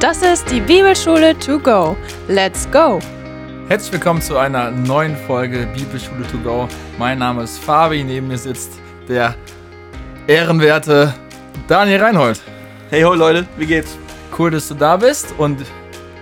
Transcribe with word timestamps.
Das 0.00 0.22
ist 0.22 0.50
die 0.50 0.60
Bibelschule 0.60 1.38
to 1.38 1.58
go. 1.58 1.96
Let's 2.28 2.68
go! 2.70 2.98
Herzlich 3.68 3.92
willkommen 3.92 4.20
zu 4.20 4.36
einer 4.36 4.70
neuen 4.70 5.16
Folge 5.16 5.66
Bibelschule 5.74 6.26
to 6.30 6.38
go. 6.38 6.68
Mein 6.98 7.18
Name 7.18 7.42
ist 7.44 7.58
Fabi, 7.58 8.04
neben 8.04 8.28
mir 8.28 8.36
sitzt 8.36 8.72
der 9.08 9.34
ehrenwerte 10.26 11.14
Daniel 11.68 12.02
Reinhold. 12.02 12.42
Hey 12.90 13.02
ho 13.02 13.14
Leute, 13.14 13.46
wie 13.56 13.66
geht's? 13.66 13.96
Cool, 14.36 14.50
dass 14.50 14.68
du 14.68 14.74
da 14.74 14.96
bist 14.96 15.34
und 15.38 15.64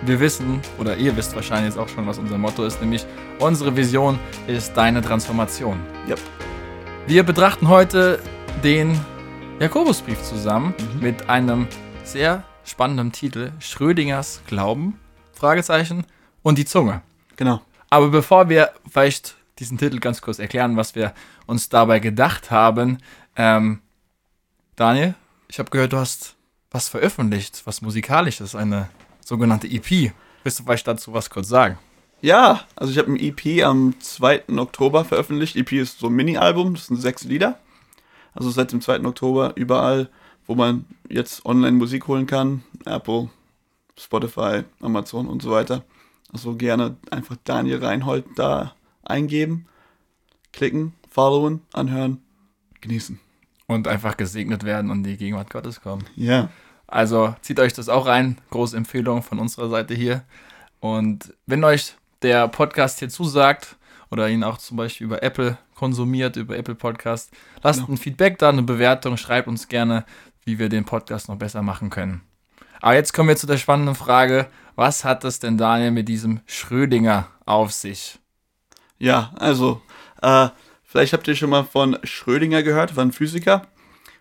wir 0.04 0.20
wissen, 0.20 0.60
oder 0.78 0.96
ihr 0.96 1.16
wisst 1.16 1.34
wahrscheinlich 1.34 1.74
jetzt 1.74 1.78
auch 1.78 1.88
schon, 1.88 2.06
was 2.06 2.18
unser 2.18 2.38
Motto 2.38 2.64
ist, 2.64 2.80
nämlich 2.80 3.06
unsere 3.38 3.74
Vision 3.76 4.18
ist 4.46 4.76
deine 4.76 5.02
Transformation. 5.02 5.80
Yep. 6.08 6.20
Wir 7.06 7.22
betrachten 7.24 7.68
heute 7.68 8.20
den 8.62 9.00
Jakobusbrief 9.58 10.22
zusammen 10.22 10.74
mhm. 10.94 11.00
mit 11.00 11.28
einem 11.28 11.66
sehr 12.04 12.44
spannenden 12.64 13.12
Titel 13.12 13.52
Schrödingers 13.60 14.42
Glauben, 14.46 14.98
Fragezeichen, 15.32 16.06
und 16.42 16.58
die 16.58 16.64
Zunge. 16.64 17.02
Genau. 17.36 17.60
Aber 17.90 18.08
bevor 18.08 18.48
wir 18.48 18.70
vielleicht 18.90 19.36
diesen 19.58 19.78
Titel 19.78 19.98
ganz 19.98 20.22
kurz 20.22 20.38
erklären, 20.38 20.76
was 20.76 20.94
wir 20.94 21.12
uns 21.46 21.68
dabei 21.68 21.98
gedacht 21.98 22.50
haben, 22.50 22.98
ähm, 23.36 23.80
Daniel, 24.76 25.14
ich 25.48 25.58
habe 25.58 25.70
gehört, 25.70 25.92
du 25.92 25.98
hast 25.98 26.34
was 26.70 26.88
veröffentlicht, 26.88 27.62
was 27.64 27.82
musikalisches, 27.82 28.54
eine 28.54 28.88
sogenannte 29.24 29.66
EP. 29.66 30.12
Willst 30.42 30.58
du 30.58 30.64
vielleicht 30.64 30.88
dazu 30.88 31.12
was 31.12 31.30
kurz 31.30 31.48
sagen? 31.48 31.78
Ja, 32.22 32.60
also 32.76 32.92
ich 32.92 32.98
habe 32.98 33.12
ein 33.12 33.18
EP 33.20 33.64
am 33.64 33.94
2. 34.00 34.44
Oktober 34.56 35.04
veröffentlicht. 35.04 35.56
EP 35.56 35.72
ist 35.72 35.98
so 35.98 36.06
ein 36.06 36.14
Mini-Album, 36.14 36.74
das 36.74 36.86
sind 36.86 36.96
sechs 36.96 37.24
Lieder. 37.24 37.58
Also 38.34 38.50
seit 38.50 38.72
dem 38.72 38.80
2. 38.80 39.04
Oktober 39.04 39.52
überall, 39.56 40.08
wo 40.52 40.54
man 40.54 40.84
jetzt 41.08 41.46
online 41.46 41.78
Musik 41.78 42.08
holen 42.08 42.26
kann. 42.26 42.62
Apple, 42.84 43.30
Spotify, 43.98 44.64
Amazon 44.82 45.26
und 45.26 45.40
so 45.40 45.50
weiter. 45.50 45.82
Also 46.30 46.56
gerne 46.56 46.96
einfach 47.10 47.36
Daniel 47.42 47.82
Reinhold 47.82 48.26
da 48.36 48.74
eingeben, 49.02 49.64
klicken, 50.52 50.92
followen, 51.08 51.62
anhören, 51.72 52.20
genießen. 52.82 53.18
Und 53.66 53.88
einfach 53.88 54.18
gesegnet 54.18 54.64
werden 54.64 54.90
und 54.90 55.04
die 55.04 55.16
Gegenwart 55.16 55.48
Gottes 55.48 55.80
kommen. 55.80 56.04
Ja. 56.16 56.50
Also 56.86 57.34
zieht 57.40 57.58
euch 57.58 57.72
das 57.72 57.88
auch 57.88 58.06
rein. 58.06 58.36
Große 58.50 58.76
Empfehlung 58.76 59.22
von 59.22 59.38
unserer 59.38 59.70
Seite 59.70 59.94
hier. 59.94 60.22
Und 60.80 61.32
wenn 61.46 61.64
euch 61.64 61.94
der 62.20 62.46
Podcast 62.48 62.98
hier 62.98 63.08
zusagt 63.08 63.76
oder 64.10 64.28
ihn 64.28 64.44
auch 64.44 64.58
zum 64.58 64.76
Beispiel 64.76 65.06
über 65.06 65.22
Apple 65.22 65.56
konsumiert, 65.74 66.36
über 66.36 66.58
Apple 66.58 66.74
Podcast, 66.74 67.32
lasst 67.62 67.80
genau. 67.80 67.92
ein 67.92 67.96
Feedback 67.96 68.38
da, 68.38 68.50
eine 68.50 68.62
Bewertung, 68.62 69.16
schreibt 69.16 69.48
uns 69.48 69.68
gerne, 69.68 70.04
wie 70.44 70.58
wir 70.58 70.68
den 70.68 70.84
Podcast 70.84 71.28
noch 71.28 71.36
besser 71.36 71.62
machen 71.62 71.90
können. 71.90 72.22
Aber 72.80 72.94
jetzt 72.94 73.12
kommen 73.12 73.28
wir 73.28 73.36
zu 73.36 73.46
der 73.46 73.58
spannenden 73.58 73.94
Frage, 73.94 74.48
was 74.74 75.04
hat 75.04 75.24
es 75.24 75.38
denn 75.38 75.58
Daniel 75.58 75.92
mit 75.92 76.08
diesem 76.08 76.40
Schrödinger 76.46 77.28
auf 77.46 77.72
sich? 77.72 78.18
Ja, 78.98 79.32
also, 79.36 79.80
äh, 80.20 80.48
vielleicht 80.82 81.12
habt 81.12 81.28
ihr 81.28 81.36
schon 81.36 81.50
mal 81.50 81.64
von 81.64 81.98
Schrödinger 82.02 82.62
gehört, 82.62 82.96
war 82.96 83.04
ein 83.04 83.12
Physiker 83.12 83.66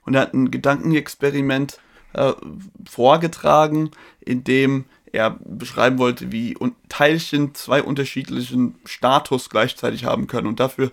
und 0.05 0.13
er 0.13 0.21
hat 0.21 0.33
ein 0.33 0.51
Gedankenexperiment 0.51 1.79
äh, 2.13 2.33
vorgetragen, 2.87 3.91
in 4.19 4.43
dem 4.43 4.85
er 5.11 5.37
beschreiben 5.43 5.97
wollte, 5.97 6.31
wie 6.31 6.57
Teilchen 6.87 7.53
zwei 7.55 7.83
unterschiedlichen 7.83 8.75
Status 8.85 9.49
gleichzeitig 9.49 10.05
haben 10.05 10.27
können. 10.27 10.47
Und 10.47 10.59
dafür 10.59 10.91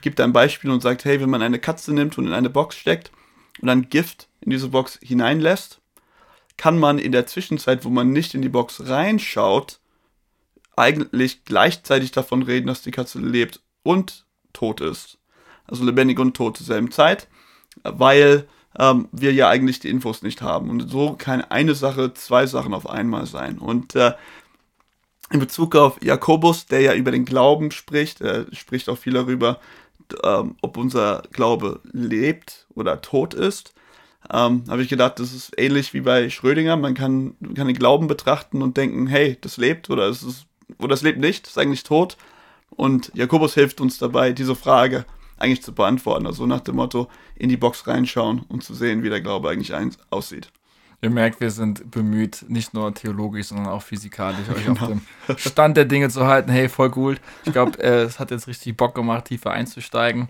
gibt 0.00 0.18
er 0.18 0.24
ein 0.24 0.32
Beispiel 0.32 0.70
und 0.70 0.82
sagt, 0.82 1.04
hey, 1.04 1.20
wenn 1.20 1.30
man 1.30 1.42
eine 1.42 1.58
Katze 1.58 1.92
nimmt 1.92 2.18
und 2.18 2.26
in 2.26 2.32
eine 2.32 2.50
Box 2.50 2.76
steckt 2.76 3.12
und 3.60 3.68
dann 3.68 3.88
Gift 3.88 4.28
in 4.40 4.50
diese 4.50 4.68
Box 4.68 4.98
hineinlässt, 5.02 5.80
kann 6.56 6.78
man 6.78 6.98
in 6.98 7.12
der 7.12 7.26
Zwischenzeit, 7.26 7.84
wo 7.84 7.88
man 7.88 8.10
nicht 8.10 8.34
in 8.34 8.42
die 8.42 8.48
Box 8.48 8.88
reinschaut, 8.88 9.80
eigentlich 10.76 11.44
gleichzeitig 11.44 12.12
davon 12.12 12.42
reden, 12.42 12.66
dass 12.66 12.82
die 12.82 12.90
Katze 12.90 13.18
lebt 13.18 13.60
und 13.82 14.26
tot 14.52 14.80
ist. 14.80 15.18
Also 15.66 15.84
lebendig 15.84 16.18
und 16.18 16.36
tot 16.36 16.56
zur 16.56 16.66
selben 16.66 16.90
Zeit, 16.90 17.28
weil 17.82 18.48
ähm, 18.78 19.08
wir 19.12 19.32
ja 19.32 19.48
eigentlich 19.48 19.80
die 19.80 19.88
Infos 19.88 20.22
nicht 20.22 20.40
haben. 20.40 20.70
Und 20.70 20.88
so 20.88 21.14
kann 21.14 21.42
eine 21.42 21.74
Sache 21.74 22.14
zwei 22.14 22.46
Sachen 22.46 22.74
auf 22.74 22.88
einmal 22.88 23.26
sein. 23.26 23.58
Und 23.58 23.94
äh, 23.94 24.14
in 25.30 25.40
Bezug 25.40 25.76
auf 25.76 26.02
Jakobus, 26.02 26.66
der 26.66 26.80
ja 26.80 26.94
über 26.94 27.10
den 27.10 27.24
Glauben 27.24 27.70
spricht, 27.70 28.20
er 28.20 28.46
spricht 28.54 28.88
auch 28.88 28.98
viel 28.98 29.12
darüber, 29.12 29.60
ähm, 30.22 30.56
ob 30.62 30.76
unser 30.76 31.22
Glaube 31.32 31.80
lebt 31.92 32.66
oder 32.78 33.00
tot 33.00 33.34
ist 33.34 33.74
ähm, 34.30 34.64
habe 34.68 34.82
ich 34.82 34.88
gedacht, 34.88 35.18
das 35.18 35.32
ist 35.32 35.52
ähnlich 35.58 35.94
wie 35.94 36.00
bei 36.00 36.28
Schrödinger. 36.28 36.76
Man 36.76 36.94
kann, 36.94 37.34
kann 37.54 37.66
den 37.66 37.76
Glauben 37.76 38.08
betrachten 38.08 38.62
und 38.62 38.76
denken, 38.76 39.06
hey, 39.06 39.38
das 39.40 39.56
lebt 39.56 39.90
oder 39.90 40.08
es 40.08 40.22
ist, 40.22 40.46
oder 40.78 40.94
es 40.94 41.02
lebt 41.02 41.18
nicht, 41.18 41.46
ist 41.46 41.58
eigentlich 41.58 41.82
tot. 41.82 42.16
Und 42.70 43.10
Jakobus 43.14 43.54
hilft 43.54 43.80
uns 43.80 43.98
dabei, 43.98 44.32
diese 44.32 44.54
Frage 44.54 45.04
eigentlich 45.38 45.62
zu 45.62 45.72
beantworten. 45.72 46.26
Also 46.26 46.46
nach 46.46 46.60
dem 46.60 46.76
Motto, 46.76 47.08
in 47.36 47.48
die 47.48 47.56
Box 47.56 47.86
reinschauen 47.86 48.44
und 48.48 48.62
zu 48.62 48.74
sehen, 48.74 49.02
wie 49.02 49.08
der 49.08 49.20
Glaube 49.20 49.48
eigentlich 49.48 49.72
aussieht. 50.10 50.50
Ihr 51.00 51.10
merkt, 51.10 51.40
wir 51.40 51.52
sind 51.52 51.92
bemüht, 51.92 52.44
nicht 52.48 52.74
nur 52.74 52.92
theologisch, 52.92 53.46
sondern 53.46 53.68
auch 53.68 53.82
physikalisch 53.82 54.48
euch 54.50 54.66
genau. 54.66 54.80
auf 54.80 54.88
dem 54.88 55.38
Stand 55.38 55.76
der 55.76 55.84
Dinge 55.84 56.10
zu 56.10 56.26
halten. 56.26 56.50
Hey, 56.50 56.68
voll 56.68 56.92
cool. 56.96 57.18
Ich 57.44 57.52
glaube, 57.52 57.78
äh, 57.78 58.02
es 58.02 58.18
hat 58.18 58.32
jetzt 58.32 58.48
richtig 58.48 58.76
Bock 58.76 58.96
gemacht, 58.96 59.26
tiefer 59.26 59.52
einzusteigen. 59.52 60.28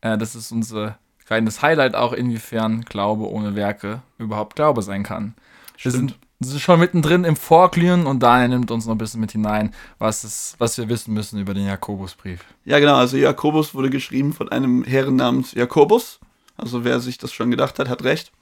Äh, 0.00 0.16
das 0.16 0.34
ist 0.34 0.52
unsere 0.52 0.96
kleines 1.26 1.62
Highlight 1.62 1.94
auch, 1.94 2.12
inwiefern 2.12 2.82
Glaube 2.82 3.28
ohne 3.30 3.54
Werke 3.54 4.02
überhaupt 4.18 4.56
Glaube 4.56 4.82
sein 4.82 5.02
kann. 5.02 5.34
Wir 5.78 5.90
sind, 5.90 6.16
sind, 6.40 6.60
schon 6.60 6.80
mittendrin 6.80 7.24
im 7.24 7.36
Vorglühen 7.36 8.06
und 8.06 8.22
Daniel 8.22 8.48
nimmt 8.48 8.70
uns 8.70 8.86
noch 8.86 8.94
ein 8.94 8.98
bisschen 8.98 9.20
mit 9.20 9.32
hinein, 9.32 9.74
was, 9.98 10.24
ist, 10.24 10.54
was 10.58 10.78
wir 10.78 10.88
wissen 10.88 11.12
müssen 11.12 11.38
über 11.38 11.52
den 11.52 11.66
Jakobusbrief. 11.66 12.44
Ja, 12.64 12.78
genau. 12.78 12.94
Also 12.94 13.16
Jakobus 13.16 13.74
wurde 13.74 13.90
geschrieben 13.90 14.32
von 14.32 14.50
einem 14.50 14.84
Herren 14.84 15.16
namens 15.16 15.52
Jakobus. 15.52 16.20
Also 16.56 16.84
wer 16.84 17.00
sich 17.00 17.18
das 17.18 17.32
schon 17.32 17.50
gedacht 17.50 17.78
hat, 17.78 17.88
hat 17.88 18.04
recht. 18.04 18.32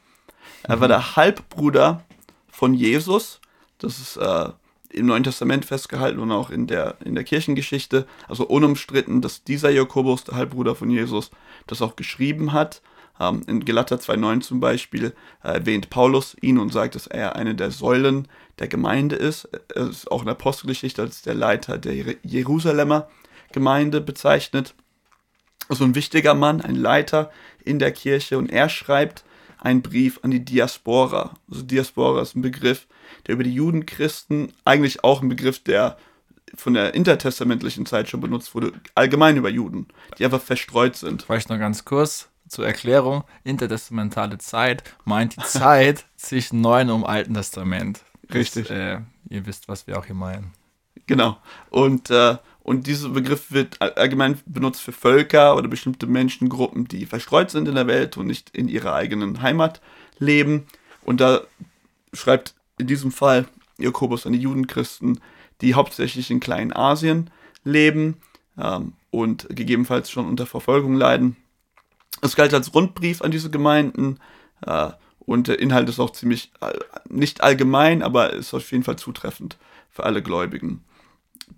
Er 0.63 0.81
war 0.81 0.89
mhm. 0.89 0.93
der 0.93 1.17
Halbbruder 1.17 2.05
von 2.49 2.75
Jesus. 2.75 3.41
Das 3.79 3.99
ist 3.99 4.17
äh, 4.17 4.51
im 4.95 5.07
Neuen 5.07 5.25
Testament 5.25 5.65
festgehalten 5.65 6.21
und 6.21 6.31
auch 6.33 6.51
in 6.51 6.67
der, 6.67 6.97
in 7.05 7.15
der 7.15 7.25
Kirchengeschichte, 7.25 8.07
also 8.29 8.47
unumstritten, 8.47 9.21
dass 9.21 9.45
dieser 9.45 9.71
Jakobus, 9.71 10.25
der 10.25 10.37
Halbbruder 10.37 10.75
von 10.75 10.91
Jesus, 10.91 11.31
das 11.67 11.83
auch 11.83 11.97
geschrieben 11.97 12.53
hat. 12.53 12.83
Ähm, 13.21 13.43
in 13.47 13.65
Galater 13.65 13.97
2,9 13.97 14.41
zum 14.41 14.61
Beispiel 14.61 15.15
äh, 15.43 15.55
erwähnt 15.55 15.91
Paulus 15.91 16.37
ihn 16.41 16.59
und 16.59 16.73
sagt, 16.73 16.95
dass 16.95 17.07
er 17.07 17.37
eine 17.37 17.55
der 17.55 17.71
Säulen 17.71 18.29
der 18.59 18.69
Gemeinde 18.69 19.17
ist. 19.17 19.49
Er 19.75 19.89
ist 19.89 20.11
auch 20.11 20.21
in 20.21 20.27
der 20.27 20.35
Apostelgeschichte 20.35 21.03
als 21.03 21.23
der 21.23 21.35
Leiter 21.35 21.79
der 21.79 22.17
Jerusalemer 22.23 23.09
Gemeinde 23.53 24.01
bezeichnet. 24.01 24.75
Also 25.69 25.85
ein 25.85 25.95
wichtiger 25.95 26.35
Mann, 26.35 26.61
ein 26.61 26.75
Leiter 26.75 27.31
in 27.65 27.79
der 27.79 27.93
Kirche 27.93 28.37
und 28.37 28.51
er 28.51 28.69
schreibt 28.69 29.25
einen 29.65 29.83
Brief 29.83 30.21
an 30.23 30.31
die 30.31 30.45
Diaspora. 30.45 31.35
Also 31.51 31.63
Diaspora 31.63 32.23
ist 32.23 32.37
ein 32.37 32.43
Begriff, 32.43 32.87
der 33.27 33.35
über 33.35 33.45
die 33.45 33.55
Judenchristen, 33.55 34.53
eigentlich 34.65 35.03
auch 35.03 35.23
ein 35.23 35.29
Begriff, 35.29 35.59
der 35.59 35.97
von 36.55 36.75
der 36.75 36.95
intertestamentlichen 36.95 37.87
Zeit 37.87 38.09
schon 38.09 38.21
benutzt 38.21 38.55
wurde, 38.55 38.73
allgemein 38.95 39.37
über 39.37 39.49
Juden, 39.49 39.89
die 40.19 40.25
einfach 40.25 40.41
verstreut 40.41 40.97
sind. 40.97 41.23
Vielleicht 41.23 41.49
noch 41.49 41.59
ganz 41.59 41.85
kurz 41.85 42.29
zur 42.47 42.67
Erklärung. 42.67 43.25
Intertestamentale 43.43 44.39
Zeit 44.39 44.85
meint 45.05 45.37
die 45.37 45.43
Zeit 45.43 46.05
zwischen 46.17 46.61
Neuen 46.61 46.91
und 46.91 47.05
Alten 47.05 47.35
Testament. 47.35 48.03
Richtig. 48.33 48.69
Das, 48.69 48.77
äh, 48.77 49.01
ihr 49.31 49.47
wisst, 49.47 49.69
was 49.69 49.87
wir 49.87 49.99
auch 49.99 50.05
hier 50.05 50.15
meinen. 50.15 50.53
Genau. 51.07 51.39
Und, 51.71 52.11
äh, 52.11 52.37
und 52.65 52.87
dieser 52.87 53.11
Begriff 53.11 53.53
wird 53.53 53.81
allgemein 53.83 54.39
benutzt 54.47 54.81
für 54.81 54.93
Völker 54.93 55.55
oder 55.55 55.69
bestimmte 55.69 56.07
Menschengruppen, 56.07 56.89
die 56.89 57.05
verstreut 57.05 57.51
sind 57.51 57.69
in 57.69 57.75
der 57.75 57.87
Welt 57.87 58.17
und 58.17 58.27
nicht 58.27 58.49
in 58.57 58.69
ihrer 58.69 58.95
eigenen 58.95 59.43
Heimat 59.43 59.83
leben. 60.19 60.67
Und 61.05 61.21
da 61.21 61.43
schreibt 62.15 62.55
in 62.79 62.87
diesem 62.87 63.13
Fall 63.13 63.47
Jakobus 63.77 64.27
an 64.27 64.33
die 64.33 64.39
Judenchristen, 64.39 65.21
die 65.61 65.75
hauptsächlich 65.75 66.31
in 66.31 66.41
Kleinasien 66.41 67.29
leben 67.65 68.17
ähm, 68.59 68.95
und 69.11 69.47
gegebenenfalls 69.51 70.11
schon 70.11 70.27
unter 70.27 70.47
Verfolgung 70.47 70.95
leiden. 70.95 71.37
Es 72.23 72.35
galt 72.35 72.55
als 72.55 72.75
Rundbrief 72.75 73.21
an 73.21 73.31
diese 73.31 73.51
Gemeinden 73.51 74.21
äh, 74.65 74.89
und 75.19 75.49
der 75.49 75.59
Inhalt 75.59 75.91
ist 75.91 76.01
auch 76.01 76.13
ziemlich, 76.13 76.51
äh, 76.63 76.73
nicht 77.11 77.43
allgemein, 77.43 78.03
aber 78.03 78.33
ist 78.33 78.55
auf 78.55 78.73
jeden 78.73 78.85
Fall 78.85 78.97
zutreffend 78.97 79.59
für 79.91 80.05
alle 80.05 80.23
Gläubigen. 80.23 80.83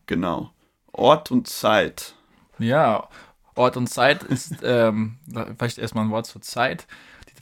Genau. 0.06 0.50
Ort 0.96 1.31
und 1.31 1.46
Zeit. 1.46 2.14
Ja, 2.58 3.08
Ort 3.54 3.76
und 3.76 3.87
Zeit 3.87 4.22
ist 4.22 4.56
ähm, 4.62 5.16
vielleicht 5.58 5.78
erstmal 5.78 6.04
ein 6.04 6.10
Wort 6.10 6.26
zur 6.26 6.43
Zeit. 6.43 6.87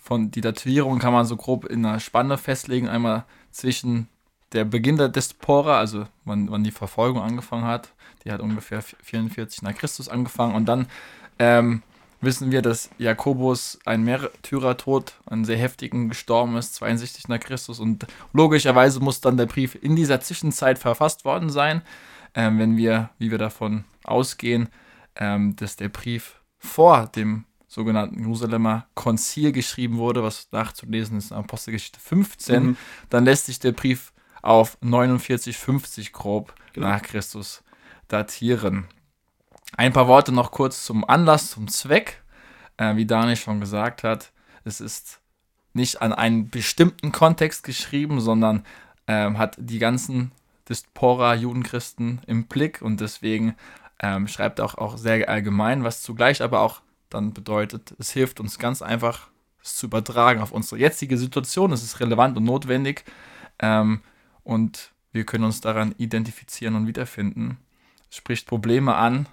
Von 0.02 0.30
die 0.30 0.42
Datierung 0.42 0.98
kann 0.98 1.12
man 1.12 1.24
so 1.24 1.36
grob 1.36 1.64
in 1.64 1.84
einer 1.84 2.00
Spanne 2.00 2.36
festlegen. 2.36 2.88
Einmal 2.88 3.24
zwischen 3.50 4.08
der 4.52 4.64
Beginn 4.64 4.96
der 4.96 5.08
Diaspora, 5.08 5.78
also 5.78 6.06
wann, 6.24 6.50
wann 6.50 6.62
die 6.62 6.70
Verfolgung 6.70 7.22
angefangen 7.22 7.64
hat, 7.64 7.92
die 8.24 8.32
hat 8.32 8.40
ungefähr 8.40 8.82
44 8.82 9.62
nach 9.62 9.74
Christus 9.74 10.08
angefangen 10.08 10.54
und 10.54 10.66
dann 10.66 10.86
ähm, 11.38 11.82
wissen 12.20 12.50
wir, 12.50 12.62
dass 12.62 12.90
Jakobus 12.98 13.78
ein 13.84 14.04
Märtyrertod, 14.04 15.14
einen 15.26 15.44
sehr 15.44 15.58
heftigen 15.58 16.08
gestorben 16.08 16.56
ist, 16.56 16.74
62 16.76 17.28
nach 17.28 17.40
Christus. 17.40 17.80
Und 17.80 18.06
logischerweise 18.32 19.00
muss 19.00 19.20
dann 19.20 19.36
der 19.36 19.46
Brief 19.46 19.76
in 19.80 19.96
dieser 19.96 20.20
Zwischenzeit 20.20 20.78
verfasst 20.78 21.24
worden 21.24 21.50
sein, 21.50 21.82
ähm, 22.34 22.58
wenn 22.58 22.76
wir, 22.76 23.10
wie 23.18 23.30
wir 23.30 23.38
davon 23.38 23.84
ausgehen, 24.04 24.68
ähm, 25.16 25.56
dass 25.56 25.76
der 25.76 25.88
Brief 25.88 26.40
vor 26.58 27.06
dem 27.06 27.44
sogenannten 27.68 28.20
Jerusalemer 28.20 28.86
Konzil 28.94 29.52
geschrieben 29.52 29.96
wurde, 29.96 30.22
was 30.22 30.48
nachzulesen 30.52 31.18
ist 31.18 31.30
in 31.30 31.36
Apostelgeschichte 31.36 31.98
15, 31.98 32.62
mhm. 32.62 32.76
dann 33.10 33.24
lässt 33.24 33.46
sich 33.46 33.58
der 33.58 33.72
Brief 33.72 34.12
auf 34.42 34.78
49, 34.80 35.56
50 35.56 36.12
grob 36.12 36.54
genau. 36.72 36.88
nach 36.88 37.02
Christus 37.02 37.64
datieren. 38.08 38.86
Ein 39.76 39.92
paar 39.92 40.06
Worte 40.06 40.32
noch 40.32 40.52
kurz 40.52 40.84
zum 40.84 41.04
Anlass, 41.08 41.50
zum 41.50 41.68
Zweck. 41.68 42.22
Äh, 42.76 42.96
wie 42.96 43.06
Daniel 43.06 43.36
schon 43.36 43.60
gesagt 43.60 44.04
hat, 44.04 44.32
es 44.64 44.80
ist 44.80 45.20
nicht 45.72 46.02
an 46.02 46.12
einen 46.12 46.50
bestimmten 46.50 47.12
Kontext 47.12 47.64
geschrieben, 47.64 48.20
sondern 48.20 48.64
ähm, 49.06 49.38
hat 49.38 49.56
die 49.58 49.78
ganzen 49.78 50.32
Dispora 50.68 51.34
Judenchristen 51.34 52.20
im 52.26 52.46
Blick 52.46 52.80
und 52.82 53.00
deswegen 53.00 53.54
ähm, 54.00 54.28
schreibt 54.28 54.58
er 54.58 54.64
auch, 54.64 54.74
auch 54.76 54.96
sehr 54.96 55.28
allgemein, 55.28 55.84
was 55.84 56.02
zugleich 56.02 56.42
aber 56.42 56.60
auch 56.60 56.80
dann 57.10 57.32
bedeutet, 57.32 57.94
es 57.98 58.10
hilft 58.10 58.40
uns 58.40 58.58
ganz 58.58 58.82
einfach, 58.82 59.28
es 59.62 59.76
zu 59.76 59.86
übertragen 59.86 60.40
auf 60.40 60.52
unsere 60.52 60.80
jetzige 60.80 61.16
Situation. 61.16 61.72
Es 61.72 61.82
ist 61.82 62.00
relevant 62.00 62.36
und 62.36 62.44
notwendig 62.44 63.04
ähm, 63.60 64.00
und 64.42 64.92
wir 65.12 65.24
können 65.24 65.44
uns 65.44 65.60
daran 65.60 65.94
identifizieren 65.96 66.74
und 66.74 66.86
wiederfinden. 66.86 67.58
Es 68.10 68.16
spricht 68.16 68.46
Probleme 68.46 68.94
an, 68.94 69.26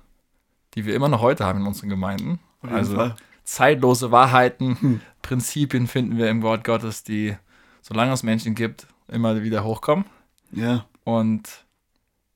die 0.76 0.86
wir 0.86 0.96
immer 0.96 1.10
noch 1.10 1.22
heute 1.22 1.46
haben 1.46 1.62
in 1.62 1.68
unseren 1.68 1.90
Gemeinden. 1.90 2.40
Also 2.62 2.96
Fall. 2.96 3.16
zeitlose 3.44 4.12
Wahrheiten, 4.12 4.80
hm. 4.80 5.02
Prinzipien 5.22 5.88
finden 5.88 6.18
wir 6.18 6.30
im 6.30 6.44
Wort 6.44 6.64
Gottes, 6.64 7.04
die, 7.04 7.36
solange 7.82 8.14
es 8.14 8.24
Menschen 8.24 8.54
gibt, 8.54 8.88
immer 9.08 9.42
wieder 9.42 9.64
hochkommen. 9.64 10.06
Ja. 10.52 10.86
Und 11.20 11.66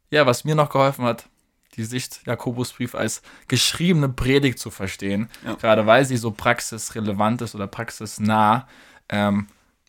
ja, 0.10 0.26
was 0.26 0.44
mir 0.44 0.56
noch 0.56 0.70
geholfen 0.70 1.06
hat, 1.06 1.28
die 1.76 1.84
Sicht 1.84 2.22
Jakobusbrief 2.26 2.96
als 2.96 3.22
geschriebene 3.48 4.10
Predigt 4.10 4.60
zu 4.60 4.72
verstehen, 4.72 5.30
ja. 5.44 5.56
gerade 5.56 5.86
weil 5.86 6.06
sie 6.06 6.18
so 6.18 6.32
praxisrelevant 6.32 7.42
ist 7.42 7.56
oder 7.56 7.68
praxisnah, 7.68 8.68
ähm, 9.10 9.48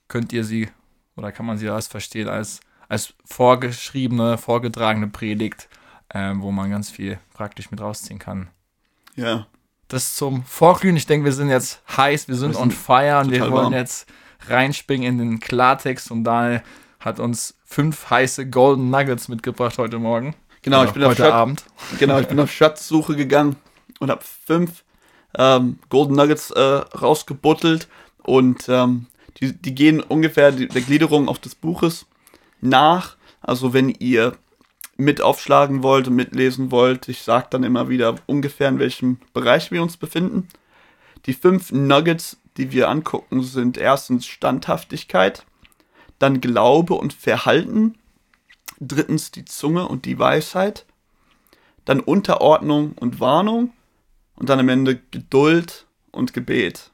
könnt 0.08 0.32
ihr 0.32 0.44
sie 0.44 0.68
oder 1.16 1.32
kann 1.32 1.46
man 1.46 1.58
sie 1.58 1.68
als 1.68 1.86
verstehen 1.86 2.28
als, 2.28 2.60
als 2.88 3.14
vorgeschriebene, 3.24 4.38
vorgetragene 4.38 5.08
Predigt, 5.08 5.68
ähm, 6.12 6.42
wo 6.42 6.50
man 6.50 6.70
ganz 6.70 6.90
viel 6.90 7.18
praktisch 7.34 7.70
mit 7.70 7.80
rausziehen 7.80 8.18
kann. 8.18 8.48
Ja. 9.14 9.46
Das 9.88 10.16
zum 10.16 10.44
Vorglühen. 10.44 10.96
Ich 10.96 11.06
denke, 11.06 11.24
wir 11.24 11.32
sind 11.32 11.48
jetzt 11.48 11.80
heiß, 11.96 12.26
wir 12.26 12.34
sind, 12.34 12.50
wir 12.50 12.54
sind 12.54 12.62
on 12.62 12.70
fire 12.72 13.20
und 13.20 13.30
wir 13.30 13.42
wollen 13.42 13.52
warm. 13.52 13.72
jetzt 13.72 14.08
reinspringen 14.48 15.06
in 15.06 15.18
den 15.18 15.40
Klartext 15.40 16.10
und 16.10 16.24
Daniel 16.24 16.62
hat 17.06 17.20
uns 17.20 17.54
fünf 17.64 18.10
heiße 18.10 18.50
Golden 18.50 18.90
Nuggets 18.90 19.28
mitgebracht 19.28 19.78
heute 19.78 20.00
Morgen. 20.00 20.34
Genau, 20.62 20.82
ich 20.82 20.90
bin 20.90 21.04
heute 21.04 21.28
auf 21.28 21.32
Abend. 21.32 21.64
Genau, 22.00 22.18
ich 22.18 22.26
bin 22.26 22.40
auf 22.40 22.50
Schatzsuche 22.50 23.14
gegangen 23.14 23.54
und 24.00 24.10
habe 24.10 24.22
fünf 24.24 24.82
ähm, 25.38 25.78
Golden 25.88 26.16
Nuggets 26.16 26.50
äh, 26.50 26.60
rausgebuttelt 26.60 27.86
und 28.24 28.68
ähm, 28.68 29.06
die, 29.38 29.52
die 29.52 29.72
gehen 29.72 30.00
ungefähr 30.00 30.50
der 30.50 30.82
Gliederung 30.82 31.28
auch 31.28 31.38
des 31.38 31.54
Buches 31.54 32.06
nach. 32.60 33.16
Also 33.40 33.72
wenn 33.72 33.90
ihr 33.90 34.36
mit 34.96 35.20
aufschlagen 35.20 35.84
wollt 35.84 36.08
und 36.08 36.16
mitlesen 36.16 36.72
wollt, 36.72 37.08
ich 37.08 37.22
sage 37.22 37.46
dann 37.50 37.62
immer 37.62 37.88
wieder 37.88 38.16
ungefähr 38.26 38.68
in 38.68 38.80
welchem 38.80 39.20
Bereich 39.32 39.70
wir 39.70 39.80
uns 39.80 39.96
befinden. 39.96 40.48
Die 41.26 41.34
fünf 41.34 41.70
Nuggets, 41.70 42.38
die 42.56 42.72
wir 42.72 42.88
angucken, 42.88 43.42
sind 43.42 43.78
erstens 43.78 44.26
Standhaftigkeit, 44.26 45.46
dann 46.18 46.40
Glaube 46.40 46.94
und 46.94 47.12
Verhalten, 47.12 47.96
drittens 48.80 49.30
die 49.30 49.44
Zunge 49.44 49.88
und 49.88 50.04
die 50.04 50.18
Weisheit, 50.18 50.86
dann 51.84 52.00
Unterordnung 52.00 52.92
und 52.92 53.20
Warnung 53.20 53.72
und 54.34 54.48
dann 54.48 54.60
am 54.60 54.68
Ende 54.68 55.00
Geduld 55.10 55.86
und 56.10 56.32
Gebet. 56.32 56.90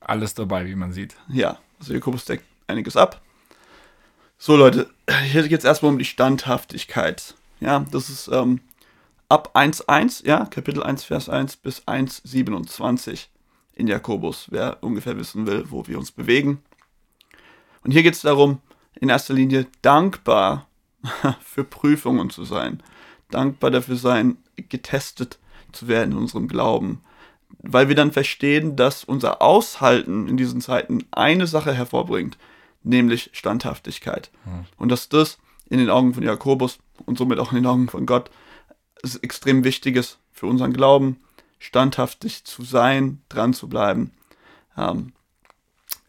Alles 0.00 0.34
dabei, 0.34 0.66
wie 0.66 0.74
man 0.74 0.92
sieht. 0.92 1.16
Ja, 1.28 1.58
also 1.78 1.94
Jakobus 1.94 2.24
deckt 2.24 2.44
einiges 2.66 2.96
ab. 2.96 3.22
So 4.38 4.56
Leute, 4.56 4.90
hier 5.30 5.46
geht 5.46 5.60
es 5.60 5.64
erstmal 5.64 5.92
um 5.92 5.98
die 5.98 6.04
Standhaftigkeit. 6.04 7.34
Ja, 7.60 7.86
das 7.92 8.10
ist 8.10 8.28
ähm, 8.28 8.60
ab 9.28 9.52
1.1, 9.54 10.26
ja, 10.26 10.46
Kapitel 10.46 10.82
1, 10.82 11.04
Vers 11.04 11.28
1 11.28 11.56
bis 11.56 11.82
1.27 11.86 13.28
in 13.74 13.86
Jakobus, 13.86 14.48
wer 14.50 14.82
ungefähr 14.82 15.16
wissen 15.16 15.46
will, 15.46 15.70
wo 15.70 15.86
wir 15.86 15.98
uns 15.98 16.10
bewegen. 16.10 16.60
Und 17.84 17.92
hier 17.92 18.02
geht 18.02 18.14
es 18.14 18.22
darum, 18.22 18.60
in 19.00 19.08
erster 19.08 19.34
Linie 19.34 19.66
dankbar 19.82 20.68
für 21.44 21.64
Prüfungen 21.64 22.30
zu 22.30 22.44
sein, 22.44 22.82
dankbar 23.30 23.70
dafür 23.70 23.96
sein, 23.96 24.38
getestet 24.56 25.38
zu 25.72 25.88
werden 25.88 26.12
in 26.12 26.18
unserem 26.18 26.48
Glauben, 26.48 27.02
weil 27.58 27.88
wir 27.88 27.94
dann 27.94 28.12
verstehen, 28.12 28.76
dass 28.76 29.04
unser 29.04 29.42
Aushalten 29.42 30.28
in 30.28 30.36
diesen 30.36 30.60
Zeiten 30.60 31.04
eine 31.10 31.46
Sache 31.46 31.72
hervorbringt, 31.72 32.38
nämlich 32.82 33.30
Standhaftigkeit. 33.32 34.30
Mhm. 34.44 34.64
Und 34.76 34.88
dass 34.90 35.08
das 35.08 35.38
in 35.68 35.78
den 35.78 35.90
Augen 35.90 36.14
von 36.14 36.22
Jakobus 36.22 36.78
und 37.06 37.18
somit 37.18 37.38
auch 37.38 37.52
in 37.52 37.56
den 37.56 37.66
Augen 37.66 37.88
von 37.88 38.06
Gott 38.06 38.30
extrem 39.22 39.64
wichtig 39.64 39.96
ist 39.96 40.18
für 40.32 40.46
unseren 40.46 40.72
Glauben, 40.72 41.18
standhaftig 41.58 42.44
zu 42.44 42.62
sein, 42.62 43.22
dran 43.28 43.54
zu 43.54 43.68
bleiben. 43.68 44.12
Ähm, 44.76 45.12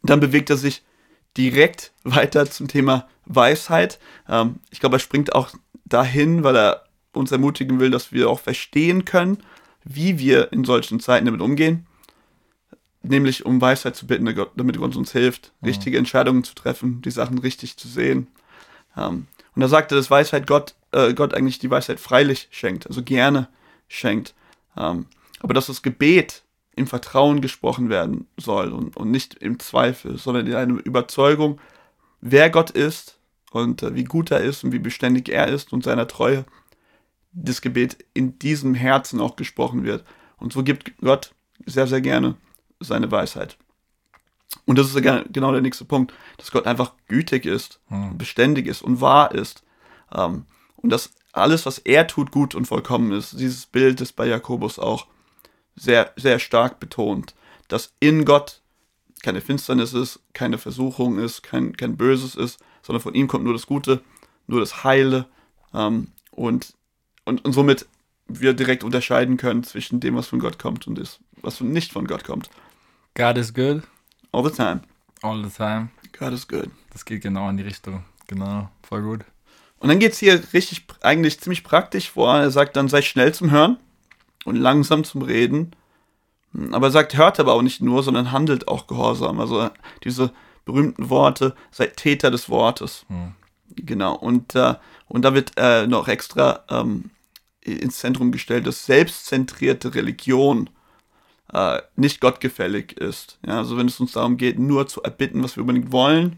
dann 0.01 0.19
bewegt 0.19 0.49
er 0.49 0.57
sich 0.57 0.83
direkt 1.37 1.91
weiter 2.03 2.49
zum 2.49 2.67
Thema 2.67 3.07
Weisheit. 3.25 3.99
Ähm, 4.27 4.59
ich 4.71 4.79
glaube, 4.79 4.97
er 4.97 4.99
springt 4.99 5.33
auch 5.33 5.49
dahin, 5.85 6.43
weil 6.43 6.55
er 6.55 6.83
uns 7.13 7.31
ermutigen 7.31 7.79
will, 7.79 7.91
dass 7.91 8.11
wir 8.11 8.29
auch 8.29 8.39
verstehen 8.39 9.05
können, 9.05 9.37
wie 9.83 10.17
wir 10.19 10.51
in 10.51 10.63
solchen 10.63 10.99
Zeiten 10.99 11.25
damit 11.25 11.41
umgehen. 11.41 11.85
Nämlich 13.01 13.45
um 13.45 13.59
Weisheit 13.59 13.95
zu 13.95 14.07
bitten, 14.07 14.25
damit 14.25 14.77
Gott 14.77 14.95
uns 14.95 15.11
hilft, 15.11 15.51
mhm. 15.59 15.67
richtige 15.67 15.97
Entscheidungen 15.97 16.43
zu 16.43 16.55
treffen, 16.55 17.01
die 17.01 17.11
Sachen 17.11 17.37
richtig 17.37 17.77
zu 17.77 17.87
sehen. 17.87 18.27
Ähm, 18.97 19.27
und 19.55 19.61
da 19.61 19.67
sagte, 19.67 19.95
dass 19.95 20.09
Weisheit 20.09 20.47
Gott, 20.47 20.73
äh, 20.91 21.13
Gott 21.13 21.33
eigentlich 21.33 21.59
die 21.59 21.69
Weisheit 21.69 21.99
freilich 21.99 22.47
schenkt, 22.51 22.87
also 22.87 23.03
gerne 23.03 23.49
schenkt. 23.87 24.33
Ähm, 24.77 25.05
aber 25.39 25.53
dass 25.53 25.67
das 25.67 25.83
Gebet 25.83 26.42
im 26.75 26.87
Vertrauen 26.87 27.41
gesprochen 27.41 27.89
werden 27.89 28.27
soll 28.37 28.71
und, 28.71 28.97
und 28.97 29.11
nicht 29.11 29.35
im 29.35 29.59
Zweifel, 29.59 30.17
sondern 30.17 30.47
in 30.47 30.55
einer 30.55 30.85
Überzeugung, 30.85 31.59
wer 32.21 32.49
Gott 32.49 32.71
ist 32.71 33.19
und 33.51 33.83
äh, 33.83 33.95
wie 33.95 34.03
gut 34.03 34.31
er 34.31 34.39
ist 34.41 34.63
und 34.63 34.71
wie 34.71 34.79
beständig 34.79 35.29
er 35.29 35.47
ist 35.47 35.73
und 35.73 35.83
seiner 35.83 36.07
Treue, 36.07 36.45
das 37.31 37.61
Gebet 37.61 37.97
in 38.13 38.39
diesem 38.39 38.75
Herzen 38.75 39.19
auch 39.19 39.35
gesprochen 39.35 39.83
wird. 39.83 40.03
Und 40.37 40.53
so 40.53 40.63
gibt 40.63 40.97
Gott 41.01 41.33
sehr, 41.65 41.87
sehr 41.87 42.01
gerne 42.01 42.35
seine 42.79 43.11
Weisheit. 43.11 43.57
Und 44.65 44.77
das 44.77 44.93
ist 44.93 45.01
genau 45.01 45.51
der 45.51 45.61
nächste 45.61 45.85
Punkt, 45.85 46.13
dass 46.37 46.51
Gott 46.51 46.67
einfach 46.67 46.93
gütig 47.07 47.45
ist, 47.45 47.79
hm. 47.87 48.17
beständig 48.17 48.67
ist 48.67 48.81
und 48.81 49.01
wahr 49.01 49.33
ist. 49.33 49.63
Ähm, 50.13 50.45
und 50.75 50.89
dass 50.89 51.11
alles, 51.31 51.65
was 51.65 51.79
er 51.79 52.07
tut, 52.07 52.31
gut 52.31 52.55
und 52.55 52.65
vollkommen 52.65 53.11
ist. 53.11 53.39
Dieses 53.39 53.65
Bild 53.65 53.99
ist 54.01 54.13
bei 54.13 54.27
Jakobus 54.27 54.77
auch 54.79 55.07
sehr, 55.75 56.11
sehr 56.15 56.39
stark 56.39 56.79
betont, 56.79 57.33
dass 57.67 57.93
in 57.99 58.25
Gott 58.25 58.61
keine 59.23 59.41
Finsternis 59.41 59.93
ist, 59.93 60.19
keine 60.33 60.57
Versuchung 60.57 61.17
ist, 61.17 61.43
kein, 61.43 61.75
kein 61.75 61.97
Böses 61.97 62.35
ist, 62.35 62.59
sondern 62.81 63.01
von 63.01 63.15
ihm 63.15 63.27
kommt 63.27 63.45
nur 63.45 63.53
das 63.53 63.65
Gute, 63.65 64.01
nur 64.47 64.59
das 64.59 64.83
Heile 64.83 65.25
ähm, 65.73 66.09
und, 66.31 66.73
und, 67.23 67.43
und 67.43 67.53
somit 67.53 67.87
wir 68.27 68.53
direkt 68.53 68.83
unterscheiden 68.83 69.37
können 69.37 69.63
zwischen 69.63 69.99
dem, 69.99 70.15
was 70.15 70.27
von 70.27 70.39
Gott 70.39 70.59
kommt 70.59 70.87
und 70.87 70.97
das, 70.97 71.19
was 71.41 71.61
nicht 71.61 71.91
von 71.91 72.05
Gott 72.05 72.23
kommt. 72.23 72.49
God 73.15 73.37
is 73.37 73.53
good. 73.53 73.83
All 74.31 74.43
the 74.43 74.55
time. 74.55 74.81
All 75.21 75.43
the 75.43 75.49
time. 75.49 75.89
God 76.17 76.33
is 76.33 76.47
good. 76.47 76.69
Das 76.91 77.05
geht 77.05 77.21
genau 77.21 77.49
in 77.49 77.57
die 77.57 77.63
Richtung. 77.63 78.03
Genau, 78.27 78.69
voll 78.81 79.03
gut. 79.03 79.21
Und 79.77 79.89
dann 79.89 79.99
geht 79.99 80.13
es 80.13 80.19
hier 80.19 80.41
richtig, 80.53 80.85
eigentlich 81.01 81.39
ziemlich 81.39 81.63
praktisch 81.63 82.09
vor. 82.09 82.35
Er 82.35 82.51
sagt 82.51 82.75
dann, 82.75 82.87
sei 82.87 83.01
schnell 83.01 83.33
zum 83.33 83.51
Hören 83.51 83.77
und 84.45 84.55
langsam 84.55 85.03
zum 85.03 85.21
Reden. 85.21 85.75
Aber 86.71 86.87
er 86.87 86.91
sagt, 86.91 87.17
hört 87.17 87.39
aber 87.39 87.53
auch 87.53 87.61
nicht 87.61 87.81
nur, 87.81 88.03
sondern 88.03 88.31
handelt 88.31 88.67
auch 88.67 88.87
gehorsam. 88.87 89.39
Also 89.39 89.69
diese 90.03 90.31
berühmten 90.65 91.09
Worte, 91.09 91.55
seid 91.71 91.97
Täter 91.97 92.31
des 92.31 92.49
Wortes. 92.49 93.05
Hm. 93.07 93.33
Genau. 93.75 94.15
Und, 94.15 94.55
äh, 94.55 94.75
und 95.07 95.23
da 95.23 95.33
wird 95.33 95.53
äh, 95.57 95.87
noch 95.87 96.07
extra 96.07 96.63
ähm, 96.69 97.09
ins 97.61 97.99
Zentrum 97.99 98.31
gestellt, 98.31 98.67
dass 98.67 98.85
selbstzentrierte 98.85 99.95
Religion 99.95 100.69
äh, 101.51 101.81
nicht 101.95 102.21
gottgefällig 102.21 102.93
ist. 102.93 103.39
Ja, 103.45 103.57
also 103.57 103.77
wenn 103.77 103.87
es 103.87 103.99
uns 103.99 104.13
darum 104.13 104.37
geht, 104.37 104.59
nur 104.59 104.87
zu 104.87 105.01
erbitten, 105.01 105.43
was 105.43 105.55
wir 105.55 105.61
unbedingt 105.61 105.91
wollen, 105.91 106.37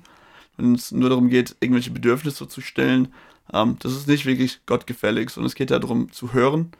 wenn 0.57 0.75
es 0.75 0.91
nur 0.91 1.09
darum 1.09 1.29
geht, 1.29 1.55
irgendwelche 1.59 1.91
Bedürfnisse 1.91 2.47
zu 2.47 2.61
stellen, 2.61 3.13
ähm, 3.53 3.77
das 3.79 3.93
ist 3.93 4.07
nicht 4.07 4.25
wirklich 4.25 4.65
gottgefällig, 4.65 5.29
sondern 5.29 5.47
es 5.47 5.55
geht 5.55 5.71
ja 5.71 5.79
darum 5.79 6.11
zu 6.11 6.33
hören 6.33 6.71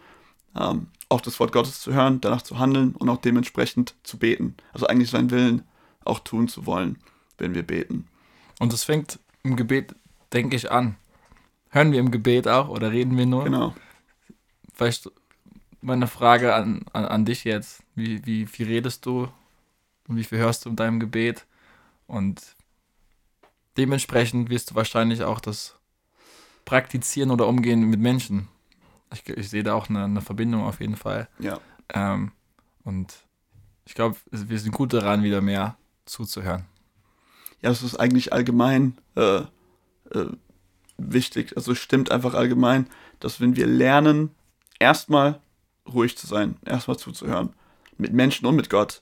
ähm, 0.56 0.88
auch 1.10 1.22
das 1.22 1.40
Wort 1.40 1.52
Gottes 1.52 1.82
zu 1.82 1.94
hören, 1.94 2.22
danach 2.22 2.42
zu 2.42 2.60
handeln 2.60 2.96
und 2.96 3.10
auch 3.10 3.18
dementsprechend 3.18 3.96
zu 4.04 4.18
beten. 4.18 4.56
Also 4.74 4.88
eigentlich 4.88 5.10
seinen 5.10 5.32
Willen 5.32 5.64
auch 6.04 6.20
tun 6.20 6.48
zu 6.48 6.66
wollen, 6.66 6.98
wenn 7.38 7.54
wir 7.54 7.64
beten. 7.64 8.08
Und 8.60 8.74
das 8.74 8.84
fängt 8.84 9.20
im 9.44 9.56
Gebet, 9.56 9.96
denke 10.34 10.56
ich, 10.56 10.72
an. 10.72 10.96
Hören 11.70 11.92
wir 11.92 12.00
im 12.00 12.12
Gebet 12.12 12.48
auch 12.48 12.70
oder 12.70 12.92
reden 12.92 13.18
wir 13.18 13.26
nur? 13.26 13.44
Genau. 13.44 13.76
Vielleicht 14.74 15.10
meine 15.82 16.08
Frage 16.08 16.56
an, 16.56 16.86
an, 16.94 17.06
an 17.06 17.26
dich 17.26 17.44
jetzt. 17.44 17.84
Wie, 17.96 18.26
wie 18.26 18.46
viel 18.46 18.68
redest 18.68 19.06
du 19.06 19.28
und 20.08 20.18
wie 20.18 20.24
viel 20.24 20.38
hörst 20.38 20.66
du 20.66 20.70
in 20.70 20.76
deinem 20.76 21.00
Gebet? 21.00 21.46
Und 22.08 22.42
dementsprechend 23.78 24.50
wirst 24.50 24.72
du 24.72 24.76
wahrscheinlich 24.76 25.24
auch 25.24 25.40
das 25.40 25.76
Praktizieren 26.66 27.32
oder 27.32 27.48
Umgehen 27.48 27.84
mit 27.84 28.00
Menschen. 28.00 28.48
Ich, 29.16 29.30
ich 29.30 29.50
sehe 29.50 29.64
da 29.64 29.74
auch 29.74 29.90
eine, 29.90 30.04
eine 30.04 30.22
Verbindung 30.22 30.64
auf 30.64 30.82
jeden 30.82 30.98
Fall. 30.98 31.28
Ja. 31.40 31.60
Ähm, 31.94 32.32
und 32.84 33.14
ich 33.86 33.94
glaube, 33.94 34.18
wir 34.32 34.60
sind 34.60 34.72
gut 34.72 34.94
daran, 34.94 35.24
wieder 35.24 35.42
mehr 35.42 35.78
zuzuhören. 36.06 36.66
Ja, 37.62 37.70
das 37.70 37.82
ist 37.82 37.96
eigentlich 37.96 38.34
allgemein 38.34 38.98
äh, 39.16 39.38
äh, 39.38 40.28
wichtig. 40.98 41.56
Also 41.56 41.72
es 41.72 41.80
stimmt 41.80 42.12
einfach 42.12 42.34
allgemein, 42.34 42.88
dass 43.20 43.40
wenn 43.40 43.56
wir 43.56 43.68
lernen, 43.68 44.32
erstmal 44.80 45.40
ruhig 45.92 46.18
zu 46.18 46.28
sein, 46.28 46.58
erstmal 46.66 46.98
zuzuhören, 46.98 47.54
mit 47.98 48.14
Menschen 48.14 48.46
und 48.46 48.56
mit 48.56 48.70
Gott, 48.70 49.02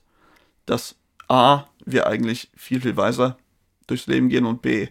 dass 0.66 0.96
A, 1.28 1.64
wir 1.84 2.06
eigentlich 2.06 2.50
viel, 2.54 2.80
viel 2.80 2.96
weiser 2.96 3.36
durchs 3.86 4.06
Leben 4.06 4.28
gehen 4.28 4.46
und 4.46 4.62
B, 4.62 4.88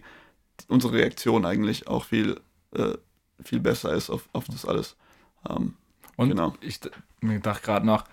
unsere 0.68 0.92
Reaktion 0.92 1.44
eigentlich 1.44 1.88
auch 1.88 2.04
viel, 2.04 2.40
äh, 2.72 2.94
viel 3.42 3.60
besser 3.60 3.92
ist 3.94 4.10
auf, 4.10 4.28
auf 4.32 4.44
das 4.46 4.66
alles. 4.66 4.96
Ähm, 5.48 5.74
Und 6.16 6.28
Genau. 6.30 6.54
ich 6.60 6.80
mir 7.20 7.40
dachte 7.40 7.62
gerade 7.64 7.86
noch, 7.86 8.04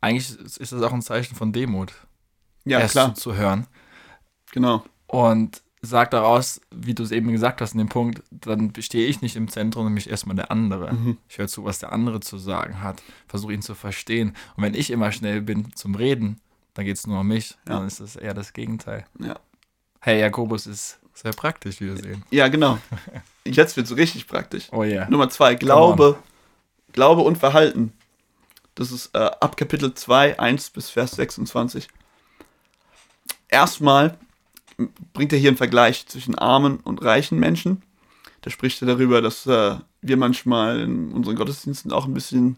eigentlich 0.00 0.38
ist 0.58 0.72
das 0.72 0.82
auch 0.82 0.92
ein 0.92 1.02
Zeichen 1.02 1.34
von 1.34 1.52
Demut, 1.52 1.92
ja, 2.64 2.78
erst 2.80 2.92
klar, 2.92 3.14
zuzuhören. 3.14 3.66
genau. 4.52 4.84
Und 5.06 5.62
sagt 5.82 6.12
daraus, 6.12 6.60
wie 6.70 6.94
du 6.94 7.02
es 7.02 7.10
eben 7.10 7.32
gesagt 7.32 7.60
hast, 7.62 7.72
in 7.72 7.78
dem 7.78 7.88
Punkt, 7.88 8.22
dann 8.30 8.72
stehe 8.80 9.06
ich 9.08 9.22
nicht 9.22 9.34
im 9.36 9.48
Zentrum, 9.48 9.86
nämlich 9.86 10.10
erstmal 10.10 10.36
der 10.36 10.50
andere. 10.50 10.92
Mhm. 10.92 11.16
Ich 11.28 11.38
höre 11.38 11.48
zu, 11.48 11.64
was 11.64 11.78
der 11.78 11.92
andere 11.92 12.20
zu 12.20 12.36
sagen 12.36 12.82
hat, 12.82 13.02
versuche 13.28 13.54
ihn 13.54 13.62
zu 13.62 13.74
verstehen. 13.74 14.36
Und 14.56 14.62
wenn 14.62 14.74
ich 14.74 14.90
immer 14.90 15.10
schnell 15.10 15.40
bin 15.40 15.72
zum 15.74 15.94
Reden, 15.94 16.38
dann 16.74 16.84
geht 16.84 16.96
es 16.96 17.06
nur 17.06 17.20
um 17.20 17.26
mich. 17.28 17.52
Ja. 17.66 17.76
Dann 17.78 17.86
ist 17.86 17.98
es 18.00 18.14
eher 18.16 18.34
das 18.34 18.52
Gegenteil. 18.52 19.06
Ja. 19.18 19.40
Hey, 20.00 20.20
Jakobus 20.20 20.66
ist 20.66 21.00
sehr 21.14 21.32
praktisch, 21.32 21.80
wie 21.80 21.86
wir 21.86 21.96
sehen. 21.96 22.24
Ja, 22.30 22.48
genau. 22.48 22.78
Jetzt 23.44 23.76
wird 23.76 23.86
es 23.86 23.96
richtig 23.96 24.26
praktisch. 24.26 24.68
Oh 24.72 24.84
ja. 24.84 25.08
Nummer 25.08 25.28
zwei, 25.30 25.54
Glaube, 25.54 26.18
Glaube 26.92 27.22
und 27.22 27.38
Verhalten. 27.38 27.92
Das 28.74 28.92
ist 28.92 29.14
äh, 29.14 29.18
ab 29.18 29.56
Kapitel 29.56 29.94
2, 29.94 30.38
1 30.38 30.70
bis 30.70 30.90
Vers 30.90 31.12
26. 31.12 31.88
Erstmal 33.48 34.16
bringt 35.12 35.32
er 35.32 35.38
hier 35.38 35.50
einen 35.50 35.56
Vergleich 35.56 36.06
zwischen 36.06 36.36
armen 36.36 36.78
und 36.80 37.02
reichen 37.04 37.38
Menschen. 37.38 37.82
Da 38.42 38.50
spricht 38.50 38.80
er 38.82 38.86
darüber, 38.86 39.20
dass 39.20 39.46
äh, 39.46 39.76
wir 40.00 40.16
manchmal 40.16 40.80
in 40.80 41.12
unseren 41.12 41.36
Gottesdiensten 41.36 41.92
auch 41.92 42.06
ein 42.06 42.14
bisschen 42.14 42.56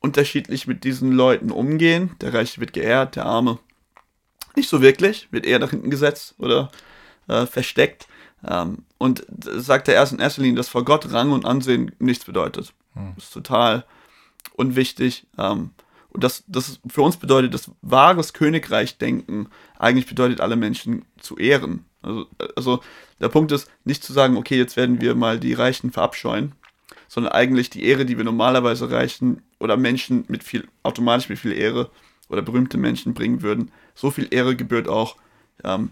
unterschiedlich 0.00 0.66
mit 0.66 0.84
diesen 0.84 1.12
Leuten 1.12 1.50
umgehen. 1.50 2.14
Der 2.20 2.32
Reiche 2.32 2.60
wird 2.60 2.72
geehrt, 2.72 3.16
der 3.16 3.26
Arme 3.26 3.58
nicht 4.54 4.68
so 4.68 4.80
wirklich, 4.80 5.28
wird 5.32 5.44
eher 5.44 5.58
nach 5.58 5.70
hinten 5.70 5.90
gesetzt 5.90 6.34
oder 6.38 6.70
äh, 7.28 7.46
versteckt. 7.46 8.06
Ähm, 8.46 8.84
und 8.98 9.26
sagt 9.28 9.88
er 9.88 9.94
erst 9.94 10.12
in 10.12 10.18
erster 10.18 10.42
Linie, 10.42 10.56
dass 10.56 10.68
vor 10.68 10.84
Gott 10.84 11.12
Rang 11.12 11.32
und 11.32 11.44
Ansehen 11.44 11.92
nichts 11.98 12.24
bedeutet. 12.24 12.72
Das 13.16 13.24
ist 13.24 13.32
total 13.32 13.84
unwichtig. 14.54 15.26
Ähm, 15.38 15.70
und 16.10 16.24
das, 16.24 16.44
das 16.46 16.80
für 16.88 17.02
uns 17.02 17.18
bedeutet, 17.18 17.52
dass 17.52 17.70
wahres 17.82 18.32
Königreich-Denken 18.32 19.48
eigentlich 19.78 20.06
bedeutet, 20.06 20.40
alle 20.40 20.56
Menschen 20.56 21.04
zu 21.18 21.36
ehren. 21.36 21.84
Also, 22.00 22.26
also 22.56 22.80
der 23.20 23.28
Punkt 23.28 23.52
ist, 23.52 23.70
nicht 23.84 24.02
zu 24.02 24.12
sagen, 24.12 24.36
okay, 24.36 24.56
jetzt 24.56 24.76
werden 24.76 25.00
wir 25.00 25.14
mal 25.14 25.38
die 25.38 25.52
Reichen 25.52 25.92
verabscheuen, 25.92 26.52
sondern 27.08 27.32
eigentlich 27.32 27.68
die 27.68 27.84
Ehre, 27.84 28.06
die 28.06 28.16
wir 28.16 28.24
normalerweise 28.24 28.90
Reichen 28.90 29.42
oder 29.60 29.76
Menschen 29.76 30.24
mit 30.28 30.42
viel, 30.42 30.66
automatisch 30.82 31.28
mit 31.28 31.38
viel 31.38 31.52
Ehre 31.52 31.90
oder 32.28 32.42
berühmte 32.42 32.78
Menschen 32.78 33.14
bringen 33.14 33.42
würden, 33.42 33.70
so 33.94 34.10
viel 34.10 34.28
Ehre 34.30 34.56
gebührt 34.56 34.88
auch 34.88 35.16
ähm, 35.64 35.90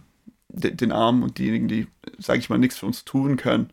de, 0.48 0.70
den 0.70 0.92
Armen 0.92 1.22
und 1.22 1.38
diejenigen, 1.38 1.68
die, 1.68 1.86
sage 2.18 2.38
ich 2.38 2.48
mal, 2.48 2.58
nichts 2.58 2.78
für 2.78 2.86
uns 2.86 3.04
tun 3.04 3.36
können. 3.36 3.70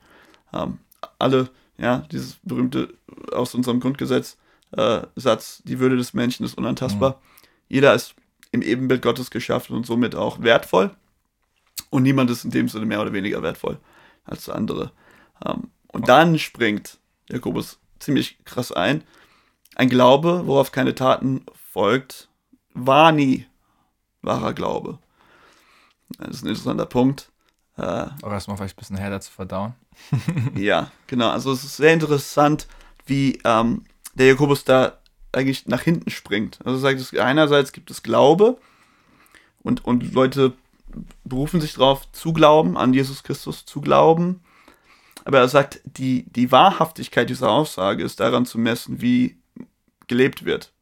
Ähm, 0.53 0.79
alle, 1.17 1.49
ja, 1.77 1.99
dieses 2.11 2.37
berühmte 2.43 2.93
aus 3.33 3.55
unserem 3.55 3.79
Grundgesetz 3.79 4.37
äh, 4.71 5.01
Satz, 5.15 5.61
die 5.65 5.79
Würde 5.79 5.97
des 5.97 6.13
Menschen 6.13 6.45
ist 6.45 6.57
unantastbar. 6.57 7.21
Jeder 7.67 7.93
ist 7.93 8.15
im 8.51 8.61
Ebenbild 8.61 9.01
Gottes 9.01 9.31
geschaffen 9.31 9.75
und 9.75 9.85
somit 9.85 10.15
auch 10.15 10.41
wertvoll. 10.41 10.95
Und 11.89 12.03
niemand 12.03 12.29
ist 12.29 12.45
in 12.45 12.51
dem 12.51 12.69
Sinne 12.69 12.85
mehr 12.85 13.01
oder 13.01 13.13
weniger 13.13 13.43
wertvoll 13.43 13.79
als 14.23 14.45
der 14.45 14.55
andere. 14.55 14.91
Ähm, 15.45 15.71
und 15.87 16.07
dann 16.07 16.39
springt 16.39 16.99
Jakobus 17.29 17.79
ziemlich 17.99 18.43
krass 18.45 18.71
ein. 18.71 19.03
Ein 19.75 19.89
Glaube, 19.89 20.43
worauf 20.45 20.71
keine 20.71 20.95
Taten 20.95 21.45
folgt, 21.53 22.29
war 22.73 23.11
nie 23.11 23.45
wahrer 24.21 24.53
Glaube. 24.53 24.99
Das 26.17 26.37
ist 26.37 26.43
ein 26.43 26.49
interessanter 26.49 26.85
Punkt. 26.85 27.31
Äh, 27.77 27.81
Aber 27.81 28.33
erstmal 28.33 28.57
vielleicht 28.57 28.75
ein 28.77 28.79
bisschen 28.79 28.97
härter 28.97 29.21
zu 29.21 29.31
verdauen. 29.31 29.73
ja, 30.55 30.91
genau. 31.07 31.29
Also 31.29 31.51
es 31.51 31.63
ist 31.63 31.77
sehr 31.77 31.93
interessant, 31.93 32.67
wie 33.05 33.39
ähm, 33.43 33.83
der 34.13 34.27
Jakobus 34.27 34.63
da 34.63 34.97
eigentlich 35.31 35.67
nach 35.67 35.81
hinten 35.81 36.09
springt. 36.09 36.59
Also 36.65 36.77
sagt, 36.77 36.99
es, 36.99 37.15
einerseits 37.15 37.71
gibt 37.71 37.89
es 37.91 38.03
Glaube 38.03 38.57
und, 39.61 39.85
und 39.85 40.13
Leute 40.13 40.53
berufen 41.23 41.61
sich 41.61 41.73
darauf 41.73 42.11
zu 42.11 42.33
glauben, 42.33 42.77
an 42.77 42.93
Jesus 42.93 43.23
Christus 43.23 43.65
zu 43.65 43.81
glauben. 43.81 44.41
Aber 45.23 45.39
er 45.39 45.47
sagt, 45.47 45.81
die, 45.85 46.25
die 46.31 46.51
Wahrhaftigkeit 46.51 47.29
dieser 47.29 47.49
Aussage 47.49 48.03
ist 48.03 48.19
daran 48.19 48.45
zu 48.45 48.57
messen, 48.57 49.01
wie 49.01 49.37
gelebt 50.07 50.43
wird. 50.45 50.73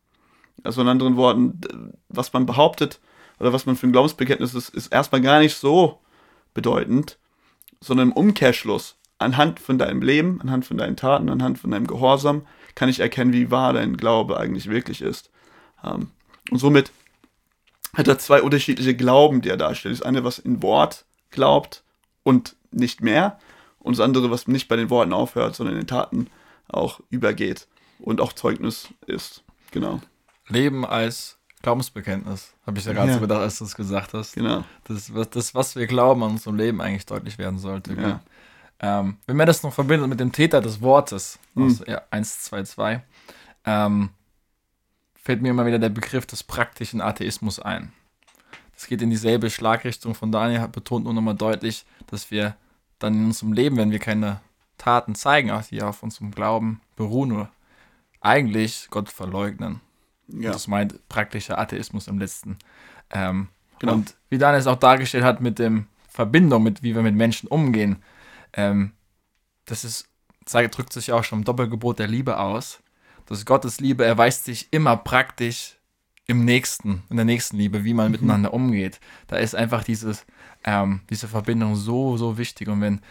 Also 0.63 0.81
in 0.81 0.87
anderen 0.87 1.17
Worten, 1.17 1.93
was 2.07 2.33
man 2.33 2.45
behauptet 2.45 2.99
oder 3.39 3.53
was 3.53 3.65
man 3.65 3.75
für 3.75 3.87
ein 3.87 3.91
Glaubensbekenntnis 3.91 4.53
ist, 4.53 4.69
ist 4.69 4.87
erstmal 4.87 5.21
gar 5.21 5.39
nicht 5.39 5.55
so 5.55 5.99
bedeutend, 6.53 7.17
sondern 7.79 8.09
im 8.09 8.13
Umkehrschluss, 8.13 8.97
anhand 9.19 9.59
von 9.59 9.77
deinem 9.77 10.01
Leben, 10.01 10.41
anhand 10.41 10.65
von 10.65 10.77
deinen 10.77 10.95
Taten, 10.95 11.29
anhand 11.29 11.59
von 11.59 11.71
deinem 11.71 11.87
Gehorsam, 11.87 12.45
kann 12.75 12.89
ich 12.89 12.99
erkennen, 12.99 13.33
wie 13.33 13.51
wahr 13.51 13.73
dein 13.73 13.97
Glaube 13.97 14.37
eigentlich 14.39 14.69
wirklich 14.69 15.01
ist. 15.01 15.29
Ähm, 15.83 16.09
und 16.49 16.57
somit 16.57 16.91
hat 17.93 18.07
er 18.07 18.17
zwei 18.19 18.41
unterschiedliche 18.41 18.95
Glauben, 18.95 19.41
die 19.41 19.49
er 19.49 19.57
darstellt. 19.57 19.93
Das 19.95 20.01
eine, 20.01 20.23
was 20.23 20.39
in 20.39 20.61
Wort 20.63 21.05
glaubt 21.31 21.83
und 22.23 22.55
nicht 22.71 23.01
mehr, 23.01 23.37
und 23.79 23.97
das 23.97 24.03
andere, 24.05 24.29
was 24.29 24.47
nicht 24.47 24.67
bei 24.67 24.75
den 24.75 24.89
Worten 24.89 25.13
aufhört, 25.13 25.55
sondern 25.55 25.75
in 25.75 25.81
den 25.81 25.87
Taten 25.87 26.27
auch 26.67 26.99
übergeht 27.09 27.67
und 27.99 28.21
auch 28.21 28.33
Zeugnis 28.33 28.89
ist. 29.07 29.43
Genau, 29.71 30.01
Leben 30.47 30.85
als 30.85 31.37
Glaubensbekenntnis, 31.61 32.53
habe 32.65 32.79
ich 32.79 32.85
ja 32.85 32.93
gerade 32.93 33.09
Ja. 33.09 33.13
so 33.15 33.19
gedacht, 33.21 33.41
als 33.41 33.57
du 33.59 33.65
es 33.65 33.75
gesagt 33.75 34.13
hast. 34.13 34.33
genau. 34.33 34.63
Das, 34.85 35.13
was, 35.13 35.29
das, 35.29 35.55
was 35.55 35.75
wir 35.75 35.87
glauben 35.87 36.23
an 36.23 36.31
unserem 36.31 36.55
Leben 36.57 36.81
eigentlich 36.81 37.05
deutlich 37.05 37.37
werden 37.37 37.59
sollte. 37.59 37.93
Ja. 37.93 38.01
gell? 38.01 38.19
Ähm, 38.81 39.17
wenn 39.27 39.35
man 39.35 39.47
das 39.47 39.63
noch 39.63 39.73
verbindet 39.73 40.07
mit 40.09 40.19
dem 40.19 40.31
Täter 40.31 40.61
des 40.61 40.81
Wortes, 40.81 41.37
Hm. 41.55 41.65
aus 41.65 41.83
ja, 41.87 42.01
1, 42.11 42.43
2, 42.43 42.63
2, 42.63 43.03
ähm, 43.65 44.09
fällt 45.15 45.41
mir 45.41 45.49
immer 45.49 45.65
wieder 45.65 45.79
der 45.79 45.89
Begriff 45.89 46.25
des 46.25 46.43
praktischen 46.43 47.01
Atheismus 47.01 47.59
ein. 47.59 47.91
Das 48.73 48.87
geht 48.87 49.01
in 49.01 49.09
dieselbe 49.09 49.49
Schlagrichtung 49.49 50.15
von 50.15 50.31
Daniel, 50.31 50.67
betont 50.69 51.03
nur 51.03 51.13
nochmal 51.13 51.35
deutlich, 51.35 51.85
dass 52.07 52.31
wir 52.31 52.55
dann 52.99 53.13
in 53.15 53.25
unserem 53.25 53.51
Leben, 53.53 53.75
wenn 53.77 53.91
wir 53.91 53.99
keine 53.99 54.39
Taten 54.77 55.15
zeigen, 55.15 55.51
auch 55.51 55.63
die 55.63 55.81
auf 55.83 56.01
unserem 56.03 56.31
Glauben 56.31 56.79
beruhen, 56.95 57.29
nur 57.29 57.49
eigentlich 58.21 58.87
Gott 58.89 59.09
verleugnen. 59.09 59.81
Ja, 60.29 60.51
Das 60.51 60.67
meint 60.67 61.07
praktischer 61.09 61.57
Atheismus 61.59 62.07
im 62.07 62.19
letzten. 62.19 62.57
Ähm, 63.11 63.47
Genau. 63.79 63.93
Und 63.93 64.15
wie 64.29 64.37
Daniel 64.37 64.59
es 64.59 64.67
auch 64.67 64.75
dargestellt 64.75 65.23
hat 65.23 65.39
mit 65.39 65.57
dem 65.57 65.87
Verbindung, 66.09 66.63
mit 66.63 66.83
wie 66.83 66.93
wir 66.95 67.01
mit 67.01 67.15
Menschen 67.15 67.47
umgehen, 67.47 68.03
ähm, 68.53 68.93
das 69.65 69.83
ist, 69.83 70.07
zeigt, 70.45 70.77
drückt 70.77 70.93
sich 70.93 71.11
auch 71.11 71.23
schon 71.23 71.39
im 71.39 71.45
Doppelgebot 71.45 71.99
der 71.99 72.07
Liebe 72.07 72.39
aus. 72.39 72.81
Dass 73.25 73.45
Gottes 73.45 73.79
Liebe 73.79 74.03
erweist 74.05 74.45
sich 74.45 74.67
immer 74.71 74.97
praktisch 74.97 75.75
im 76.25 76.45
Nächsten, 76.45 77.03
in 77.09 77.15
der 77.15 77.25
nächsten 77.25 77.57
Liebe, 77.57 77.83
wie 77.83 77.93
man 77.93 78.11
miteinander 78.11 78.53
umgeht. 78.53 78.99
Da 79.27 79.37
ist 79.37 79.55
einfach 79.55 79.83
dieses, 79.83 80.25
ähm, 80.63 81.01
diese 81.09 81.27
Verbindung 81.27 81.75
so, 81.75 82.17
so 82.17 82.37
wichtig. 82.37 82.67
Und 82.67 82.81
wenn 82.81 83.01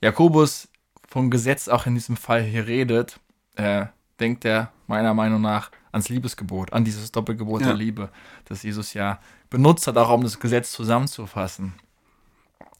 Jakobus 0.00 0.68
vom 1.08 1.30
Gesetz 1.30 1.68
auch 1.68 1.86
in 1.86 1.94
diesem 1.94 2.16
Fall 2.16 2.42
hier 2.42 2.66
redet, 2.66 3.18
äh, 3.56 3.86
denkt 4.20 4.44
er 4.44 4.72
meiner 4.86 5.14
Meinung 5.14 5.40
nach 5.40 5.70
ans 5.92 6.08
Liebesgebot, 6.08 6.72
an 6.72 6.84
dieses 6.84 7.12
Doppelgebot 7.12 7.62
Ja. 7.62 7.68
der 7.68 7.76
Liebe, 7.76 8.10
das 8.44 8.62
Jesus 8.62 8.92
ja 8.94 9.20
benutzt 9.50 9.86
hat, 9.86 9.96
auch 9.96 10.10
um 10.10 10.22
das 10.22 10.38
Gesetz 10.38 10.72
zusammenzufassen. 10.72 11.74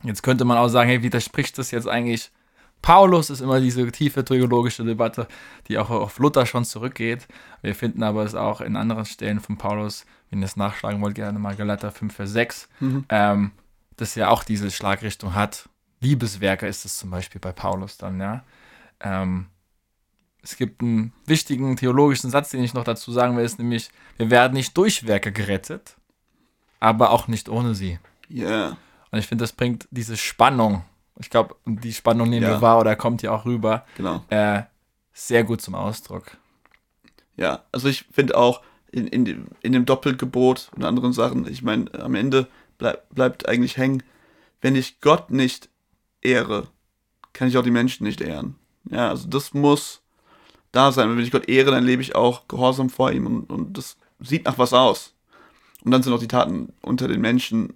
Jetzt 0.03 0.23
könnte 0.23 0.45
man 0.45 0.59
auch 0.59 0.69
sagen, 0.69 0.89
hey, 0.89 1.03
widerspricht 1.03 1.59
das 1.59 1.71
jetzt 1.71 1.89
eigentlich 1.89 2.31
Paulus 2.83 3.31
ist 3.31 3.41
immer 3.41 3.59
diese 3.59 3.91
tiefe 3.91 4.25
theologische 4.25 4.85
Debatte, 4.85 5.27
die 5.67 5.79
auch 5.79 5.91
auf 5.91 6.19
Luther 6.19 6.47
schon 6.47 6.65
zurückgeht. 6.65 7.27
Wir 7.63 7.75
finden 7.75 8.03
aber 8.03 8.23
es 8.23 8.35
auch 8.35 8.61
in 8.61 8.77
anderen 8.77 9.07
Stellen 9.07 9.41
von 9.41 9.57
Paulus, 9.57 10.05
wenn 10.31 10.41
ihr 10.41 10.45
es 10.45 10.57
nachschlagen 10.57 11.01
wollt, 11.01 11.15
gerne 11.15 11.39
mal 11.39 11.57
Galater 11.57 11.91
5, 11.91 12.15
Vers 12.15 12.31
6, 12.33 12.69
Mhm. 12.81 13.05
ähm, 13.09 13.51
das 13.97 14.15
ja 14.15 14.29
auch 14.29 14.45
diese 14.45 14.71
Schlagrichtung 14.71 15.35
hat. 15.35 15.69
Liebeswerke 16.01 16.67
ist 16.69 16.85
es 16.85 16.99
zum 16.99 17.11
Beispiel 17.11 17.41
bei 17.41 17.51
Paulus 17.53 17.97
dann, 17.97 18.21
ja. 18.21 18.45
Ähm, 19.01 19.47
es 20.43 20.57
gibt 20.57 20.81
einen 20.81 21.13
wichtigen 21.25 21.77
theologischen 21.77 22.31
Satz, 22.31 22.51
den 22.51 22.63
ich 22.63 22.75
noch 22.75 22.85
dazu 22.85 23.11
sagen 23.11 23.37
will, 23.37 23.45
ist 23.45 23.59
nämlich, 23.59 23.91
wir 24.17 24.31
werden 24.31 24.53
nicht 24.53 24.77
durch 24.77 25.07
Werke 25.09 25.33
gerettet, 25.33 25.97
aber 26.79 27.11
auch 27.11 27.27
nicht 27.27 27.49
ohne 27.49 27.75
sie. 27.75 27.99
Yeah. 28.31 28.77
Und 29.17 29.21
ich 29.21 29.29
finde, 29.29 29.45
das 29.45 29.53
bringt 29.55 29.89
diese 29.91 30.19
Spannung, 30.19 30.85
ich 31.19 31.31
glaube, 31.31 31.57
die 31.65 31.95
Spannung 31.95 32.29
nehmen 32.29 32.43
Ja. 32.43 32.51
wir 32.51 32.61
wahr 32.61 32.79
oder 32.79 32.95
kommt 32.97 33.23
hier 33.23 33.33
auch 33.33 33.47
rüber, 33.47 33.87
Genau. 33.97 34.23
äh, 34.29 34.65
sehr 35.15 35.43
gut 35.43 35.63
zum 35.63 35.75
Ausdruck. 35.75 36.37
Ja, 37.39 37.65
also 37.73 37.89
ich 37.89 38.05
finde 38.13 38.37
auch 38.37 38.61
in, 38.93 39.07
in, 39.07 39.25
dem, 39.25 39.47
in 39.63 39.73
dem 39.73 39.87
Doppelgebot 39.87 40.71
und 40.77 40.85
anderen 40.85 41.15
Sachen, 41.15 41.49
ich 41.51 41.63
meine, 41.63 41.87
am 41.99 42.15
Ende 42.15 42.47
bleib, 42.77 43.09
bleibt 43.15 43.49
eigentlich 43.49 43.79
hängen, 43.79 44.03
wenn 44.61 44.77
ich 44.77 45.01
Gott 45.01 45.31
nicht 45.31 45.71
ehre, 46.21 46.69
kann 47.33 47.49
ich 47.49 47.57
auch 47.57 47.63
die 47.63 47.71
Menschen 47.71 48.05
nicht 48.05 48.21
ehren. 48.21 48.57
Ja, 48.91 49.09
also 49.09 49.29
das 49.29 49.55
muss 49.55 50.03
da 50.73 50.93
sein. 50.93 51.09
Und 51.09 51.17
wenn 51.17 51.25
ich 51.25 51.31
Gott 51.31 51.49
ehre, 51.49 51.71
dann 51.71 51.85
lebe 51.85 52.03
ich 52.03 52.15
auch 52.15 52.49
gehorsam 52.49 52.91
vor 52.91 53.11
ihm 53.13 53.25
und, 53.27 53.51
und 53.51 53.79
das 53.79 53.97
sieht 54.21 54.45
nach 54.45 54.59
was 54.59 54.75
aus. 54.75 55.15
Und 55.85 55.93
dann 55.93 56.03
sind 56.03 56.13
auch 56.13 56.19
die 56.19 56.29
Taten 56.29 56.75
unter 56.83 57.09
den 57.09 57.23
Menschen 57.23 57.73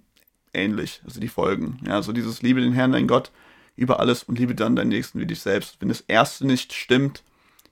ähnlich, 0.53 1.01
also 1.05 1.19
die 1.19 1.27
Folgen. 1.27 1.79
Ja, 1.85 1.95
also 1.95 2.11
dieses 2.11 2.41
Liebe 2.41 2.61
den 2.61 2.73
Herrn, 2.73 2.91
dein 2.91 3.07
Gott, 3.07 3.31
über 3.75 3.99
alles 3.99 4.23
und 4.23 4.37
liebe 4.37 4.55
dann 4.55 4.75
deinen 4.75 4.89
Nächsten 4.89 5.19
wie 5.19 5.25
dich 5.25 5.39
selbst. 5.39 5.77
Wenn 5.79 5.89
das 5.89 6.01
erste 6.01 6.45
nicht 6.45 6.73
stimmt, 6.73 7.23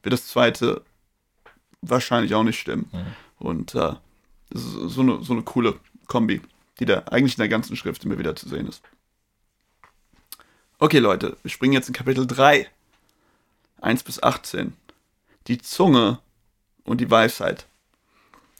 wird 0.04 0.14
das 0.14 0.28
zweite 0.28 0.84
wahrscheinlich 1.82 2.34
auch 2.36 2.44
nicht 2.44 2.60
stimmen. 2.60 2.90
Und 3.38 3.76
äh, 3.76 3.94
das 4.50 4.64
ist 4.64 4.74
so 4.74 5.02
eine, 5.02 5.24
so 5.24 5.34
eine 5.34 5.44
coole 5.44 5.80
Kombi, 6.08 6.42
die 6.80 6.86
da 6.86 7.04
eigentlich 7.12 7.36
in 7.36 7.42
der 7.42 7.50
ganzen 7.50 7.76
Schrift 7.76 8.04
immer 8.04 8.18
wieder 8.18 8.36
zu 8.36 8.50
sehen 8.50 8.68
ist. 8.68 8.82
Okay, 10.80 11.00
Leute, 11.00 11.38
wir 11.44 11.52
springen 11.52 11.74
jetzt 11.74 11.90
in 11.90 11.94
Kapitel 11.94 12.26
3, 12.26 12.68
1 13.82 14.04
bis 14.04 14.24
18. 14.24 14.74
Die 15.48 15.58
Zunge 15.58 16.20
und 16.84 17.02
die 17.02 17.12
Weisheit. 17.12 17.66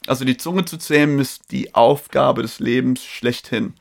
Also 0.06 0.24
die 0.24 0.36
Zunge 0.36 0.64
zu 0.64 0.78
zähmen 0.78 1.18
ist 1.18 1.52
die 1.52 1.74
Aufgabe 1.74 2.42
des 2.42 2.58
Lebens 2.58 3.04
schlechthin. 3.04 3.74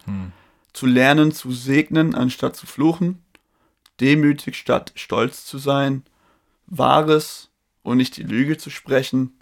Zu 0.73 0.85
lernen, 0.85 1.31
zu 1.31 1.51
segnen, 1.51 2.13
anstatt 2.15 2.55
zu 2.55 2.67
fluchen, 2.67 3.23
demütig 3.99 4.55
statt 4.55 4.91
stolz 4.95 5.45
zu 5.45 5.57
sein, 5.57 6.03
Wahres 6.67 7.49
und 7.83 7.97
nicht 7.97 8.17
die 8.17 8.23
Lüge 8.23 8.57
zu 8.57 8.69
sprechen 8.69 9.39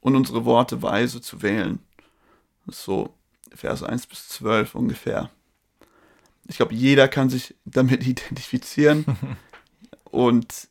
und 0.00 0.16
unsere 0.16 0.44
Worte 0.44 0.82
weise 0.82 1.20
zu 1.20 1.42
wählen. 1.42 1.78
So 2.66 3.14
Vers 3.54 3.82
1 3.82 4.06
bis 4.06 4.28
12 4.28 4.74
ungefähr. 4.74 5.30
Ich 6.48 6.56
glaube, 6.56 6.74
jeder 6.74 7.08
kann 7.08 7.30
sich 7.30 7.54
damit 7.64 8.06
identifizieren. 8.06 9.04
und 10.04 10.68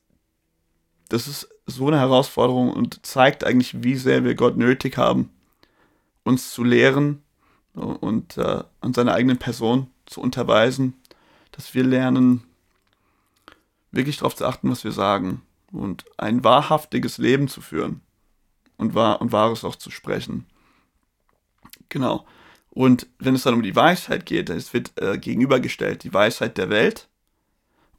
das 1.10 1.28
ist 1.28 1.50
so 1.70 1.88
eine 1.88 2.00
Herausforderung 2.00 2.72
und 2.72 3.06
zeigt 3.06 3.44
eigentlich, 3.44 3.84
wie 3.84 3.96
sehr 3.96 4.24
wir 4.24 4.36
Gott 4.36 4.58
nötig 4.58 4.98
haben, 4.98 5.30
uns 6.24 6.52
zu 6.52 6.64
lehren 6.64 7.22
und 7.74 8.38
äh, 8.38 8.64
an 8.82 8.94
seiner 8.94 9.14
eigenen 9.14 9.38
Person 9.38 9.88
zu 10.06 10.22
unterweisen, 10.22 10.96
dass 11.52 11.74
wir 11.74 11.84
lernen, 11.84 12.44
wirklich 13.92 14.18
darauf 14.18 14.36
zu 14.36 14.46
achten, 14.46 14.70
was 14.70 14.84
wir 14.84 14.92
sagen 14.92 15.42
und 15.72 16.06
ein 16.18 16.44
wahrhaftiges 16.44 17.18
Leben 17.18 17.48
zu 17.48 17.62
führen 17.62 18.02
und, 18.78 18.96
wahr, 18.96 19.22
und 19.22 19.32
Wahres 19.32 19.64
auch 19.64 19.76
zu 19.76 19.92
sprechen. 19.92 20.46
Genau. 21.90 22.26
Und 22.70 23.08
wenn 23.18 23.36
es 23.36 23.44
dann 23.44 23.56
um 23.56 23.64
die 23.64 23.76
Weisheit 23.76 24.26
geht, 24.26 24.50
es 24.50 24.74
wird 24.74 24.92
äh, 25.02 25.18
gegenübergestellt 25.18 26.04
die 26.04 26.14
Weisheit 26.14 26.58
der 26.58 26.70
Welt 26.70 27.09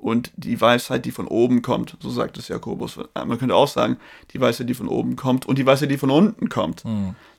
und 0.01 0.31
die 0.37 0.61
Weisheit, 0.61 1.05
die 1.05 1.11
von 1.13 1.27
oben 1.29 1.63
kommt. 1.63 1.97
So 2.01 2.11
sagt 2.11 2.39
es 2.39 2.49
Jakobus. 2.49 2.97
Äh, 3.15 3.25
Man 3.25 3.39
könnte 3.39 3.55
auch 3.55 3.69
sagen, 3.69 3.99
die 4.33 4.41
Weisheit, 4.41 4.69
die 4.69 4.75
von 4.75 4.89
oben 4.89 5.17
kommt 5.17 5.47
und 5.47 5.59
die 5.59 5.67
Weisheit, 5.67 5.91
die 5.91 5.99
von 5.99 6.11
unten 6.11 6.49
kommt. 6.49 6.83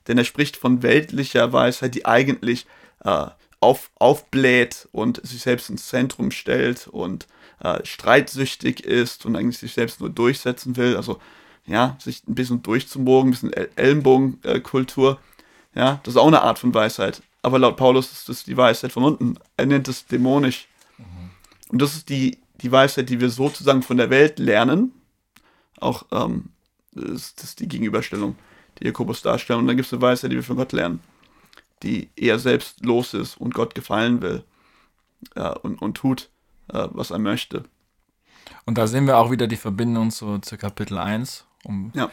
Denn 0.07 0.17
er 0.17 0.23
spricht 0.23 0.57
von 0.57 0.81
weltlicher 0.83 1.51
Weisheit, 1.53 1.95
die 1.95 2.05
eigentlich 2.05 2.65
äh, 3.03 3.27
auf, 3.59 3.91
aufbläht 3.99 4.87
und 4.91 5.25
sich 5.25 5.41
selbst 5.41 5.69
ins 5.69 5.87
Zentrum 5.87 6.31
stellt 6.31 6.87
und 6.87 7.27
äh, 7.63 7.79
streitsüchtig 7.85 8.83
ist 8.83 9.25
und 9.25 9.35
eigentlich 9.35 9.59
sich 9.59 9.73
selbst 9.73 9.99
nur 9.99 10.09
durchsetzen 10.09 10.77
will. 10.77 10.95
Also 10.97 11.19
ja, 11.67 11.95
sich 11.99 12.27
ein 12.27 12.33
bisschen 12.35 12.63
durchzumogen, 12.63 13.29
ein 13.29 13.31
bisschen 13.31 13.53
El 13.53 13.69
Ellenbogenkultur. 13.75 15.19
ja, 15.75 15.99
das 16.03 16.15
ist 16.15 16.19
auch 16.19 16.27
eine 16.27 16.41
Art 16.41 16.57
von 16.59 16.73
Weisheit. 16.73 17.21
Aber 17.43 17.59
laut 17.59 17.77
Paulus 17.77 18.11
ist 18.11 18.29
das 18.29 18.43
die 18.43 18.57
Weisheit 18.57 18.91
von 18.91 19.03
unten. 19.03 19.37
Er 19.57 19.65
nennt 19.67 19.87
es 19.87 20.05
dämonisch. 20.05 20.67
Und 21.69 21.81
das 21.81 21.95
ist 21.95 22.09
die, 22.09 22.37
die 22.61 22.71
Weisheit, 22.71 23.09
die 23.09 23.19
wir 23.19 23.29
sozusagen 23.29 23.81
von 23.81 23.97
der 23.97 24.09
Welt 24.09 24.39
lernen. 24.39 24.91
Auch 25.79 26.05
ähm, 26.11 26.49
das, 26.93 27.35
das 27.35 27.45
ist 27.45 27.59
die 27.59 27.67
Gegenüberstellung, 27.67 28.35
die 28.79 28.85
Jakobus 28.85 29.21
darstellt. 29.21 29.59
Und 29.59 29.67
dann 29.67 29.75
gibt 29.77 29.87
es 29.87 29.93
eine 29.93 30.01
Weisheit, 30.01 30.31
die 30.31 30.35
wir 30.35 30.43
von 30.43 30.57
Gott 30.57 30.71
lernen, 30.71 30.99
die 31.83 32.09
eher 32.15 32.37
selbstlos 32.39 33.13
ist 33.13 33.37
und 33.37 33.53
Gott 33.53 33.73
gefallen 33.75 34.21
will 34.21 34.43
äh, 35.35 35.49
und, 35.59 35.81
und 35.81 35.95
tut, 35.97 36.29
äh, 36.71 36.87
was 36.91 37.11
er 37.11 37.19
möchte. 37.19 37.63
Und 38.65 38.77
da 38.77 38.85
sehen 38.87 39.07
wir 39.07 39.17
auch 39.17 39.31
wieder 39.31 39.47
die 39.47 39.55
Verbindung 39.57 40.11
zu, 40.11 40.37
zu 40.39 40.57
Kapitel 40.57 40.97
1, 40.97 41.45
um 41.63 41.91
Ja. 41.95 42.11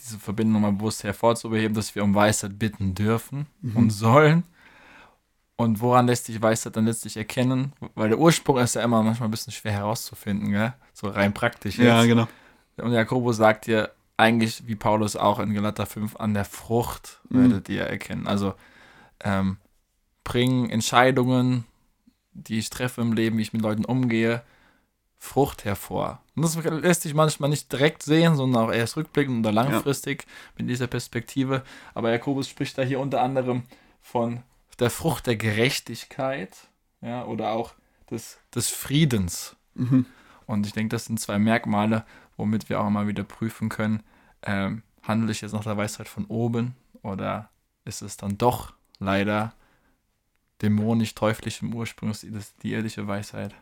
diese 0.00 0.18
Verbindung 0.18 0.62
mal 0.62 0.72
bewusst 0.72 1.02
hervorzuheben, 1.04 1.74
dass 1.74 1.94
wir 1.94 2.04
um 2.04 2.14
Weisheit 2.14 2.58
bitten 2.58 2.94
dürfen 2.94 3.46
und 3.74 3.90
sollen. 3.90 4.44
Und 5.60 5.82
woran 5.82 6.06
lässt 6.06 6.24
sich 6.24 6.40
Weisheit 6.40 6.74
dann 6.74 6.86
letztlich 6.86 7.18
erkennen? 7.18 7.74
Weil 7.94 8.08
der 8.08 8.18
Ursprung 8.18 8.56
ist 8.56 8.76
ja 8.76 8.82
immer 8.82 9.02
manchmal 9.02 9.28
ein 9.28 9.30
bisschen 9.30 9.52
schwer 9.52 9.72
herauszufinden, 9.72 10.52
gell? 10.52 10.72
so 10.94 11.08
rein 11.08 11.34
praktisch. 11.34 11.76
jetzt. 11.76 12.06
genau. 12.06 12.26
Und 12.78 12.92
Jakobus 12.92 13.36
sagt 13.36 13.66
dir 13.66 13.90
eigentlich, 14.16 14.66
wie 14.66 14.74
Paulus 14.74 15.16
auch 15.16 15.38
in 15.38 15.52
Galater 15.52 15.84
5, 15.84 16.16
an 16.16 16.32
der 16.32 16.46
Frucht 16.46 17.20
werdet 17.28 17.68
ihr 17.68 17.82
erkennen. 17.82 18.26
Also 18.26 18.54
ähm, 19.22 19.58
bringen 20.24 20.70
Entscheidungen, 20.70 21.66
die 22.32 22.58
ich 22.58 22.70
treffe 22.70 23.02
im 23.02 23.12
Leben, 23.12 23.36
wie 23.36 23.42
ich 23.42 23.52
mit 23.52 23.60
Leuten 23.60 23.84
umgehe, 23.84 24.42
Frucht 25.18 25.66
hervor. 25.66 26.22
Und 26.36 26.42
das 26.42 26.56
lässt 26.56 27.02
sich 27.02 27.12
manchmal 27.12 27.50
nicht 27.50 27.70
direkt 27.70 28.02
sehen, 28.02 28.34
sondern 28.34 28.64
auch 28.64 28.72
erst 28.72 28.96
rückblickend 28.96 29.40
oder 29.40 29.52
langfristig 29.52 30.24
mit 30.56 30.70
dieser 30.70 30.86
Perspektive. 30.86 31.64
Aber 31.92 32.10
Jakobus 32.10 32.48
spricht 32.48 32.78
da 32.78 32.82
hier 32.82 32.98
unter 32.98 33.20
anderem 33.20 33.64
von 34.00 34.42
der 34.80 34.90
Frucht 34.90 35.26
der 35.26 35.36
Gerechtigkeit 35.36 36.56
ja, 37.00 37.24
oder 37.24 37.52
auch 37.52 37.74
des, 38.10 38.38
des 38.54 38.68
Friedens. 38.68 39.56
Mhm. 39.74 40.06
Und 40.46 40.66
ich 40.66 40.72
denke, 40.72 40.88
das 40.88 41.04
sind 41.04 41.20
zwei 41.20 41.38
Merkmale, 41.38 42.04
womit 42.36 42.68
wir 42.68 42.80
auch 42.80 42.90
mal 42.90 43.06
wieder 43.06 43.22
prüfen 43.22 43.68
können, 43.68 44.02
ähm, 44.42 44.82
handle 45.02 45.30
ich 45.30 45.42
jetzt 45.42 45.52
nach 45.52 45.62
der 45.62 45.76
Weisheit 45.76 46.08
von 46.08 46.24
oben 46.26 46.74
oder 47.02 47.50
ist 47.84 48.02
es 48.02 48.16
dann 48.16 48.38
doch 48.38 48.72
leider 48.98 49.52
dämonisch, 50.62 51.14
teuflisch 51.14 51.62
im 51.62 51.74
Ursprung, 51.74 52.10
ist 52.10 52.54
die 52.62 52.72
irdische 52.72 53.06
Weisheit? 53.06 53.54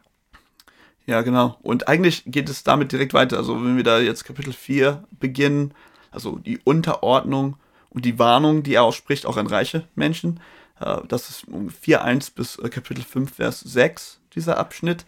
Ja, 1.07 1.23
genau. 1.23 1.57
Und 1.63 1.89
eigentlich 1.89 2.25
geht 2.27 2.51
es 2.51 2.65
damit 2.65 2.93
direkt 2.93 3.15
weiter. 3.15 3.39
Also 3.39 3.65
wenn 3.65 3.77
wir 3.77 3.85
da 3.85 3.99
jetzt 3.99 4.25
Kapitel 4.25 4.53
4 4.53 5.05
beginnen, 5.19 5.73
also 6.11 6.39
die 6.39 6.59
Unterordnung 6.59 7.57
und 7.89 8.05
die 8.05 8.19
Warnung, 8.19 8.63
die 8.63 8.75
er 8.75 8.83
ausspricht, 8.83 9.25
auch 9.25 9.37
an 9.39 9.47
reiche 9.47 9.89
Menschen. 9.95 10.41
Äh, 10.81 10.99
Das 11.09 11.31
ist 11.31 11.49
um 11.49 11.69
4.1 11.69 12.33
bis 12.35 12.57
äh, 12.59 12.69
Kapitel 12.69 13.05
5, 13.05 13.35
Vers 13.35 13.61
6, 13.61 14.21
dieser 14.35 14.59
Abschnitt. 14.59 15.05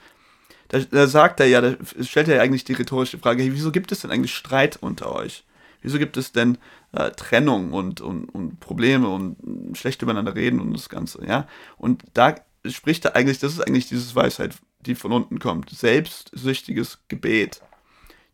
Da, 0.68 0.78
da 0.78 1.06
sagt 1.06 1.40
er 1.40 1.46
ja, 1.46 1.60
da 1.60 1.76
stellt 2.02 2.28
er 2.28 2.36
ja 2.36 2.42
eigentlich 2.42 2.64
die 2.64 2.74
rhetorische 2.74 3.18
Frage, 3.18 3.42
hey, 3.42 3.52
wieso 3.52 3.72
gibt 3.72 3.90
es 3.90 4.00
denn 4.00 4.10
eigentlich 4.10 4.34
Streit 4.34 4.78
unter 4.80 5.12
euch? 5.12 5.44
Wieso 5.82 5.98
gibt 5.98 6.16
es 6.16 6.32
denn 6.32 6.58
äh, 6.92 7.10
Trennung 7.10 7.72
und, 7.72 8.00
und, 8.00 8.26
und 8.26 8.60
Probleme 8.60 9.08
und 9.08 9.36
schlecht 9.76 10.02
übereinander 10.02 10.34
reden 10.34 10.60
und 10.60 10.72
das 10.72 10.88
Ganze, 10.88 11.24
ja? 11.26 11.48
Und 11.78 12.04
da 12.14 12.34
spricht 12.66 13.04
er 13.04 13.16
eigentlich, 13.16 13.38
das 13.38 13.54
ist 13.54 13.66
eigentlich 13.66 13.88
diese 13.88 14.14
Weisheit, 14.14 14.54
die 14.80 14.94
von 14.94 15.12
unten 15.12 15.38
kommt. 15.38 15.70
Selbstsüchtiges 15.70 16.98
Gebet, 17.08 17.62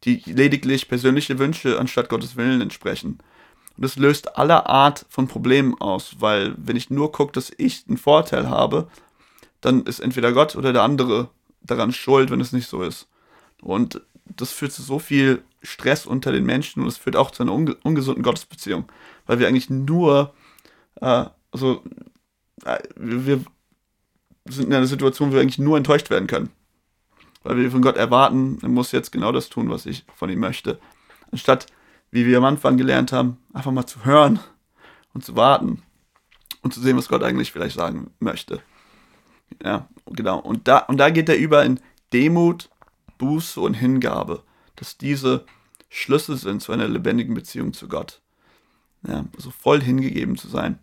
die 0.05 0.23
lediglich 0.27 0.89
persönliche 0.89 1.39
Wünsche 1.39 1.79
anstatt 1.79 2.09
Gottes 2.09 2.37
Willen 2.37 2.61
entsprechen. 2.61 3.19
Und 3.77 3.85
das 3.85 3.97
löst 3.97 4.39
aller 4.39 4.69
Art 4.69 5.05
von 5.09 5.29
Problemen 5.29 5.75
aus, 5.81 6.17
weil 6.19 6.55
wenn 6.57 6.77
ich 6.77 6.91
nur 6.91 7.13
gucke, 7.13 7.33
dass 7.33 7.53
ich 7.57 7.85
einen 7.89 7.99
Vorteil 7.99 8.49
habe, 8.49 8.89
dann 9.61 9.85
ist 9.85 10.01
entweder 10.01 10.33
Gott 10.33 10.57
oder 10.57 10.73
der 10.73 10.83
andere 10.83 11.29
daran 11.61 11.93
schuld, 11.93 12.31
wenn 12.31 12.41
es 12.41 12.53
nicht 12.53 12.69
so 12.69 12.83
ist. 12.83 13.09
Und 13.61 14.01
das 14.25 14.53
führt 14.53 14.73
zu 14.73 14.83
so 14.83 14.99
viel 14.99 15.43
Stress 15.63 16.07
unter 16.07 16.33
den 16.33 16.45
Menschen 16.45 16.83
und 16.83 16.89
es 16.89 16.97
führt 16.97 17.17
auch 17.17 17.31
zu 17.31 17.43
einer 17.43 17.53
unge 17.53 17.75
ungesunden 17.83 18.23
Gottesbeziehung, 18.23 18.85
weil 19.27 19.39
wir 19.39 19.49
eigentlich 19.49 19.71
nur, 19.71 20.33
äh, 21.01 21.25
also 21.51 21.83
äh, 22.65 22.79
wir 22.97 23.45
sind 24.49 24.67
in 24.69 24.75
einer 24.75 24.87
Situation, 24.87 25.31
wo 25.31 25.35
wir 25.35 25.41
eigentlich 25.41 25.59
nur 25.59 25.77
enttäuscht 25.77 26.11
werden 26.11 26.29
können. 26.29 26.51
weil 27.43 27.59
wir 27.59 27.71
von 27.71 27.83
Gott 27.83 27.97
erwarten, 27.97 28.59
er 28.63 28.69
muss 28.69 28.91
jetzt 28.91 29.13
genau 29.13 29.31
das 29.31 29.49
tun, 29.49 29.71
was 29.71 29.87
ich 29.87 30.05
von 30.17 30.31
ihm 30.31 30.41
möchte. 30.41 30.81
Anstatt, 31.31 31.67
wie 32.17 32.27
wir 32.27 32.39
am 32.39 32.45
Anfang 32.47 32.79
gelernt 32.79 33.13
haben, 33.13 33.37
einfach 33.53 33.71
mal 33.71 33.87
zu 33.87 34.05
hören 34.05 34.41
und 35.13 35.25
zu 35.25 35.37
warten 35.37 35.83
und 36.63 36.73
zu 36.73 36.81
sehen, 36.81 36.97
was 36.97 37.09
Gott 37.09 37.23
eigentlich 37.23 37.53
vielleicht 37.53 37.77
sagen 37.77 38.11
möchte. 38.19 38.63
Ja, 39.63 39.87
genau. 40.07 40.39
Und 40.39 40.67
da, 40.67 40.79
und 40.79 40.97
da 40.97 41.11
geht 41.11 41.29
er 41.29 41.37
über 41.37 41.63
in 41.65 41.79
Demut, 42.13 42.71
Buße 43.19 43.61
und 43.61 43.75
Hingabe, 43.75 44.43
dass 44.77 44.97
diese 44.97 45.45
Schlüssel 45.91 46.37
sind 46.37 46.63
zu 46.63 46.73
einer 46.73 46.89
lebendigen 46.89 47.35
Beziehung 47.35 47.73
zu 47.73 47.87
Gott. 47.87 48.21
Ja, 49.07 49.27
also 49.37 49.51
voll 49.51 49.83
hingegeben 49.83 50.37
zu 50.37 50.49
sein. 50.49 50.79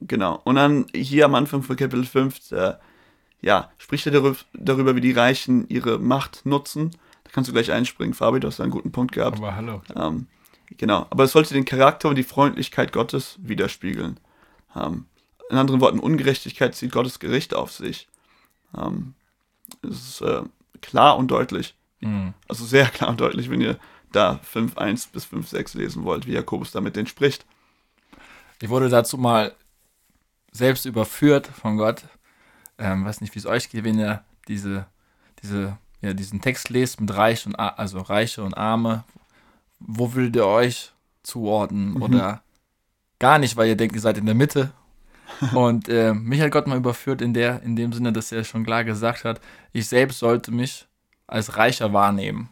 Genau. 0.00 0.40
Und 0.44 0.56
dann 0.56 0.86
hier 0.92 1.24
am 1.24 1.34
Anfang 1.34 1.62
von 1.62 1.76
Kapitel 1.76 2.04
5, 2.04 2.52
äh, 2.52 2.74
ja, 3.40 3.70
spricht 3.78 4.06
er 4.06 4.12
darüber, 4.12 4.36
darüber, 4.52 4.96
wie 4.96 5.00
die 5.00 5.12
Reichen 5.12 5.68
ihre 5.68 5.98
Macht 5.98 6.44
nutzen. 6.44 6.90
Kannst 7.34 7.48
du 7.48 7.52
gleich 7.52 7.72
einspringen, 7.72 8.14
Fabi, 8.14 8.38
du 8.38 8.46
hast 8.46 8.60
einen 8.60 8.70
guten 8.70 8.92
Punkt 8.92 9.10
gehabt. 9.10 9.38
Aber 9.38 9.56
hallo. 9.56 9.82
Ähm, 9.96 10.28
genau. 10.76 11.08
Aber 11.10 11.24
es 11.24 11.32
sollte 11.32 11.52
den 11.52 11.64
Charakter 11.64 12.08
und 12.08 12.14
die 12.14 12.22
Freundlichkeit 12.22 12.92
Gottes 12.92 13.40
widerspiegeln. 13.42 14.20
Ähm, 14.76 15.06
in 15.50 15.56
anderen 15.56 15.80
Worten, 15.80 15.98
Ungerechtigkeit 15.98 16.76
zieht 16.76 16.92
Gottes 16.92 17.18
Gericht 17.18 17.52
auf 17.52 17.72
sich. 17.72 18.06
Ähm, 18.78 19.14
es 19.82 20.20
ist 20.20 20.20
äh, 20.20 20.42
klar 20.80 21.16
und 21.16 21.26
deutlich. 21.26 21.74
Mhm. 21.98 22.34
Also 22.46 22.64
sehr 22.66 22.86
klar 22.90 23.10
und 23.10 23.20
deutlich, 23.20 23.50
wenn 23.50 23.60
ihr 23.60 23.80
da 24.12 24.38
5.1 24.54 25.08
bis 25.10 25.26
5.6 25.26 25.76
lesen 25.76 26.04
wollt, 26.04 26.28
wie 26.28 26.34
Jakobus 26.34 26.70
damit 26.70 26.94
den 26.94 27.08
spricht. 27.08 27.44
Ich 28.60 28.68
wurde 28.68 28.88
dazu 28.88 29.18
mal 29.18 29.56
selbst 30.52 30.86
überführt 30.86 31.48
von 31.48 31.78
Gott. 31.78 32.04
Ähm, 32.78 33.04
weiß 33.04 33.22
nicht, 33.22 33.34
wie 33.34 33.40
es 33.40 33.46
euch 33.46 33.70
geht, 33.70 33.82
wenn 33.82 33.98
ihr 33.98 34.22
diese, 34.46 34.86
diese, 35.42 35.78
ja, 36.04 36.12
diesen 36.14 36.40
Text 36.40 36.68
lest 36.70 37.00
mit 37.00 37.14
Reich 37.16 37.46
und 37.46 37.54
also 37.56 38.00
Reiche 38.00 38.42
und 38.44 38.54
Arme. 38.56 39.04
Wo 39.80 40.14
würdet 40.14 40.36
ihr 40.36 40.46
euch 40.46 40.92
zuordnen? 41.22 41.94
Mhm. 41.94 42.02
Oder 42.02 42.42
gar 43.18 43.38
nicht, 43.38 43.56
weil 43.56 43.68
ihr 43.68 43.76
denkt, 43.76 43.94
ihr 43.94 44.00
seid 44.00 44.18
in 44.18 44.26
der 44.26 44.34
Mitte. 44.34 44.72
und 45.54 45.88
äh, 45.88 46.12
mich 46.12 46.40
hat 46.40 46.50
Gott 46.52 46.66
mal 46.66 46.76
überführt 46.76 47.22
in, 47.22 47.32
der, 47.34 47.62
in 47.62 47.76
dem 47.76 47.92
Sinne, 47.92 48.12
dass 48.12 48.30
er 48.30 48.44
schon 48.44 48.64
klar 48.64 48.84
gesagt 48.84 49.24
hat, 49.24 49.40
ich 49.72 49.88
selbst 49.88 50.18
sollte 50.18 50.52
mich 50.52 50.86
als 51.26 51.56
Reicher 51.56 51.92
wahrnehmen. 51.92 52.50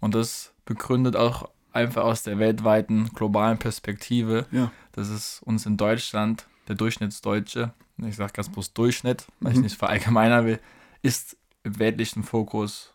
Und 0.00 0.14
das 0.14 0.52
begründet 0.66 1.16
auch 1.16 1.48
einfach 1.72 2.04
aus 2.04 2.22
der 2.22 2.38
weltweiten 2.38 3.08
globalen 3.14 3.58
Perspektive, 3.58 4.46
Ja. 4.50 4.70
dass 4.92 5.08
es 5.08 5.40
uns 5.42 5.64
in 5.64 5.78
Deutschland, 5.78 6.46
der 6.68 6.74
Durchschnittsdeutsche, 6.76 7.72
ich 7.96 8.16
sage 8.16 8.32
ganz 8.34 8.50
bloß 8.50 8.74
Durchschnitt, 8.74 9.24
weil 9.40 9.52
ich 9.52 9.58
Mhm. 9.58 9.64
nicht 9.64 9.76
verallgemeinern 9.78 10.44
will, 10.44 10.60
ist 11.00 11.36
weltlichen 11.64 12.22
Fokus 12.24 12.92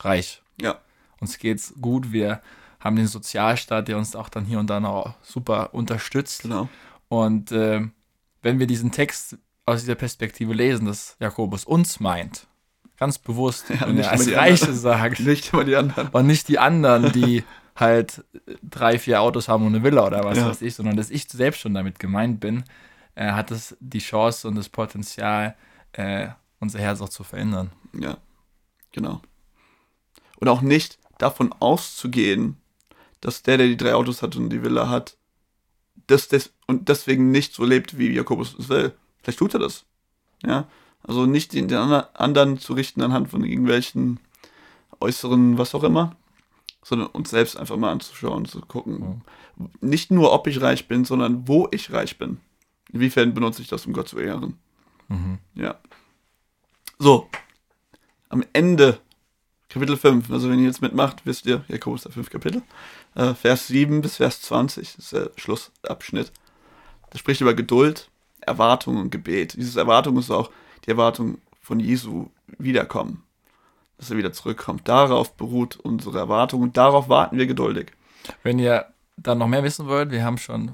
reich. 0.00 0.42
Ja. 0.60 0.78
Uns 1.20 1.38
geht's 1.38 1.74
gut, 1.80 2.12
wir 2.12 2.40
haben 2.80 2.96
den 2.96 3.06
Sozialstaat, 3.06 3.88
der 3.88 3.98
uns 3.98 4.16
auch 4.16 4.28
dann 4.30 4.44
hier 4.44 4.58
und 4.58 4.70
da 4.70 4.80
noch 4.80 5.14
super 5.22 5.74
unterstützt. 5.74 6.42
Genau. 6.42 6.68
Und 7.08 7.52
äh, 7.52 7.86
wenn 8.42 8.58
wir 8.58 8.66
diesen 8.66 8.90
Text 8.90 9.36
aus 9.66 9.80
dieser 9.80 9.94
Perspektive 9.96 10.54
lesen, 10.54 10.86
dass 10.86 11.16
Jakobus 11.20 11.64
uns 11.64 12.00
meint, 12.00 12.46
ganz 12.98 13.18
bewusst, 13.18 13.68
Ja, 13.70 13.86
wenn 13.86 13.98
er 13.98 14.10
als 14.10 14.32
Reiche 14.32 14.64
anderen. 14.64 14.80
sagt, 14.80 15.20
Nicht 15.20 15.52
immer 15.52 15.64
die 15.64 15.76
anderen. 15.76 16.08
und 16.08 16.26
nicht 16.26 16.48
die 16.48 16.58
anderen, 16.58 17.12
die 17.12 17.44
halt 17.76 18.24
drei, 18.62 18.98
vier 18.98 19.20
Autos 19.22 19.48
haben 19.48 19.66
und 19.66 19.74
eine 19.74 19.82
Villa 19.84 20.06
oder 20.06 20.24
was 20.24 20.38
Ja. 20.38 20.48
weiß 20.48 20.62
ich, 20.62 20.74
sondern 20.74 20.96
dass 20.96 21.10
ich 21.10 21.24
selbst 21.28 21.60
schon 21.60 21.74
damit 21.74 21.98
gemeint 21.98 22.40
bin, 22.40 22.64
äh, 23.14 23.32
hat 23.32 23.50
es 23.50 23.76
die 23.80 23.98
Chance 24.00 24.48
und 24.48 24.54
das 24.56 24.68
Potenzial, 24.68 25.54
äh, 25.92 26.28
unser 26.60 26.78
Herz 26.78 27.00
auch 27.00 27.08
zu 27.08 27.24
verändern. 27.24 27.70
Ja, 27.98 28.18
genau. 28.92 29.20
Und 30.36 30.48
auch 30.48 30.60
nicht 30.60 30.98
davon 31.18 31.52
auszugehen, 31.58 32.56
dass 33.20 33.42
der, 33.42 33.58
der 33.58 33.66
die 33.66 33.76
drei 33.76 33.94
Autos 33.94 34.22
hat 34.22 34.36
und 34.36 34.50
die 34.50 34.62
Villa 34.62 34.88
hat, 34.88 35.16
das, 36.06 36.28
des, 36.28 36.52
und 36.66 36.88
deswegen 36.88 37.30
nicht 37.30 37.52
so 37.52 37.64
lebt, 37.64 37.98
wie 37.98 38.10
Jakobus 38.10 38.56
es 38.58 38.68
will. 38.68 38.92
Vielleicht 39.22 39.38
tut 39.38 39.54
er 39.54 39.60
das. 39.60 39.84
Ja, 40.42 40.66
also 41.02 41.26
nicht 41.26 41.52
den, 41.52 41.68
den 41.68 41.78
ander- 41.78 42.10
anderen 42.14 42.58
zu 42.58 42.72
richten 42.72 43.02
anhand 43.02 43.28
von 43.28 43.44
irgendwelchen 43.44 44.18
äußeren, 45.00 45.58
was 45.58 45.74
auch 45.74 45.82
immer, 45.84 46.16
sondern 46.82 47.08
uns 47.08 47.30
selbst 47.30 47.56
einfach 47.56 47.76
mal 47.76 47.92
anzuschauen 47.92 48.38
und 48.38 48.48
zu 48.48 48.60
gucken. 48.60 49.22
Nicht 49.80 50.10
nur, 50.10 50.32
ob 50.32 50.46
ich 50.46 50.62
reich 50.62 50.88
bin, 50.88 51.04
sondern 51.04 51.46
wo 51.46 51.68
ich 51.70 51.92
reich 51.92 52.18
bin. 52.18 52.38
Inwiefern 52.92 53.34
benutze 53.34 53.60
ich 53.60 53.68
das, 53.68 53.84
um 53.86 53.92
Gott 53.92 54.08
zu 54.08 54.18
ehren? 54.18 54.58
Mhm. 55.08 55.38
Ja. 55.54 55.78
So, 57.02 57.28
am 58.28 58.44
Ende, 58.52 58.98
Kapitel 59.70 59.96
5, 59.96 60.30
also 60.30 60.50
wenn 60.50 60.58
ihr 60.58 60.66
jetzt 60.66 60.82
mitmacht, 60.82 61.22
wisst 61.24 61.46
ihr, 61.46 61.64
Jakobus 61.68 62.04
hat 62.04 62.12
5 62.12 62.28
Kapitel, 62.28 62.60
äh, 63.14 63.32
Vers 63.32 63.68
7 63.68 64.02
bis 64.02 64.16
Vers 64.16 64.42
20, 64.42 64.96
das 64.96 65.04
ist 65.06 65.12
der 65.14 65.30
Schlussabschnitt. 65.36 66.30
Da 67.08 67.18
spricht 67.18 67.40
über 67.40 67.54
Geduld, 67.54 68.10
Erwartung 68.42 68.98
und 68.98 69.10
Gebet. 69.10 69.54
Dieses 69.56 69.76
Erwartung 69.76 70.18
ist 70.18 70.30
auch 70.30 70.50
die 70.84 70.90
Erwartung 70.90 71.38
von 71.62 71.80
Jesu 71.80 72.28
Wiederkommen, 72.58 73.22
dass 73.96 74.10
er 74.10 74.18
wieder 74.18 74.34
zurückkommt. 74.34 74.86
Darauf 74.86 75.34
beruht 75.38 75.76
unsere 75.76 76.18
Erwartung 76.18 76.60
und 76.60 76.76
darauf 76.76 77.08
warten 77.08 77.38
wir 77.38 77.46
geduldig. 77.46 77.92
Wenn 78.42 78.58
ihr 78.58 78.84
da 79.16 79.34
noch 79.34 79.48
mehr 79.48 79.62
wissen 79.64 79.86
wollt, 79.86 80.10
wir 80.10 80.22
haben 80.22 80.36
schon 80.36 80.68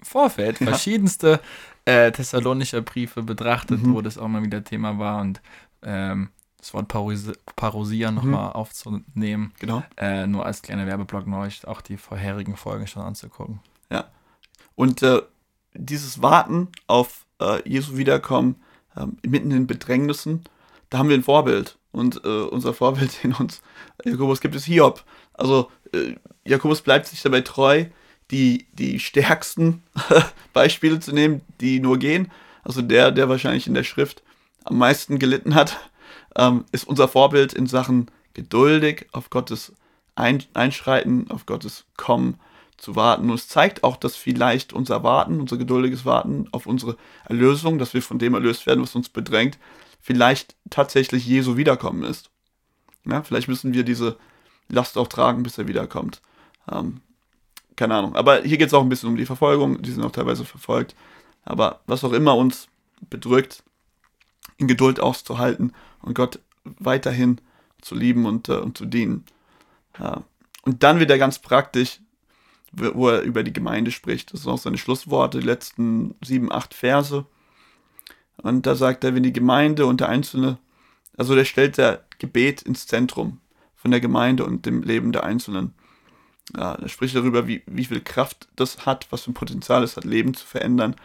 im 0.00 0.04
Vorfeld 0.04 0.58
verschiedenste 0.58 1.38
äh, 1.84 2.12
Thessalonischer 2.12 2.82
Briefe 2.82 3.22
betrachtet, 3.22 3.82
Mhm. 3.82 3.94
wo 3.94 4.00
das 4.02 4.18
auch 4.18 4.28
mal 4.28 4.42
wieder 4.42 4.62
Thema 4.62 4.98
war 4.98 5.20
und 5.20 5.40
ähm, 5.82 6.30
das 6.58 6.74
Wort 6.74 6.88
Parosi 6.88 7.32
Parosia 7.56 8.10
nochmal 8.10 8.52
aufzunehmen. 8.52 9.52
Genau. 9.60 9.82
Äh, 9.96 10.26
nur 10.26 10.44
als 10.44 10.62
kleiner 10.62 10.86
Werbeblock 10.86 11.26
euch 11.28 11.66
auch 11.66 11.80
die 11.80 11.96
vorherigen 11.96 12.56
Folgen 12.56 12.86
schon 12.86 13.02
anzugucken. 13.02 13.60
Und 14.78 15.02
äh, 15.02 15.22
dieses 15.74 16.22
Warten 16.22 16.68
auf 16.86 17.26
äh, 17.40 17.68
Jesu 17.68 17.96
Wiederkommen 17.96 18.62
ähm, 18.96 19.16
mitten 19.26 19.50
in 19.50 19.66
Bedrängnissen, 19.66 20.44
da 20.88 20.98
haben 20.98 21.08
wir 21.08 21.16
ein 21.16 21.24
Vorbild. 21.24 21.78
Und 21.90 22.24
äh, 22.24 22.28
unser 22.28 22.72
Vorbild 22.74 23.24
in 23.24 23.32
uns, 23.32 23.60
Jakobus, 24.04 24.40
gibt 24.40 24.54
es 24.54 24.66
Hiob. 24.66 25.02
Also 25.34 25.72
äh, 25.92 26.14
Jakobus 26.44 26.82
bleibt 26.82 27.06
sich 27.06 27.22
dabei 27.22 27.40
treu, 27.40 27.86
die, 28.30 28.68
die 28.72 29.00
stärksten 29.00 29.82
Beispiele 30.52 31.00
zu 31.00 31.12
nehmen, 31.12 31.40
die 31.60 31.80
nur 31.80 31.98
gehen. 31.98 32.30
Also 32.62 32.80
der, 32.80 33.10
der 33.10 33.28
wahrscheinlich 33.28 33.66
in 33.66 33.74
der 33.74 33.82
Schrift 33.82 34.22
am 34.64 34.78
meisten 34.78 35.18
gelitten 35.18 35.54
hat, 35.54 35.78
ähm, 36.36 36.64
ist 36.72 36.86
unser 36.86 37.08
Vorbild 37.08 37.52
in 37.52 37.66
Sachen 37.66 38.10
geduldig 38.34 39.06
auf 39.12 39.30
Gottes 39.30 39.72
Ein 40.14 40.42
Einschreiten, 40.54 41.30
auf 41.30 41.46
Gottes 41.46 41.84
Kommen 41.96 42.38
zu 42.76 42.96
warten. 42.96 43.28
Und 43.28 43.34
es 43.34 43.48
zeigt 43.48 43.84
auch, 43.84 43.96
dass 43.96 44.16
vielleicht 44.16 44.72
unser 44.72 45.02
Warten, 45.02 45.40
unser 45.40 45.56
geduldiges 45.56 46.04
Warten 46.04 46.48
auf 46.52 46.66
unsere 46.66 46.96
Erlösung, 47.24 47.78
dass 47.78 47.94
wir 47.94 48.02
von 48.02 48.18
dem 48.18 48.34
erlöst 48.34 48.66
werden, 48.66 48.82
was 48.82 48.94
uns 48.94 49.08
bedrängt, 49.08 49.58
vielleicht 50.00 50.56
tatsächlich 50.70 51.26
Jesu 51.26 51.56
Wiederkommen 51.56 52.04
ist. 52.04 52.30
Ja, 53.04 53.22
vielleicht 53.22 53.48
müssen 53.48 53.74
wir 53.74 53.82
diese 53.82 54.16
Last 54.68 54.98
auch 54.98 55.08
tragen, 55.08 55.42
bis 55.42 55.58
er 55.58 55.66
wiederkommt. 55.66 56.20
Ähm, 56.70 57.00
keine 57.76 57.94
Ahnung. 57.94 58.16
Aber 58.16 58.42
hier 58.42 58.58
geht 58.58 58.68
es 58.68 58.74
auch 58.74 58.82
ein 58.82 58.88
bisschen 58.88 59.08
um 59.08 59.16
die 59.16 59.26
Verfolgung. 59.26 59.82
Die 59.82 59.90
sind 59.90 60.04
auch 60.04 60.12
teilweise 60.12 60.44
verfolgt. 60.44 60.94
Aber 61.44 61.80
was 61.86 62.04
auch 62.04 62.12
immer 62.12 62.36
uns 62.36 62.68
bedrückt, 63.08 63.62
in 64.56 64.68
Geduld 64.68 65.00
auszuhalten 65.00 65.72
und 66.02 66.14
Gott 66.14 66.40
weiterhin 66.64 67.40
zu 67.80 67.94
lieben 67.94 68.26
und, 68.26 68.48
äh, 68.48 68.56
und 68.56 68.76
zu 68.76 68.86
dienen. 68.86 69.24
Ja. 69.98 70.22
Und 70.62 70.82
dann 70.82 70.98
wird 70.98 71.10
er 71.10 71.18
ganz 71.18 71.38
praktisch, 71.38 72.00
wo 72.72 72.94
wo 72.94 73.08
er 73.08 73.22
über 73.22 73.42
die 73.42 73.52
Gemeinde 73.52 73.90
spricht. 73.90 74.32
Das 74.32 74.42
sind 74.42 74.52
auch 74.52 74.58
seine 74.58 74.78
Schlussworte, 74.78 75.40
die 75.40 75.46
letzten 75.46 76.14
sieben, 76.22 76.52
acht 76.52 76.74
Verse. 76.74 77.24
Und 78.36 78.66
da 78.66 78.74
sagt 78.74 79.04
er, 79.04 79.14
wenn 79.14 79.22
die 79.22 79.32
Gemeinde 79.32 79.86
und 79.86 80.00
der 80.00 80.08
Einzelne, 80.08 80.58
also 81.16 81.34
der 81.34 81.44
stellt 81.44 81.78
der 81.78 82.04
Gebet 82.18 82.62
ins 82.62 82.86
Zentrum 82.86 83.40
von 83.74 83.90
der 83.90 84.00
Gemeinde 84.00 84.44
und 84.44 84.66
dem 84.66 84.82
Leben 84.82 85.12
der 85.12 85.24
Einzelnen. 85.24 85.74
Ja, 86.56 86.74
er 86.74 86.88
spricht 86.88 87.14
darüber, 87.14 87.46
wie, 87.46 87.62
wie 87.66 87.84
viel 87.84 88.00
Kraft 88.00 88.48
das 88.56 88.86
hat, 88.86 89.06
was 89.10 89.22
für 89.22 89.30
ein 89.30 89.34
Potenzial 89.34 89.82
es 89.82 89.96
hat, 89.96 90.04
Leben 90.04 90.34
zu 90.34 90.46
verändern. 90.46 90.96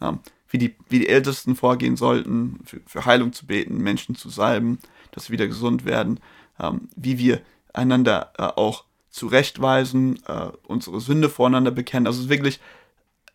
Ja, 0.00 0.18
wie, 0.48 0.58
die, 0.58 0.74
wie 0.88 1.00
die 1.00 1.08
Ältesten 1.08 1.56
vorgehen 1.56 1.96
sollten, 1.96 2.60
für, 2.64 2.80
für 2.86 3.04
Heilung 3.04 3.32
zu 3.32 3.46
beten, 3.46 3.78
Menschen 3.78 4.14
zu 4.14 4.28
salben, 4.28 4.78
dass 5.12 5.26
sie 5.26 5.32
wieder 5.32 5.46
gesund 5.46 5.84
werden. 5.84 6.20
Ähm, 6.58 6.88
wie 6.96 7.18
wir 7.18 7.40
einander 7.72 8.32
äh, 8.38 8.42
auch 8.42 8.84
zurechtweisen, 9.10 10.20
äh, 10.26 10.50
unsere 10.66 11.00
Sünde 11.00 11.28
voreinander 11.28 11.70
bekennen. 11.70 12.06
Also 12.06 12.18
es 12.18 12.24
ist 12.26 12.30
wirklich, 12.30 12.60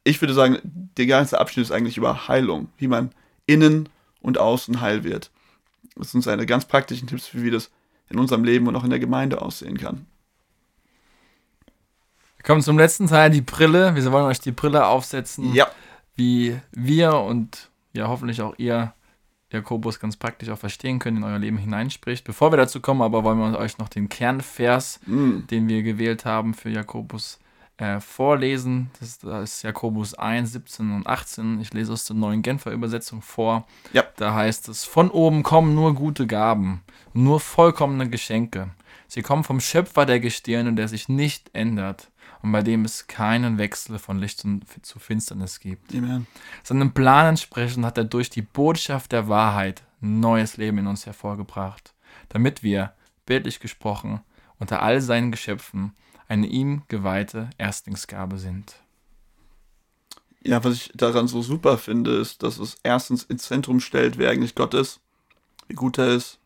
ich 0.03 0.21
würde 0.21 0.33
sagen, 0.33 0.59
der 0.63 1.07
ganze 1.07 1.39
Abschnitt 1.39 1.65
ist 1.65 1.71
eigentlich 1.71 1.97
über 1.97 2.27
Heilung, 2.27 2.69
wie 2.77 2.87
man 2.87 3.11
innen 3.45 3.89
und 4.21 4.37
außen 4.37 4.81
heil 4.81 5.03
wird. 5.03 5.31
Das 5.95 6.11
sind 6.11 6.23
seine 6.23 6.45
ganz 6.45 6.65
praktischen 6.65 7.07
Tipps, 7.07 7.33
wie 7.33 7.51
das 7.51 7.71
in 8.09 8.19
unserem 8.19 8.43
Leben 8.43 8.67
und 8.67 8.75
auch 8.75 8.83
in 8.83 8.89
der 8.89 8.99
Gemeinde 8.99 9.41
aussehen 9.41 9.77
kann. 9.77 10.05
Wir 12.37 12.43
kommen 12.43 12.61
zum 12.61 12.77
letzten 12.77 13.07
Teil, 13.07 13.29
die 13.29 13.41
Brille. 13.41 13.95
Wir 13.95 14.11
wollen 14.11 14.25
euch 14.25 14.39
die 14.39 14.51
Brille 14.51 14.85
aufsetzen, 14.85 15.53
Ja, 15.53 15.69
wie 16.15 16.59
wir 16.71 17.15
und 17.15 17.69
ja 17.93 18.07
hoffentlich 18.07 18.41
auch 18.41 18.53
ihr 18.57 18.93
Jakobus 19.51 19.99
ganz 19.99 20.15
praktisch 20.15 20.49
auch 20.49 20.57
verstehen 20.57 20.99
könnt, 20.99 21.17
in 21.17 21.23
euer 21.23 21.39
Leben 21.39 21.57
hineinspricht. 21.57 22.23
Bevor 22.25 22.51
wir 22.53 22.57
dazu 22.57 22.79
kommen, 22.79 23.01
aber 23.01 23.23
wollen 23.23 23.39
wir 23.39 23.59
euch 23.59 23.77
noch 23.77 23.89
den 23.89 24.07
Kernvers, 24.07 24.99
Mm. 25.05 25.39
den 25.49 25.67
wir 25.67 25.83
gewählt 25.83 26.23
haben 26.25 26.53
für 26.53 26.69
Jakobus, 26.69 27.39
äh, 27.77 27.99
vorlesen. 27.99 28.91
Das, 28.99 29.19
das 29.19 29.55
ist 29.55 29.63
Jakobus 29.63 30.13
1, 30.13 30.53
17 30.53 30.91
und 30.91 31.07
18. 31.07 31.59
Ich 31.61 31.73
lese 31.73 31.91
aus 31.91 32.05
der 32.05 32.15
neuen 32.15 32.43
Genfer 32.43 32.71
Übersetzung 32.71 33.21
vor. 33.21 33.65
Ja. 33.91 34.03
Da 34.17 34.33
heißt 34.33 34.69
es, 34.69 34.85
von 34.85 35.09
oben 35.09 35.43
kommen 35.43 35.75
nur 35.75 35.95
gute 35.95 36.27
Gaben, 36.27 36.81
nur 37.13 37.39
vollkommene 37.39 38.09
Geschenke. 38.09 38.69
Sie 39.07 39.21
kommen 39.21 39.43
vom 39.43 39.59
Schöpfer 39.59 40.05
der 40.05 40.19
Gestirne, 40.19 40.73
der 40.73 40.87
sich 40.87 41.09
nicht 41.09 41.49
ändert 41.53 42.09
und 42.41 42.51
bei 42.51 42.61
dem 42.61 42.85
es 42.85 43.07
keinen 43.07 43.57
Wechsel 43.57 43.99
von 43.99 44.19
Licht 44.19 44.45
zu 44.81 44.99
Finsternis 44.99 45.59
gibt. 45.59 45.93
Amen. 45.93 46.27
Seinem 46.63 46.93
Plan 46.93 47.27
entsprechend 47.27 47.85
hat 47.85 47.97
er 47.97 48.03
durch 48.03 48.29
die 48.29 48.41
Botschaft 48.41 49.11
der 49.11 49.27
Wahrheit 49.27 49.83
neues 49.99 50.57
Leben 50.57 50.79
in 50.79 50.87
uns 50.87 51.05
hervorgebracht, 51.05 51.93
damit 52.29 52.63
wir, 52.63 52.93
bildlich 53.25 53.59
gesprochen, 53.59 54.21
unter 54.59 54.81
all 54.81 55.01
seinen 55.01 55.31
Geschöpfen 55.31 55.93
eine 56.27 56.47
ihm 56.47 56.83
geweihte 56.87 57.49
Erstlingsgabe 57.57 58.37
sind. 58.37 58.75
Ja, 60.43 60.63
was 60.63 60.73
ich 60.73 60.91
daran 60.95 61.27
so 61.27 61.41
super 61.41 61.77
finde, 61.77 62.15
ist, 62.15 62.41
dass 62.41 62.57
es 62.57 62.77
erstens 62.83 63.23
ins 63.23 63.43
Zentrum 63.43 63.79
stellt, 63.79 64.17
wer 64.17 64.31
eigentlich 64.31 64.55
Gott 64.55 64.73
ist, 64.73 64.99
wie 65.67 65.75
gut 65.75 65.99
er 65.99 66.07
ist, 66.07 66.39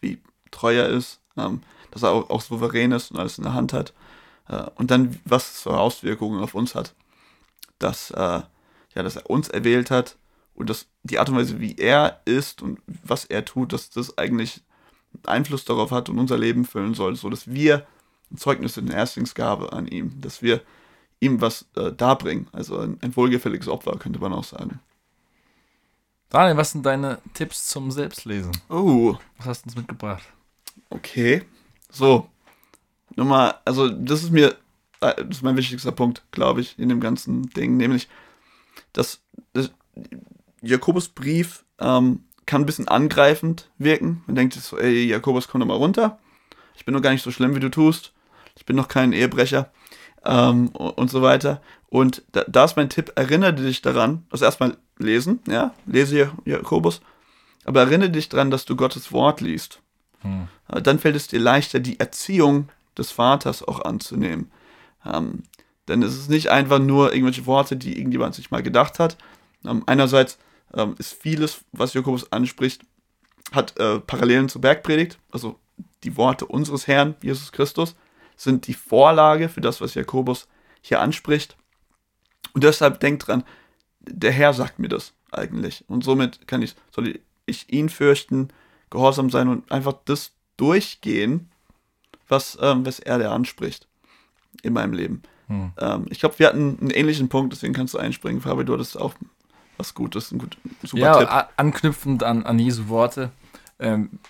wie 0.00 0.20
treu 0.50 0.76
er 0.76 0.88
ist, 0.88 1.20
ähm, 1.36 1.62
dass 1.90 2.04
er 2.04 2.10
auch, 2.10 2.30
auch 2.30 2.42
souverän 2.42 2.92
ist 2.92 3.10
und 3.10 3.18
alles 3.18 3.38
in 3.38 3.44
der 3.44 3.54
Hand 3.54 3.72
hat. 3.72 3.92
Äh, 4.50 4.64
und 4.74 4.90
dann, 4.90 5.18
was 5.24 5.52
es 5.54 5.62
für 5.62 5.78
Auswirkungen 5.78 6.42
auf 6.42 6.54
uns 6.54 6.74
hat. 6.74 6.94
Dass, 7.78 8.10
äh, 8.10 8.42
ja, 8.94 9.02
dass 9.02 9.16
er 9.16 9.30
uns 9.30 9.48
erwählt 9.48 9.90
hat 9.90 10.16
und 10.54 10.68
dass 10.68 10.86
die 11.02 11.18
Art 11.18 11.28
und 11.30 11.36
Weise, 11.36 11.60
wie 11.60 11.76
er 11.76 12.20
ist 12.24 12.60
und 12.60 12.80
was 12.86 13.24
er 13.24 13.44
tut, 13.44 13.72
dass 13.72 13.90
das 13.90 14.18
eigentlich 14.18 14.62
Einfluss 15.24 15.64
darauf 15.64 15.90
hat 15.90 16.08
und 16.08 16.18
unser 16.18 16.36
Leben 16.36 16.64
füllen 16.64 16.94
soll, 16.94 17.16
so 17.16 17.30
dass 17.30 17.50
wir 17.50 17.86
ein 18.30 18.36
Zeugnis 18.36 18.74
sind, 18.74 18.90
eine 18.90 18.98
Erstlingsgabe 18.98 19.72
an 19.72 19.86
ihm, 19.86 20.20
dass 20.20 20.42
wir 20.42 20.60
ihm 21.20 21.40
was 21.40 21.66
äh, 21.76 21.92
darbringen. 21.92 22.48
Also 22.52 22.78
ein, 22.78 22.98
ein 23.00 23.14
wohlgefälliges 23.16 23.68
Opfer, 23.68 23.96
könnte 23.98 24.18
man 24.18 24.32
auch 24.32 24.44
sagen. 24.44 24.80
Daniel, 26.28 26.56
was 26.56 26.72
sind 26.72 26.86
deine 26.86 27.18
Tipps 27.34 27.66
zum 27.66 27.90
Selbstlesen? 27.90 28.52
Oh, 28.68 29.16
Was 29.38 29.46
hast 29.46 29.64
du 29.64 29.68
uns 29.68 29.76
mitgebracht? 29.76 30.24
okay. 30.90 31.44
So. 31.90 32.28
Nummer, 33.16 33.60
also 33.64 33.88
das 33.88 34.22
ist 34.22 34.30
mir, 34.30 34.56
äh, 35.00 35.14
das 35.16 35.38
ist 35.38 35.42
mein 35.42 35.56
wichtigster 35.56 35.92
Punkt, 35.92 36.22
glaube 36.30 36.60
ich, 36.60 36.78
in 36.78 36.88
dem 36.88 37.00
ganzen 37.00 37.48
Ding, 37.50 37.76
nämlich, 37.76 38.08
dass 38.92 39.20
das 39.52 39.70
Jakobusbrief 40.62 41.64
ähm, 41.78 42.24
kann 42.46 42.62
ein 42.62 42.66
bisschen 42.66 42.88
angreifend 42.88 43.68
wirken. 43.78 44.22
Man 44.26 44.36
denkt 44.36 44.54
so, 44.54 44.78
ey, 44.78 45.04
Jakobus, 45.06 45.48
komm 45.48 45.60
doch 45.60 45.68
mal 45.68 45.74
runter. 45.76 46.18
Ich 46.74 46.84
bin 46.84 46.94
noch 46.94 47.02
gar 47.02 47.10
nicht 47.12 47.22
so 47.22 47.30
schlimm, 47.30 47.54
wie 47.54 47.60
du 47.60 47.70
tust. 47.70 48.12
Ich 48.56 48.66
bin 48.66 48.76
noch 48.76 48.88
kein 48.88 49.12
Ehebrecher. 49.12 49.70
Ähm, 50.24 50.68
und, 50.68 51.10
so 51.10 51.22
weiter. 51.22 51.62
Und 51.88 52.22
da, 52.32 52.44
da 52.46 52.64
ist 52.64 52.76
mein 52.76 52.90
Tipp, 52.90 53.12
erinnere 53.14 53.54
dich 53.54 53.80
daran, 53.80 54.26
also 54.30 54.44
erstmal 54.44 54.76
lesen, 54.98 55.40
ja, 55.46 55.74
lese 55.86 56.18
Ja- 56.18 56.32
Jakobus, 56.44 57.00
aber 57.64 57.80
erinnere 57.80 58.10
dich 58.10 58.28
daran, 58.28 58.50
dass 58.50 58.66
du 58.66 58.76
Gottes 58.76 59.12
Wort 59.12 59.40
liest. 59.40 59.80
Hm. 60.20 60.48
Dann 60.82 60.98
fällt 60.98 61.16
es 61.16 61.26
dir 61.26 61.40
leichter, 61.40 61.80
die 61.80 61.98
Erziehung 61.98 62.68
des 62.96 63.10
Vaters 63.10 63.62
auch 63.62 63.80
anzunehmen. 63.84 64.50
Ähm, 65.04 65.44
denn 65.88 66.02
es 66.02 66.16
ist 66.16 66.30
nicht 66.30 66.50
einfach 66.50 66.78
nur 66.78 67.12
irgendwelche 67.12 67.46
Worte, 67.46 67.76
die 67.76 67.96
irgendjemand 67.96 68.34
sich 68.34 68.50
mal 68.50 68.62
gedacht 68.62 68.98
hat. 68.98 69.16
Ähm, 69.64 69.82
einerseits 69.86 70.38
ähm, 70.74 70.94
ist 70.98 71.14
vieles, 71.14 71.64
was 71.72 71.94
Jakobus 71.94 72.30
anspricht, 72.32 72.82
hat 73.52 73.78
äh, 73.78 73.98
Parallelen 74.00 74.48
zur 74.48 74.60
Bergpredigt. 74.60 75.18
Also 75.30 75.58
die 76.04 76.16
Worte 76.16 76.46
unseres 76.46 76.86
Herrn, 76.86 77.16
Jesus 77.22 77.52
Christus, 77.52 77.96
sind 78.36 78.66
die 78.66 78.74
Vorlage 78.74 79.48
für 79.48 79.60
das, 79.60 79.80
was 79.80 79.94
Jakobus 79.94 80.48
hier 80.80 81.00
anspricht. 81.00 81.56
Und 82.52 82.64
deshalb 82.64 83.00
denkt 83.00 83.26
dran, 83.26 83.44
der 84.00 84.32
Herr 84.32 84.54
sagt 84.54 84.78
mir 84.78 84.88
das 84.88 85.12
eigentlich. 85.30 85.84
Und 85.88 86.04
somit 86.04 86.46
kann 86.48 86.62
ich, 86.62 86.74
soll 86.90 87.20
ich 87.46 87.72
ihn 87.72 87.88
fürchten, 87.88 88.48
gehorsam 88.88 89.30
sein 89.30 89.48
und 89.48 89.70
einfach 89.70 89.94
das 90.04 90.32
durchgehen, 90.56 91.49
was, 92.30 92.58
ähm, 92.60 92.86
was 92.86 92.98
er 92.98 93.18
da 93.18 93.32
anspricht 93.32 93.86
in 94.62 94.72
meinem 94.72 94.92
Leben. 94.92 95.22
Hm. 95.48 95.72
Ähm, 95.78 96.06
ich 96.10 96.20
glaube, 96.20 96.38
wir 96.38 96.46
hatten 96.46 96.78
einen 96.80 96.90
ähnlichen 96.90 97.28
Punkt, 97.28 97.52
deswegen 97.52 97.74
kannst 97.74 97.94
du 97.94 97.98
einspringen, 97.98 98.40
Fabi, 98.40 98.64
du 98.64 98.74
hattest 98.74 98.98
auch 98.98 99.14
was 99.76 99.94
Gutes, 99.94 100.30
ein 100.30 100.38
gut, 100.38 100.56
super 100.82 100.98
ja, 100.98 101.18
Tipp. 101.18 101.48
anknüpfend 101.56 102.22
an, 102.22 102.44
an 102.44 102.58
Jesu 102.58 102.88
Worte. 102.88 103.30
Ähm, 103.78 104.20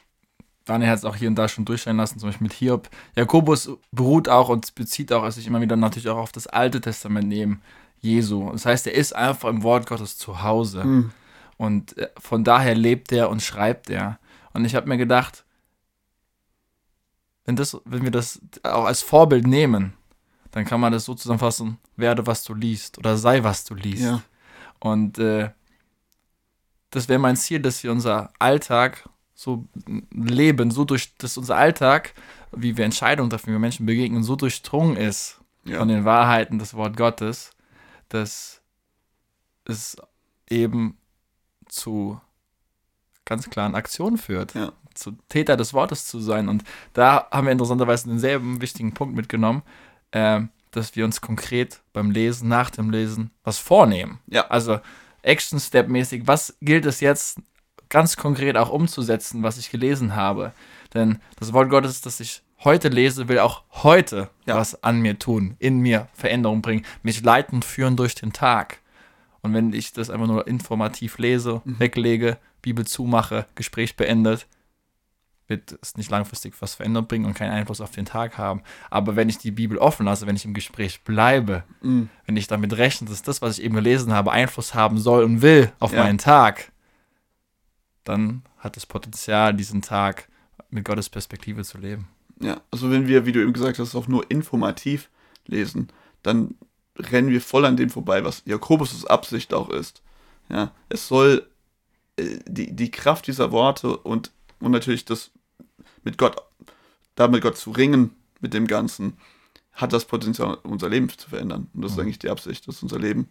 Daniel 0.65 0.91
hat 0.91 0.99
es 0.99 1.05
auch 1.05 1.17
hier 1.17 1.29
und 1.29 1.35
da 1.35 1.49
schon 1.49 1.65
durchscheinen 1.65 1.99
lassen, 1.99 2.21
zum 2.21 2.29
Beispiel 2.29 2.47
mit 2.47 2.53
Hiob. 2.53 2.89
Jakobus 3.17 3.71
beruht 3.91 4.29
auch 4.29 4.49
und 4.49 4.75
bezieht 4.75 5.13
auch 5.13 5.29
sich 5.31 5.47
immer 5.47 5.61
wieder 5.61 5.77
natürlich 5.77 6.09
auch 6.09 6.19
auf 6.19 6.33
das 6.33 6.47
Alte 6.47 6.81
Testament 6.81 7.29
neben 7.29 7.61
Jesu. 8.01 8.51
Das 8.53 8.67
heißt, 8.67 8.87
er 8.87 8.95
ist 8.95 9.15
einfach 9.15 9.49
im 9.49 9.63
Wort 9.63 9.87
Gottes 9.89 10.17
zu 10.17 10.43
Hause. 10.43 10.85
Hm. 10.85 11.11
Und 11.57 11.99
äh, 11.99 12.09
von 12.19 12.45
daher 12.45 12.75
lebt 12.75 13.13
er 13.13 13.31
und 13.31 13.43
schreibt 13.43 13.91
er. 13.91 14.19
Und 14.53 14.65
ich 14.65 14.75
habe 14.75 14.89
mir 14.89 14.97
gedacht, 14.97 15.45
wenn, 17.51 17.57
das, 17.57 17.77
wenn 17.85 18.05
wir 18.05 18.13
das 18.13 18.41
auch 18.63 18.85
als 18.85 19.03
Vorbild 19.03 19.45
nehmen, 19.45 19.93
dann 20.53 20.65
kann 20.65 20.81
man 20.81 20.93
das 20.93 21.05
so 21.05 21.15
zusammenfassen, 21.15 21.79
werde, 21.97 22.25
was 22.29 22.45
du 22.45 22.55
liest 22.55 22.97
oder 22.99 23.17
sei, 23.17 23.43
was 23.43 23.65
du 23.65 23.75
liest. 23.75 24.05
Ja. 24.05 24.23
Und 24.79 25.19
äh, 25.19 25.51
das 26.91 27.09
wäre 27.09 27.19
mein 27.19 27.35
Ziel, 27.37 27.59
dass 27.61 27.83
wir 27.83 27.91
unser 27.91 28.33
Alltag 28.39 29.09
so 29.35 29.67
leben, 30.13 30.71
so 30.71 30.85
durch, 30.85 31.17
dass 31.17 31.37
unser 31.37 31.57
Alltag, 31.57 32.15
wie 32.53 32.77
wir 32.77 32.85
Entscheidungen 32.85 33.31
treffen, 33.31 33.49
wie 33.49 33.53
wir 33.53 33.59
Menschen 33.59 33.85
begegnen, 33.87 34.23
so 34.23 34.37
durchdrungen 34.37 34.97
ist 34.97 35.41
Ja. 35.65 35.79
von 35.81 35.89
den 35.89 36.05
Wahrheiten 36.05 36.61
des 36.61 36.75
Wort 36.75 36.97
Gottes, 36.97 37.51
dass 38.11 38.61
es 39.65 39.97
eben 40.49 40.97
zu 41.69 42.21
ganz 43.25 43.51
klaren 43.51 43.75
Aktionen 43.75 44.19
führt, 44.19 44.55
Ja. 44.55 44.73
Zu 45.01 45.13
Täter 45.29 45.57
des 45.57 45.75
Wortes 45.75 46.07
zu 46.07 46.21
sein. 46.21 46.49
Und 46.49 46.63
da 46.93 47.27
haben 47.33 47.47
wir 47.47 47.53
interessanterweise 47.53 48.09
denselben 48.09 48.61
wichtigen 48.61 48.95
Punkt 48.95 49.17
mitgenommen, 49.17 49.63
ähm, 50.13 50.51
dass 50.71 50.95
wir 50.95 51.05
uns 51.05 51.21
konkret 51.21 51.81
beim 51.93 52.13
Lesen, 52.13 52.49
nach 52.49 52.71
dem 52.71 52.91
Lesen, 52.91 53.33
was 53.43 53.59
vornehmen. 53.59 54.21
Ja. 54.29 54.47
Also 54.49 54.79
Action-Step-mäßig, 55.23 56.27
was 56.27 56.57
gilt 56.61 56.87
es 56.87 57.01
jetzt 57.01 57.39
ganz 57.89 58.17
konkret 58.17 58.57
auch 58.57 58.71
umzusetzen, 58.71 59.43
was 59.43 59.59
ich 59.59 59.71
gelesen 59.71 60.15
habe? 60.15 60.53
Denn 60.95 61.19
das 61.39 61.53
Wort 61.53 61.71
Gottes, 61.71 62.01
das 62.03 62.21
ich 62.21 62.43
heute 62.63 62.89
lese, 62.89 63.29
will 63.29 63.39
auch 63.39 63.63
heute 63.83 64.29
Ja. 64.45 64.57
was 64.57 64.83
an 64.85 65.01
mir 65.01 65.19
tun, 65.19 65.57
in 65.59 65.81
mir 65.81 66.09
Veränderung 66.15 66.63
bringen, 66.63 66.85
mich 67.03 67.23
leiten, 67.23 67.63
führen 67.63 67.97
durch 67.97 68.15
den 68.15 68.33
Tag. 68.33 68.79
Und 69.43 69.55
wenn 69.55 69.73
ich 69.73 69.93
das 69.93 70.11
einfach 70.11 70.27
nur 70.27 70.47
informativ 70.47 71.19
lese, 71.19 71.63
Mhm. 71.65 71.81
weglege, 71.81 72.39
Bibel 72.63 72.87
zumache, 72.87 73.47
Gespräch 73.55 73.97
beendet, 73.97 74.47
wird 75.51 75.77
es 75.83 75.97
nicht 75.97 76.11
langfristig 76.11 76.55
was 76.61 76.75
verändert 76.75 77.09
bringen 77.09 77.27
und 77.27 77.35
keinen 77.35 77.51
Einfluss 77.53 77.81
auf 77.83 77.91
den 77.91 78.07
Tag 78.07 78.39
haben. 78.39 78.63
Aber 78.89 79.17
wenn 79.17 79.29
ich 79.29 79.37
die 79.37 79.51
Bibel 79.51 79.77
offen 79.77 80.07
lasse, 80.07 80.27
wenn 80.27 80.37
ich 80.37 80.45
im 80.47 80.55
Gespräch 80.55 81.03
bleibe, 81.03 81.65
Mhm. 81.83 82.09
wenn 82.25 82.37
ich 82.37 82.47
damit 82.47 82.73
rechne, 82.79 83.09
dass 83.09 83.23
das, 83.23 83.43
was 83.43 83.59
ich 83.59 83.65
eben 83.65 83.75
gelesen 83.75 84.13
habe, 84.15 84.31
Einfluss 84.33 84.75
haben 84.75 84.97
soll 84.99 85.25
und 85.25 85.43
will 85.43 85.71
auf 85.81 85.93
Ja. 85.93 86.05
meinen 86.05 86.19
Tag, 86.19 86.73
dann 88.05 88.43
hat 88.59 88.77
es 88.77 88.87
Potenzial, 88.87 89.55
diesen 89.55 89.83
Tag 89.83 90.29
mit 90.71 90.85
Gottes 90.85 91.09
Perspektive 91.09 91.65
zu 91.65 91.79
leben. 91.79 92.09
Ja, 92.41 92.61
also 92.71 92.91
wenn 92.91 93.07
wir, 93.07 93.27
wie 93.27 93.33
du 93.33 93.41
eben 93.43 93.53
gesagt 93.53 93.79
hast, 93.79 93.95
auch 93.95 94.09
nur 94.09 94.31
informativ 94.31 95.11
lesen, 95.47 95.89
dann 96.23 96.55
rennen 96.97 97.29
wir 97.31 97.41
voll 97.41 97.65
an 97.65 97.77
dem 97.77 97.91
vorbei, 97.91 98.25
was 98.25 98.43
Jakobus' 98.47 99.07
Absicht 99.07 99.53
auch 99.53 99.69
ist. 99.71 100.03
Ja, 100.49 100.73
es 100.89 101.07
soll 101.09 101.47
äh, 102.17 102.39
die, 102.47 102.73
die 102.75 102.91
Kraft 102.91 103.27
dieser 103.27 103.53
Worte 103.53 103.97
und, 103.97 104.31
und 104.61 104.73
natürlich 104.73 105.05
das 105.05 105.31
mit 106.05 106.19
Gott, 106.19 106.37
damit 107.15 107.43
Gott 107.43 107.57
zu 107.57 107.71
ringen 107.71 108.11
mit 108.41 108.55
dem 108.55 108.67
Ganzen, 108.67 109.17
hat 109.73 109.93
das 109.93 110.05
Potenzial, 110.05 110.59
unser 110.63 110.89
Leben 110.89 111.09
zu 111.11 111.29
verändern. 111.29 111.69
Und 111.75 111.83
das 111.83 111.93
ist 111.93 111.97
Mhm. 111.97 112.03
eigentlich 112.05 112.19
die 112.19 112.31
Absicht, 112.31 112.67
dass 112.69 112.83
unser 112.83 112.99
Leben 112.99 113.29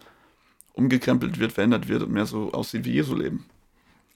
umgekrempelt 0.74 1.40
wird, 1.40 1.52
verändert 1.52 1.88
wird 1.88 2.04
und 2.04 2.12
mehr 2.12 2.26
so 2.26 2.52
aussieht 2.54 2.86
wie 2.86 2.94
Jesu 2.94 3.16
Leben. 3.16 3.46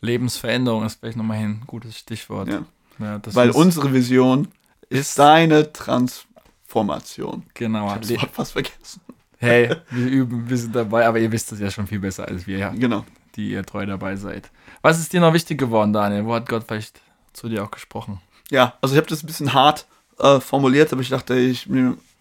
Lebensveränderung 0.01 0.85
ist 0.85 0.99
vielleicht 0.99 1.17
nochmal 1.17 1.37
ein 1.39 1.63
gutes 1.67 1.97
Stichwort. 1.97 2.47
Ja. 2.49 2.63
Ja, 2.99 3.19
das 3.19 3.35
Weil 3.35 3.51
unsere 3.51 3.91
Vision 3.93 4.47
ist 4.89 4.99
ist 4.99 5.15
seine 5.15 5.71
Transformation. 5.73 7.43
genau. 7.53 7.85
Ich 7.85 7.91
habe 7.91 7.99
das 8.01 8.09
Wort 8.21 8.31
fast 8.31 8.51
vergessen. 8.53 9.01
Hey, 9.37 9.75
wir 9.89 10.07
üben, 10.07 10.49
wir 10.49 10.57
sind 10.57 10.75
dabei, 10.75 11.05
aber 11.07 11.19
ihr 11.19 11.31
wisst 11.31 11.51
es 11.51 11.59
ja 11.59 11.69
schon 11.71 11.87
viel 11.87 11.99
besser 11.99 12.27
als 12.27 12.47
wir, 12.47 12.57
ja, 12.57 12.69
Genau. 12.69 13.03
die 13.35 13.49
ihr 13.51 13.63
treu 13.65 13.85
dabei 13.85 14.15
seid. 14.15 14.49
Was 14.81 14.99
ist 14.99 15.11
dir 15.11 15.19
noch 15.19 15.33
wichtig 15.33 15.57
geworden, 15.59 15.91
Daniel? 15.93 16.25
Wo 16.25 16.33
hat 16.33 16.47
Gott 16.47 16.63
vielleicht 16.67 17.01
zu 17.33 17.49
dir 17.49 17.63
auch 17.63 17.71
gesprochen? 17.71 18.21
Ja, 18.49 18.77
also 18.81 18.95
ich 18.95 18.97
habe 18.97 19.09
das 19.09 19.23
ein 19.23 19.27
bisschen 19.27 19.53
hart 19.53 19.85
äh, 20.19 20.39
formuliert, 20.39 20.91
aber 20.91 21.01
ich 21.01 21.09
dachte, 21.09 21.35
ich, 21.35 21.67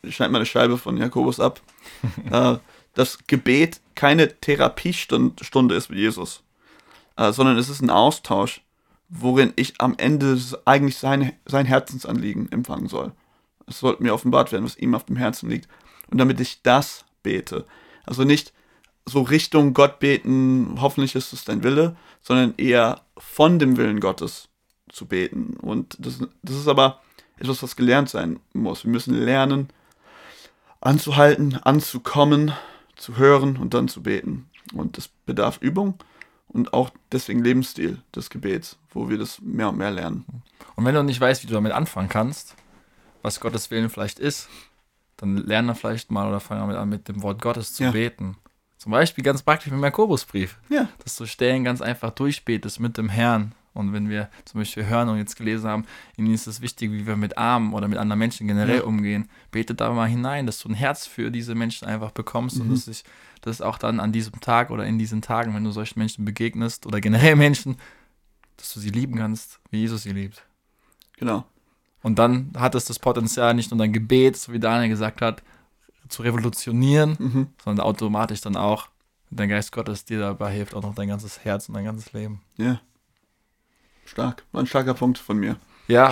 ich 0.03 0.15
schneide 0.15 0.33
mal 0.33 0.39
eine 0.39 0.47
Scheibe 0.47 0.79
von 0.79 0.97
Jakobus 0.97 1.41
ab. 1.41 1.61
äh, 2.31 2.57
das 2.95 3.19
Gebet 3.27 3.81
keine 3.95 4.29
Therapiestunde 4.41 5.45
Stunde 5.45 5.75
ist 5.75 5.91
mit 5.91 5.99
Jesus. 5.99 6.43
äh, 7.17 7.33
sondern 7.33 7.59
es 7.59 7.69
ist 7.69 7.81
ein 7.81 7.91
Austausch, 7.91 8.63
worin 9.09 9.53
ich 9.57 9.81
am 9.81 9.95
Ende 9.99 10.41
eigentlich 10.65 10.97
sein, 10.97 11.33
sein 11.45 11.67
Herzensanliegen 11.67 12.51
empfangen 12.51 12.89
soll. 12.89 13.13
Es 13.67 13.81
sollte 13.81 14.03
mir 14.03 14.15
offenbart 14.15 14.53
werden, 14.53 14.65
was 14.65 14.79
ihm 14.79 14.95
auf 14.95 15.05
dem 15.05 15.17
Herzen 15.17 15.51
liegt. 15.51 15.69
Und 16.11 16.19
damit 16.19 16.41
ich 16.41 16.63
das 16.63 17.05
bete. 17.23 17.65
Also 18.05 18.25
nicht 18.25 18.53
so 19.05 19.23
Richtung 19.23 19.75
Gott 19.75 19.99
beten, 19.99 20.77
hoffentlich 20.81 21.15
ist 21.15 21.33
es 21.33 21.45
dein 21.45 21.63
Wille, 21.63 21.97
sondern 22.21 22.55
eher 22.57 23.03
von 23.17 23.59
dem 23.59 23.77
Willen 23.77 24.01
Gottes 24.01 24.49
zu 24.93 25.07
beten. 25.07 25.57
Und 25.61 25.97
das, 25.99 26.21
das 26.43 26.57
ist 26.57 26.69
aber 26.69 27.01
etwas, 27.39 27.63
was 27.63 27.77
gelernt 27.77 28.09
sein 28.09 28.41
muss. 28.53 28.85
Wir 28.85 28.91
müssen 28.91 29.15
lernen, 29.15 29.69
anzuhalten, 30.81 31.57
anzukommen, 31.57 32.53
zu 32.97 33.17
hören 33.17 33.57
und 33.57 33.75
dann 33.75 33.89
zu 33.89 34.03
beten. 34.03 34.49
Und 34.75 34.97
das 34.97 35.09
bedarf 35.09 35.59
Übung 35.61 35.95
und 36.49 36.73
auch 36.73 36.91
deswegen 37.11 37.43
Lebensstil 37.43 37.99
des 38.15 38.31
Gebets, 38.31 38.79
wo 38.91 39.09
wir 39.09 39.19
das 39.19 39.41
mehr 39.41 39.69
und 39.71 39.79
mehr 39.79 39.91
lernen. 39.91 40.25
Und 40.77 40.85
wenn 40.85 40.95
du 40.95 41.03
nicht 41.03 41.21
weißt, 41.21 41.43
wie 41.43 41.47
du 41.47 41.55
damit 41.55 41.73
anfangen 41.73 42.09
kannst, 42.09 42.55
was 43.23 43.41
Gottes 43.41 43.71
Willen 43.71 43.91
vielleicht 43.91 44.19
ist, 44.19 44.49
dann 45.17 45.37
lerne 45.37 45.75
vielleicht 45.75 46.11
mal 46.11 46.29
oder 46.29 46.41
fange 46.41 46.61
damit 46.61 46.77
an, 46.77 46.89
mit 46.89 47.09
dem 47.09 47.23
Wort 47.23 47.41
Gottes 47.41 47.75
zu 47.75 47.85
ja. 47.85 47.91
beten. 47.93 48.37
Zum 48.77 48.91
Beispiel 48.91 49.23
ganz 49.23 49.43
praktisch 49.43 49.71
mit 49.71 49.79
dem 49.79 49.85
Jakobusbrief. 49.85 50.59
Ja. 50.69 50.89
Dass 51.05 51.17
du 51.17 51.27
Stellen 51.27 51.63
ganz 51.63 51.81
einfach 51.81 52.11
durchbetest 52.11 52.81
mit 52.81 52.99
dem 52.99 53.09
Herrn. 53.09 53.55
Und 53.75 53.93
wenn 53.93 54.09
wir 54.09 54.29
zum 54.45 54.61
Beispiel 54.61 54.87
hören 54.87 55.09
und 55.09 55.19
jetzt 55.19 55.37
gelesen 55.37 55.69
haben, 55.69 55.85
ihnen 56.17 56.33
ist 56.35 56.47
es 56.47 56.61
wichtig, 56.61 56.93
wie 56.93 57.07
wir 57.07 57.17
mit 57.17 57.39
Armen 57.39 57.73
oder 57.73 57.89
mit 57.89 57.99
anderen 57.99 58.19
Menschen 58.19 58.47
generell 58.47 58.79
ja. 58.79 58.85
umgehen, 58.85 59.31
bete 59.51 59.75
da 59.75 59.91
mal 59.93 60.09
hinein, 60.09 60.47
dass 60.47 60.59
du 60.59 60.69
ein 60.69 60.75
Herz 60.75 61.07
für 61.07 61.31
diese 61.31 61.55
Menschen 61.55 61.89
einfach 61.89 62.11
bekommst 62.11 62.57
mhm. 62.57 62.63
und 62.63 62.71
dass 62.73 62.85
sich 62.85 63.05
das 63.41 63.63
auch 63.63 63.79
dann 63.79 63.99
an 63.99 64.13
diesem 64.13 64.41
Tag 64.41 64.71
oder 64.71 64.85
in 64.87 64.99
diesen 64.99 65.23
Tagen, 65.23 65.55
wenn 65.55 65.65
du 65.65 65.71
solchen 65.71 65.99
Menschen 65.99 66.25
begegnest 66.25 66.87
oder 66.87 67.01
generell 67.01 67.37
Menschen, 67.37 67.77
dass 68.57 68.73
du 68.75 68.81
sie 68.81 68.91
lieben 68.91 69.17
kannst, 69.17 69.59
wie 69.71 69.79
Jesus 69.79 70.03
sie 70.03 70.13
liebt. 70.13 70.45
Genau. 71.17 71.45
Und 72.03 72.19
dann 72.19 72.51
hat 72.57 72.75
es 72.75 72.85
das 72.85 72.99
Potenzial, 72.99 73.55
nicht 73.55 73.71
nur 73.71 73.79
dein 73.79 73.93
Gebet, 73.93 74.37
so 74.37 74.53
wie 74.53 74.61
Daniel 74.61 74.91
gesagt 74.91 75.23
hat, 75.23 75.43
zu 76.09 76.23
revolutionieren, 76.23 77.17
mhm. 77.19 77.47
sondern 77.65 77.87
automatisch 77.87 78.41
dann 78.41 78.57
auch, 78.57 78.89
dein 79.31 79.49
Geist 79.49 79.73
Gottes 79.73 80.05
dir 80.05 80.21
dabei 80.21 80.53
hilft, 80.53 80.75
auch 80.75 80.83
noch 80.83 80.95
dein 80.95 81.09
ganzes 81.09 81.45
Herz 81.45 81.69
und 81.69 81.75
dein 81.75 81.87
ganzes 81.87 82.13
Leben. 82.13 82.43
Ja. 82.59 82.81
Stark. 84.05 84.45
War 84.53 84.63
ein 84.63 84.67
starker 84.67 84.95
Punkt 84.95 85.19
von 85.19 85.39
mir. 85.39 85.57
Ja, 85.89 86.11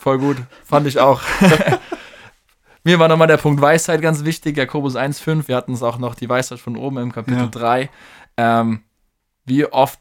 voll 0.00 0.18
gut. 0.18 0.36
Fand 0.64 0.86
ich 0.86 0.98
auch. 0.98 1.22
Mir 2.84 2.98
war 2.98 3.08
nochmal 3.08 3.26
der 3.26 3.36
Punkt 3.36 3.60
Weisheit 3.60 4.00
ganz 4.00 4.24
wichtig, 4.24 4.56
Jakobus 4.56 4.96
1,5. 4.96 5.48
Wir 5.48 5.56
hatten 5.56 5.72
es 5.72 5.82
auch 5.82 5.98
noch 5.98 6.14
die 6.14 6.28
Weisheit 6.28 6.60
von 6.60 6.76
oben 6.76 6.98
im 6.98 7.12
Kapitel 7.12 7.40
ja. 7.40 7.46
3. 7.46 7.90
Ähm, 8.36 8.82
wie 9.44 9.66
oft 9.66 10.00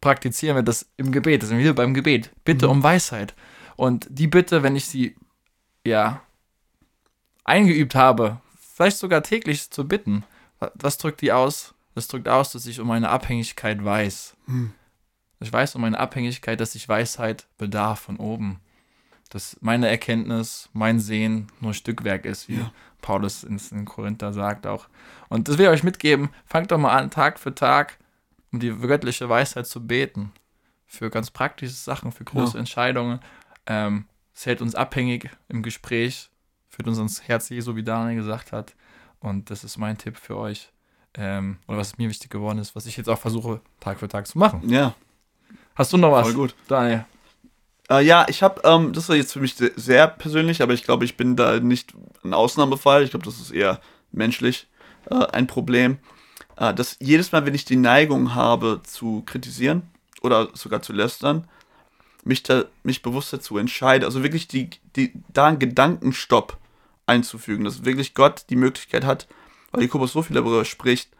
praktizieren 0.00 0.56
wir 0.56 0.62
das 0.62 0.86
im 0.96 1.10
Gebet? 1.10 1.42
Das 1.42 1.48
sind 1.48 1.58
wir 1.58 1.74
beim 1.74 1.94
Gebet. 1.94 2.30
Bitte 2.44 2.66
mhm. 2.66 2.72
um 2.72 2.82
Weisheit. 2.82 3.34
Und 3.76 4.06
die 4.10 4.26
Bitte, 4.26 4.62
wenn 4.62 4.76
ich 4.76 4.86
sie 4.86 5.16
ja 5.84 6.20
eingeübt 7.44 7.94
habe, 7.94 8.40
vielleicht 8.74 8.98
sogar 8.98 9.22
täglich 9.22 9.70
zu 9.70 9.88
bitten, 9.88 10.24
was 10.74 10.98
drückt 10.98 11.22
die 11.22 11.32
aus? 11.32 11.74
Das 11.94 12.08
drückt 12.08 12.28
aus, 12.28 12.52
dass 12.52 12.66
ich 12.66 12.80
um 12.80 12.88
meine 12.88 13.08
Abhängigkeit 13.08 13.84
weiß. 13.84 14.36
Hm. 14.46 14.72
Ich 15.42 15.52
weiß 15.52 15.74
um 15.74 15.82
meine 15.82 15.98
Abhängigkeit, 15.98 16.60
dass 16.60 16.74
ich 16.74 16.88
Weisheit 16.88 17.46
bedarf 17.58 18.00
von 18.00 18.16
oben. 18.16 18.60
Dass 19.30 19.56
meine 19.60 19.88
Erkenntnis, 19.88 20.68
mein 20.72 21.00
Sehen 21.00 21.48
nur 21.60 21.74
Stückwerk 21.74 22.24
ist, 22.24 22.48
wie 22.48 22.56
ja. 22.56 22.72
Paulus 23.00 23.44
in 23.44 23.84
Korinther 23.84 24.32
sagt 24.32 24.66
auch. 24.66 24.88
Und 25.28 25.48
das 25.48 25.58
will 25.58 25.66
ich 25.66 25.70
euch 25.70 25.82
mitgeben. 25.82 26.30
Fangt 26.44 26.70
doch 26.70 26.78
mal 26.78 26.96
an, 26.96 27.10
Tag 27.10 27.38
für 27.38 27.54
Tag, 27.54 27.98
um 28.52 28.60
die 28.60 28.70
göttliche 28.70 29.28
Weisheit 29.28 29.66
zu 29.66 29.86
beten. 29.86 30.32
Für 30.86 31.10
ganz 31.10 31.30
praktische 31.30 31.72
Sachen, 31.72 32.12
für 32.12 32.24
große 32.24 32.54
ja. 32.54 32.60
Entscheidungen. 32.60 33.20
Ähm, 33.66 34.04
es 34.34 34.46
hält 34.46 34.60
uns 34.60 34.74
abhängig 34.74 35.30
im 35.48 35.62
Gespräch, 35.62 36.30
führt 36.68 36.88
uns 36.88 36.98
ans 36.98 37.22
Herz 37.22 37.48
Jesu, 37.48 37.76
wie 37.76 37.82
Daniel 37.82 38.16
gesagt 38.16 38.52
hat. 38.52 38.74
Und 39.20 39.50
das 39.50 39.64
ist 39.64 39.78
mein 39.78 39.96
Tipp 39.98 40.16
für 40.16 40.36
euch. 40.36 40.70
Ähm, 41.14 41.58
oder 41.66 41.78
was 41.78 41.98
mir 41.98 42.08
wichtig 42.08 42.30
geworden 42.30 42.58
ist, 42.58 42.74
was 42.74 42.86
ich 42.86 42.96
jetzt 42.96 43.08
auch 43.08 43.18
versuche, 43.18 43.60
Tag 43.80 43.98
für 43.98 44.08
Tag 44.08 44.26
zu 44.26 44.38
machen. 44.38 44.68
Ja. 44.68 44.94
Hast 45.74 45.92
du 45.92 45.96
noch 45.96 46.12
was? 46.12 46.26
Voll 46.26 46.34
gut. 46.34 46.54
Daniel. 46.68 47.04
Äh, 47.90 48.04
ja, 48.04 48.26
ich 48.28 48.42
habe, 48.42 48.60
ähm, 48.64 48.92
das 48.92 49.08
ist 49.08 49.16
jetzt 49.16 49.32
für 49.32 49.40
mich 49.40 49.54
sehr 49.56 50.08
persönlich, 50.08 50.62
aber 50.62 50.72
ich 50.72 50.84
glaube, 50.84 51.04
ich 51.04 51.16
bin 51.16 51.36
da 51.36 51.60
nicht 51.60 51.94
ein 52.24 52.34
Ausnahmefall. 52.34 53.02
Ich 53.02 53.10
glaube, 53.10 53.24
das 53.24 53.40
ist 53.40 53.50
eher 53.50 53.80
menschlich 54.12 54.68
äh, 55.10 55.14
ein 55.14 55.46
Problem. 55.46 55.98
Äh, 56.56 56.74
dass 56.74 56.96
jedes 57.00 57.32
Mal, 57.32 57.46
wenn 57.46 57.54
ich 57.54 57.64
die 57.64 57.76
Neigung 57.76 58.34
habe 58.34 58.80
zu 58.84 59.22
kritisieren 59.26 59.82
oder 60.22 60.48
sogar 60.54 60.82
zu 60.82 60.92
lästern, 60.92 61.48
mich, 62.24 62.42
da, 62.42 62.64
mich 62.82 63.02
bewusst 63.02 63.32
dazu 63.32 63.58
entscheide, 63.58 64.06
also 64.06 64.22
wirklich 64.22 64.46
die, 64.48 64.70
die, 64.96 65.12
da 65.32 65.46
einen 65.46 65.58
Gedankenstopp 65.58 66.56
einzufügen, 67.06 67.64
dass 67.64 67.84
wirklich 67.84 68.14
Gott 68.14 68.44
die 68.48 68.56
Möglichkeit 68.56 69.04
hat, 69.04 69.26
weil 69.72 69.82
Jakobus 69.82 70.12
so 70.12 70.22
viel 70.22 70.34
darüber 70.34 70.64
spricht, 70.64 71.10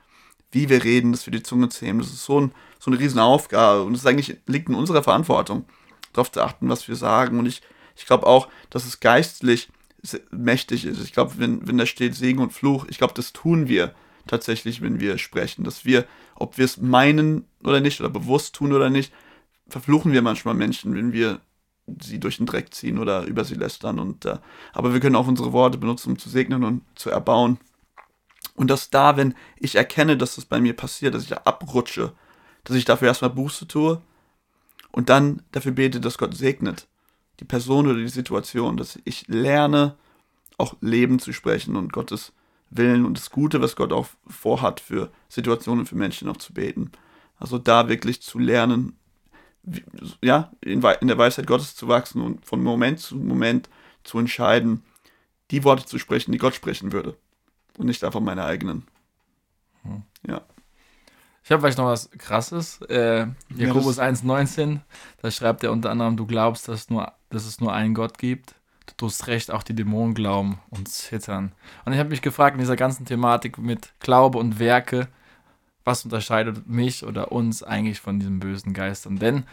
wie 0.52 0.68
wir 0.68 0.84
reden, 0.84 1.12
dass 1.12 1.26
wir 1.26 1.32
die 1.32 1.42
Zunge 1.42 1.68
zähmen. 1.68 2.00
Das 2.00 2.12
ist 2.12 2.24
so, 2.24 2.40
ein, 2.40 2.52
so 2.78 2.90
eine 2.90 3.00
riesen 3.00 3.18
Aufgabe 3.18 3.82
und 3.82 3.94
es 3.94 4.06
eigentlich 4.06 4.36
liegt 4.46 4.68
in 4.68 4.74
unserer 4.74 5.02
Verantwortung, 5.02 5.64
darauf 6.12 6.30
zu 6.30 6.42
achten, 6.42 6.68
was 6.68 6.86
wir 6.86 6.96
sagen. 6.96 7.38
Und 7.38 7.46
ich, 7.46 7.62
ich 7.96 8.06
glaube 8.06 8.26
auch, 8.26 8.48
dass 8.70 8.86
es 8.86 9.00
geistlich 9.00 9.68
mächtig 10.30 10.84
ist. 10.84 11.02
Ich 11.02 11.12
glaube, 11.12 11.34
wenn, 11.38 11.66
wenn 11.66 11.78
da 11.78 11.86
steht 11.86 12.14
Segen 12.14 12.40
und 12.40 12.52
Fluch, 12.52 12.86
ich 12.88 12.98
glaube, 12.98 13.14
das 13.14 13.32
tun 13.32 13.68
wir 13.68 13.94
tatsächlich, 14.26 14.82
wenn 14.82 15.00
wir 15.00 15.18
sprechen. 15.18 15.64
Dass 15.64 15.84
wir, 15.84 16.04
ob 16.34 16.58
wir 16.58 16.64
es 16.64 16.76
meinen 16.76 17.46
oder 17.62 17.80
nicht, 17.80 18.00
oder 18.00 18.10
bewusst 18.10 18.54
tun 18.54 18.72
oder 18.72 18.90
nicht, 18.90 19.12
verfluchen 19.68 20.12
wir 20.12 20.22
manchmal 20.22 20.54
Menschen, 20.54 20.94
wenn 20.94 21.12
wir 21.12 21.40
sie 22.00 22.20
durch 22.20 22.36
den 22.36 22.46
Dreck 22.46 22.74
ziehen 22.74 22.98
oder 22.98 23.24
über 23.24 23.44
sie 23.44 23.54
lästern. 23.54 23.98
Und, 23.98 24.24
äh, 24.24 24.38
aber 24.72 24.92
wir 24.92 25.00
können 25.00 25.16
auch 25.16 25.28
unsere 25.28 25.52
Worte 25.52 25.78
benutzen, 25.78 26.10
um 26.10 26.18
zu 26.18 26.28
segnen 26.28 26.64
und 26.64 26.82
zu 26.94 27.10
erbauen. 27.10 27.58
Und 28.54 28.70
dass 28.70 28.90
da, 28.90 29.16
wenn 29.16 29.34
ich 29.56 29.76
erkenne, 29.76 30.16
dass 30.16 30.36
das 30.36 30.44
bei 30.44 30.60
mir 30.60 30.74
passiert, 30.74 31.14
dass 31.14 31.22
ich 31.22 31.30
da 31.30 31.40
abrutsche, 31.44 32.12
dass 32.64 32.76
ich 32.76 32.84
dafür 32.84 33.08
erstmal 33.08 33.30
Buße 33.30 33.66
tue 33.66 34.00
und 34.90 35.08
dann 35.08 35.42
dafür 35.52 35.72
bete, 35.72 36.00
dass 36.00 36.18
Gott 36.18 36.36
segnet. 36.36 36.86
Die 37.40 37.44
Person 37.44 37.86
oder 37.86 37.98
die 37.98 38.08
Situation, 38.08 38.76
dass 38.76 38.98
ich 39.04 39.26
lerne, 39.26 39.96
auch 40.58 40.76
Leben 40.80 41.18
zu 41.18 41.32
sprechen 41.32 41.76
und 41.76 41.92
Gottes 41.92 42.32
Willen 42.70 43.04
und 43.04 43.18
das 43.18 43.30
Gute, 43.30 43.60
was 43.60 43.76
Gott 43.76 43.92
auch 43.92 44.06
vorhat 44.26 44.80
für 44.80 45.10
Situationen, 45.28 45.86
für 45.86 45.96
Menschen 45.96 46.28
auch 46.28 46.36
zu 46.36 46.52
beten. 46.52 46.92
Also 47.38 47.58
da 47.58 47.88
wirklich 47.88 48.22
zu 48.22 48.38
lernen, 48.38 48.96
ja, 50.22 50.52
in, 50.60 50.82
in 50.82 51.08
der 51.08 51.18
Weisheit 51.18 51.46
Gottes 51.46 51.74
zu 51.74 51.88
wachsen 51.88 52.22
und 52.22 52.44
von 52.44 52.62
Moment 52.62 53.00
zu 53.00 53.16
Moment 53.16 53.68
zu 54.04 54.18
entscheiden, 54.18 54.82
die 55.50 55.64
Worte 55.64 55.84
zu 55.84 55.98
sprechen, 55.98 56.32
die 56.32 56.38
Gott 56.38 56.54
sprechen 56.54 56.92
würde. 56.92 57.16
Und 57.78 57.86
nicht 57.86 58.04
einfach 58.04 58.20
meine 58.20 58.44
eigenen. 58.44 58.86
Hm. 59.82 60.02
Ja. 60.26 60.42
Ich 61.44 61.50
habe 61.50 61.60
vielleicht 61.60 61.78
noch 61.78 61.86
was 61.86 62.10
Krasses. 62.10 62.80
Äh, 62.82 63.26
Jakobus 63.56 63.96
ja, 63.96 64.04
1,19, 64.04 64.80
da 65.20 65.30
schreibt 65.30 65.64
er 65.64 65.72
unter 65.72 65.90
anderem, 65.90 66.16
du 66.16 66.26
glaubst, 66.26 66.68
dass, 66.68 66.88
nur, 66.88 67.12
dass 67.30 67.46
es 67.46 67.60
nur 67.60 67.72
einen 67.72 67.94
Gott 67.94 68.18
gibt. 68.18 68.54
Du 68.86 68.94
tust 68.96 69.26
recht, 69.26 69.50
auch 69.50 69.62
die 69.62 69.74
Dämonen 69.74 70.14
glauben 70.14 70.60
und 70.70 70.88
zittern. 70.88 71.52
Und 71.84 71.92
ich 71.92 71.98
habe 71.98 72.10
mich 72.10 72.22
gefragt 72.22 72.54
in 72.54 72.60
dieser 72.60 72.76
ganzen 72.76 73.06
Thematik 73.06 73.58
mit 73.58 73.92
Glaube 74.00 74.38
und 74.38 74.58
Werke, 74.58 75.08
was 75.84 76.04
unterscheidet 76.04 76.68
mich 76.68 77.04
oder 77.04 77.32
uns 77.32 77.62
eigentlich 77.62 78.00
von 78.00 78.20
diesen 78.20 78.38
bösen 78.38 78.72
Geistern? 78.72 79.18
Denn 79.18 79.44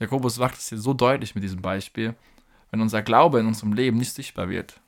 Jakobus 0.00 0.36
sagt 0.36 0.58
es 0.58 0.68
hier 0.68 0.78
so 0.78 0.92
deutlich 0.92 1.34
mit 1.34 1.44
diesem 1.44 1.62
Beispiel, 1.62 2.14
wenn 2.70 2.80
unser 2.80 3.02
Glaube 3.02 3.38
in 3.40 3.46
unserem 3.46 3.72
Leben 3.72 3.98
nicht 3.98 4.12
sichtbar 4.12 4.48
wird, 4.48 4.80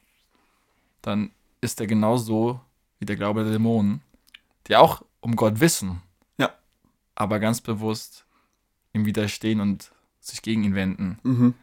dann 1.03 1.31
ist 1.63 1.81
er 1.81 1.87
genauso 1.87 2.61
wie 2.99 3.07
der 3.07 3.17
Glaube 3.17 3.45
der 3.45 3.53
Dämonen, 3.53 4.03
die 4.67 4.77
auch 4.77 5.03
um 5.21 5.37
Gott 5.37 5.61
wissen, 5.61 6.03
ja. 6.37 6.53
aber 7.15 7.39
ganz 7.39 7.63
bewusst 7.63 8.27
ihm 8.93 9.07
widerstehen 9.07 9.61
und 9.61 9.93
sich 10.21 10.43
gegen 10.43 10.65
ihn 10.65 10.75
wenden. 10.75 11.19
Mhm. 11.23 11.55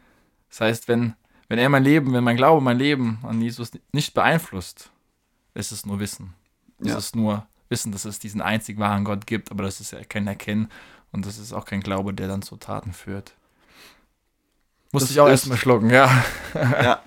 Das 0.50 0.62
heißt, 0.62 0.88
wenn, 0.88 1.14
wenn 1.48 1.60
er 1.60 1.70
mein 1.70 1.84
Leben, 1.84 2.14
wenn 2.14 2.24
mein 2.24 2.38
Glaube 2.38 2.62
mein 2.62 2.78
Leben 2.78 3.20
an 3.24 3.42
Jesus 3.42 3.72
nicht 3.92 4.14
beeinflusst, 4.14 4.90
ist 5.54 5.72
es 5.72 5.86
nur 5.86 6.00
Wissen. 6.00 6.34
Es 6.80 6.88
ja. 6.88 6.98
ist 6.98 7.16
nur 7.16 7.46
wissen, 7.68 7.92
dass 7.92 8.06
es 8.06 8.20
diesen 8.20 8.42
einzig 8.42 8.80
wahren 8.80 9.04
Gott 9.04 9.28
gibt, 9.28 9.52
aber 9.52 9.64
das 9.64 9.80
ist 9.80 9.92
ja 9.92 10.04
kein 10.04 10.28
Erkennen 10.28 10.70
und 11.12 11.26
das 11.26 11.38
ist 11.38 11.54
auch 11.54 11.66
kein 11.66 11.82
Glaube, 11.82 12.14
der 12.14 12.28
dann 12.28 12.42
zu 12.42 12.56
Taten 12.56 12.94
führt. 12.94 13.34
Musste 14.92 15.12
ich 15.12 15.20
auch 15.20 15.28
erstmal 15.28 15.58
schlucken, 15.58 15.90
ja. 15.92 16.24
ja, 16.56 17.04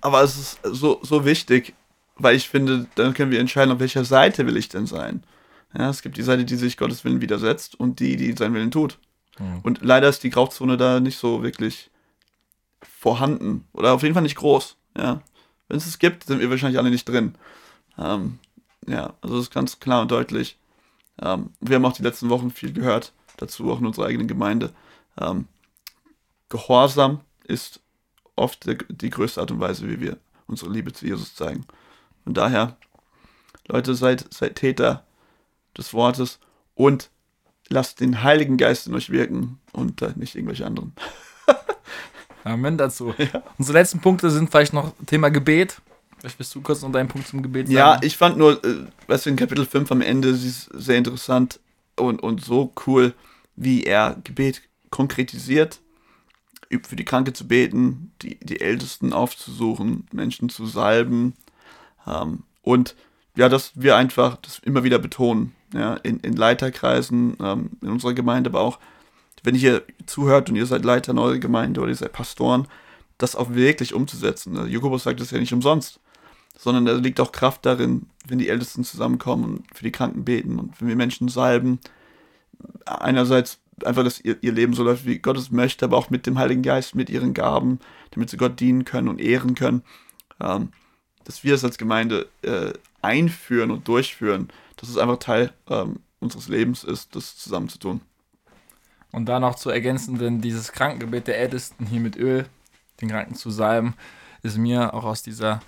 aber 0.00 0.22
es 0.22 0.38
ist 0.38 0.60
so, 0.62 1.00
so 1.02 1.24
wichtig, 1.24 1.74
weil 2.16 2.36
ich 2.36 2.48
finde, 2.48 2.86
dann 2.94 3.14
können 3.14 3.30
wir 3.30 3.40
entscheiden, 3.40 3.72
auf 3.72 3.80
welcher 3.80 4.04
Seite 4.04 4.46
will 4.46 4.56
ich 4.56 4.68
denn 4.68 4.86
sein. 4.86 5.22
Ja, 5.76 5.90
es 5.90 6.02
gibt 6.02 6.16
die 6.16 6.22
Seite, 6.22 6.44
die 6.44 6.56
sich 6.56 6.76
Gottes 6.76 7.04
Willen 7.04 7.20
widersetzt 7.20 7.78
und 7.78 8.00
die, 8.00 8.16
die 8.16 8.32
seinen 8.32 8.54
Willen 8.54 8.70
tut. 8.70 8.98
Mhm. 9.38 9.60
Und 9.62 9.80
leider 9.82 10.08
ist 10.08 10.22
die 10.22 10.30
Grauzone 10.30 10.76
da 10.76 11.00
nicht 11.00 11.18
so 11.18 11.42
wirklich 11.42 11.90
vorhanden 12.82 13.66
oder 13.72 13.92
auf 13.92 14.02
jeden 14.02 14.14
Fall 14.14 14.22
nicht 14.22 14.36
groß. 14.36 14.76
Ja, 14.96 15.20
wenn 15.68 15.76
es 15.76 15.86
es 15.86 15.98
gibt, 15.98 16.24
sind 16.24 16.40
wir 16.40 16.50
wahrscheinlich 16.50 16.78
alle 16.78 16.90
nicht 16.90 17.08
drin. 17.08 17.34
Ähm, 17.98 18.38
ja, 18.86 19.14
also 19.20 19.36
das 19.36 19.46
ist 19.46 19.54
ganz 19.54 19.80
klar 19.80 20.02
und 20.02 20.10
deutlich. 20.10 20.58
Ähm, 21.20 21.50
wir 21.60 21.76
haben 21.76 21.84
auch 21.84 21.92
die 21.92 22.02
letzten 22.02 22.30
Wochen 22.30 22.50
viel 22.50 22.72
gehört 22.72 23.12
dazu 23.36 23.70
auch 23.70 23.80
in 23.80 23.86
unserer 23.86 24.06
eigenen 24.06 24.28
Gemeinde. 24.28 24.72
Ähm, 25.20 25.46
Gehorsam 26.48 27.20
ist 27.44 27.80
oft 28.36 28.66
die, 28.66 28.78
die 28.88 29.10
größte 29.10 29.40
Art 29.40 29.50
und 29.50 29.60
Weise, 29.60 29.88
wie 29.88 30.00
wir 30.00 30.18
unsere 30.46 30.70
Liebe 30.70 30.92
zu 30.92 31.06
Jesus 31.06 31.34
zeigen. 31.34 31.66
Von 32.26 32.34
daher, 32.34 32.76
Leute, 33.68 33.94
seid, 33.94 34.26
seid 34.34 34.56
Täter 34.56 35.04
des 35.78 35.94
Wortes 35.94 36.40
und 36.74 37.08
lasst 37.68 38.00
den 38.00 38.24
Heiligen 38.24 38.56
Geist 38.56 38.88
in 38.88 38.94
euch 38.94 39.10
wirken 39.10 39.60
und 39.72 40.02
äh, 40.02 40.12
nicht 40.16 40.34
irgendwelche 40.34 40.66
anderen. 40.66 40.92
Amen 42.44 42.76
dazu. 42.76 43.14
Ja. 43.18 43.44
Unsere 43.58 43.78
letzten 43.78 44.00
Punkte 44.00 44.30
sind 44.30 44.50
vielleicht 44.50 44.72
noch 44.72 44.92
Thema 45.06 45.28
Gebet. 45.28 45.80
Vielleicht 46.18 46.36
willst 46.40 46.52
du 46.52 46.62
kurz 46.62 46.82
noch 46.82 46.90
deinen 46.90 47.06
Punkt 47.06 47.28
zum 47.28 47.44
Gebet 47.44 47.68
sagen. 47.68 47.76
Ja, 47.76 48.00
ich 48.02 48.16
fand 48.16 48.38
nur, 48.38 48.64
äh, 48.64 48.86
weißt 49.06 49.26
du, 49.26 49.30
in 49.30 49.36
Kapitel 49.36 49.64
5 49.64 49.92
am 49.92 50.00
Ende, 50.00 50.34
sie 50.34 50.48
ist 50.48 50.68
sehr 50.74 50.98
interessant 50.98 51.60
und, 51.94 52.24
und 52.24 52.44
so 52.44 52.72
cool, 52.88 53.14
wie 53.54 53.84
er 53.84 54.16
Gebet 54.24 54.62
konkretisiert, 54.90 55.80
für 56.88 56.96
die 56.96 57.04
Kranke 57.04 57.32
zu 57.32 57.46
beten, 57.46 58.10
die, 58.20 58.36
die 58.40 58.60
Ältesten 58.60 59.12
aufzusuchen, 59.12 60.08
Menschen 60.10 60.48
zu 60.48 60.66
salben 60.66 61.34
ähm, 62.06 62.42
und 62.62 62.94
ja, 63.36 63.48
dass 63.48 63.72
wir 63.74 63.96
einfach 63.96 64.36
das 64.36 64.58
immer 64.60 64.84
wieder 64.84 64.98
betonen, 64.98 65.54
ja, 65.74 65.94
in, 65.94 66.20
in 66.20 66.34
Leiterkreisen, 66.34 67.36
ähm, 67.42 67.70
in 67.82 67.90
unserer 67.90 68.14
Gemeinde, 68.14 68.50
aber 68.50 68.60
auch, 68.60 68.78
wenn 69.42 69.54
ihr 69.54 69.82
zuhört 70.06 70.48
und 70.48 70.56
ihr 70.56 70.66
seid 70.66 70.84
Leiter 70.84 71.12
in 71.12 71.18
eurer 71.18 71.38
Gemeinde 71.38 71.80
oder 71.80 71.90
ihr 71.90 71.96
seid 71.96 72.12
Pastoren, 72.12 72.66
das 73.18 73.36
auch 73.36 73.54
wirklich 73.54 73.94
umzusetzen. 73.94 74.68
Jakobus 74.68 75.04
sagt 75.04 75.20
das 75.20 75.30
ja 75.30 75.38
nicht 75.38 75.52
umsonst 75.52 76.00
sondern 76.56 76.86
da 76.86 76.92
liegt 76.94 77.20
auch 77.20 77.32
Kraft 77.32 77.66
darin, 77.66 78.06
wenn 78.26 78.38
die 78.38 78.48
Ältesten 78.48 78.82
zusammenkommen 78.82 79.44
und 79.44 79.76
für 79.76 79.84
die 79.84 79.92
Kranken 79.92 80.24
beten 80.24 80.58
und 80.58 80.80
wenn 80.80 80.88
wir 80.88 80.96
Menschen 80.96 81.28
salben. 81.28 81.78
Einerseits 82.86 83.58
einfach, 83.84 84.04
dass 84.04 84.20
ihr, 84.20 84.38
ihr 84.40 84.52
Leben 84.52 84.72
so 84.72 84.82
läuft, 84.82 85.04
wie 85.04 85.18
Gott 85.18 85.36
es 85.36 85.50
möchte, 85.50 85.84
aber 85.84 85.98
auch 85.98 86.08
mit 86.08 86.26
dem 86.26 86.38
Heiligen 86.38 86.62
Geist, 86.62 86.94
mit 86.94 87.10
ihren 87.10 87.34
Gaben, 87.34 87.78
damit 88.12 88.30
sie 88.30 88.38
Gott 88.38 88.58
dienen 88.58 88.84
können 88.84 89.08
und 89.08 89.20
ehren 89.20 89.54
können. 89.54 89.82
Ähm, 90.40 90.70
dass 91.26 91.42
wir 91.42 91.54
es 91.54 91.64
als 91.64 91.76
Gemeinde 91.76 92.28
äh, 92.42 92.72
einführen 93.02 93.70
und 93.70 93.86
durchführen, 93.88 94.48
dass 94.76 94.88
es 94.88 94.96
einfach 94.96 95.18
Teil 95.18 95.52
ähm, 95.68 96.00
unseres 96.20 96.48
Lebens 96.48 96.84
ist, 96.84 97.14
das 97.16 97.36
zusammen 97.36 97.68
zu 97.68 97.78
tun. 97.78 98.00
Und 99.10 99.26
da 99.26 99.40
noch 99.40 99.56
zu 99.56 99.70
ergänzen, 99.70 100.18
denn 100.18 100.40
dieses 100.40 100.72
Krankengebet 100.72 101.26
der 101.26 101.38
Ältesten 101.38 101.86
hier 101.86 102.00
mit 102.00 102.16
Öl, 102.16 102.46
den 103.00 103.08
Kranken 103.08 103.34
zu 103.34 103.50
salben, 103.50 103.94
ist 104.42 104.56
mir 104.56 104.94
auch 104.94 105.04
aus 105.04 105.22
dieser 105.22 105.60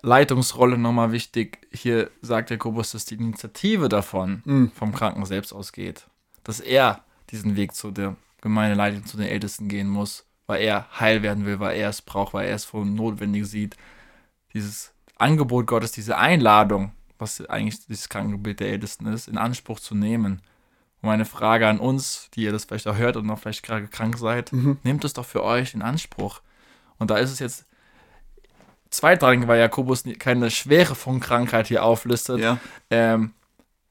Leitungsrolle 0.00 0.78
nochmal 0.78 1.12
wichtig. 1.12 1.66
Hier 1.70 2.10
sagt 2.22 2.50
Jakobus, 2.50 2.92
dass 2.92 3.04
die 3.04 3.16
Initiative 3.16 3.88
davon 3.88 4.42
mhm. 4.44 4.70
vom 4.72 4.94
Kranken 4.94 5.24
selbst 5.26 5.52
ausgeht. 5.52 6.06
Dass 6.44 6.60
er 6.60 7.04
diesen 7.30 7.56
Weg 7.56 7.74
zu 7.74 7.90
der 7.90 8.16
Gemeindeleitung, 8.40 9.04
zu 9.04 9.16
den 9.16 9.26
Ältesten 9.26 9.68
gehen 9.68 9.88
muss, 9.88 10.24
weil 10.46 10.62
er 10.62 10.86
heil 10.98 11.22
werden 11.22 11.44
will, 11.46 11.60
weil 11.60 11.76
er 11.76 11.90
es 11.90 12.00
braucht, 12.00 12.32
weil 12.32 12.48
er 12.48 12.54
es 12.54 12.64
für 12.64 12.84
notwendig 12.84 13.46
sieht. 13.46 13.76
Dieses 14.52 14.93
Angebot 15.16 15.66
Gottes, 15.66 15.92
diese 15.92 16.16
Einladung, 16.16 16.92
was 17.18 17.44
eigentlich 17.46 17.86
dieses 17.86 18.08
Krankengebet 18.08 18.60
der 18.60 18.68
Ältesten 18.68 19.06
ist, 19.06 19.28
in 19.28 19.38
Anspruch 19.38 19.80
zu 19.80 19.94
nehmen. 19.94 20.42
Und 21.00 21.08
meine 21.08 21.24
Frage 21.24 21.68
an 21.68 21.78
uns, 21.78 22.30
die 22.34 22.42
ihr 22.42 22.52
das 22.52 22.64
vielleicht 22.64 22.88
auch 22.88 22.96
hört 22.96 23.16
und 23.16 23.26
noch 23.26 23.38
vielleicht 23.38 23.62
gerade 23.62 23.86
krank 23.86 24.18
seid, 24.18 24.52
mhm. 24.52 24.78
nehmt 24.82 25.04
es 25.04 25.12
doch 25.12 25.24
für 25.24 25.42
euch 25.42 25.74
in 25.74 25.82
Anspruch. 25.82 26.40
Und 26.98 27.10
da 27.10 27.16
ist 27.18 27.30
es 27.30 27.38
jetzt 27.38 27.66
zweitrangig, 28.90 29.48
weil 29.48 29.60
Jakobus 29.60 30.04
keine 30.18 30.50
Schwere 30.50 30.94
von 30.94 31.20
Krankheit 31.20 31.68
hier 31.68 31.84
auflistet. 31.84 32.40
Ja. 32.40 32.58
Ähm, 32.90 33.32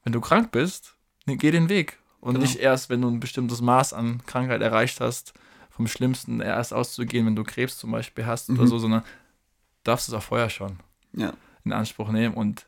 wenn 0.02 0.12
du 0.12 0.20
krank 0.20 0.50
bist, 0.52 0.94
geh 1.26 1.50
den 1.50 1.68
Weg. 1.68 1.98
Und 2.20 2.34
genau. 2.34 2.46
nicht 2.46 2.56
erst, 2.56 2.90
wenn 2.90 3.02
du 3.02 3.08
ein 3.08 3.20
bestimmtes 3.20 3.60
Maß 3.60 3.92
an 3.92 4.22
Krankheit 4.26 4.62
erreicht 4.62 5.00
hast, 5.00 5.34
vom 5.70 5.86
Schlimmsten 5.86 6.40
erst 6.40 6.72
auszugehen, 6.72 7.26
wenn 7.26 7.36
du 7.36 7.44
Krebs 7.44 7.78
zum 7.78 7.90
Beispiel 7.90 8.26
hast 8.26 8.48
mhm. 8.48 8.58
oder 8.58 8.66
so, 8.66 8.78
sondern 8.78 9.02
darfst 9.82 10.08
es 10.08 10.14
auch 10.14 10.22
vorher 10.22 10.48
schon 10.48 10.78
ja. 11.16 11.32
in 11.64 11.72
Anspruch 11.72 12.10
nehmen. 12.10 12.34
Und 12.34 12.66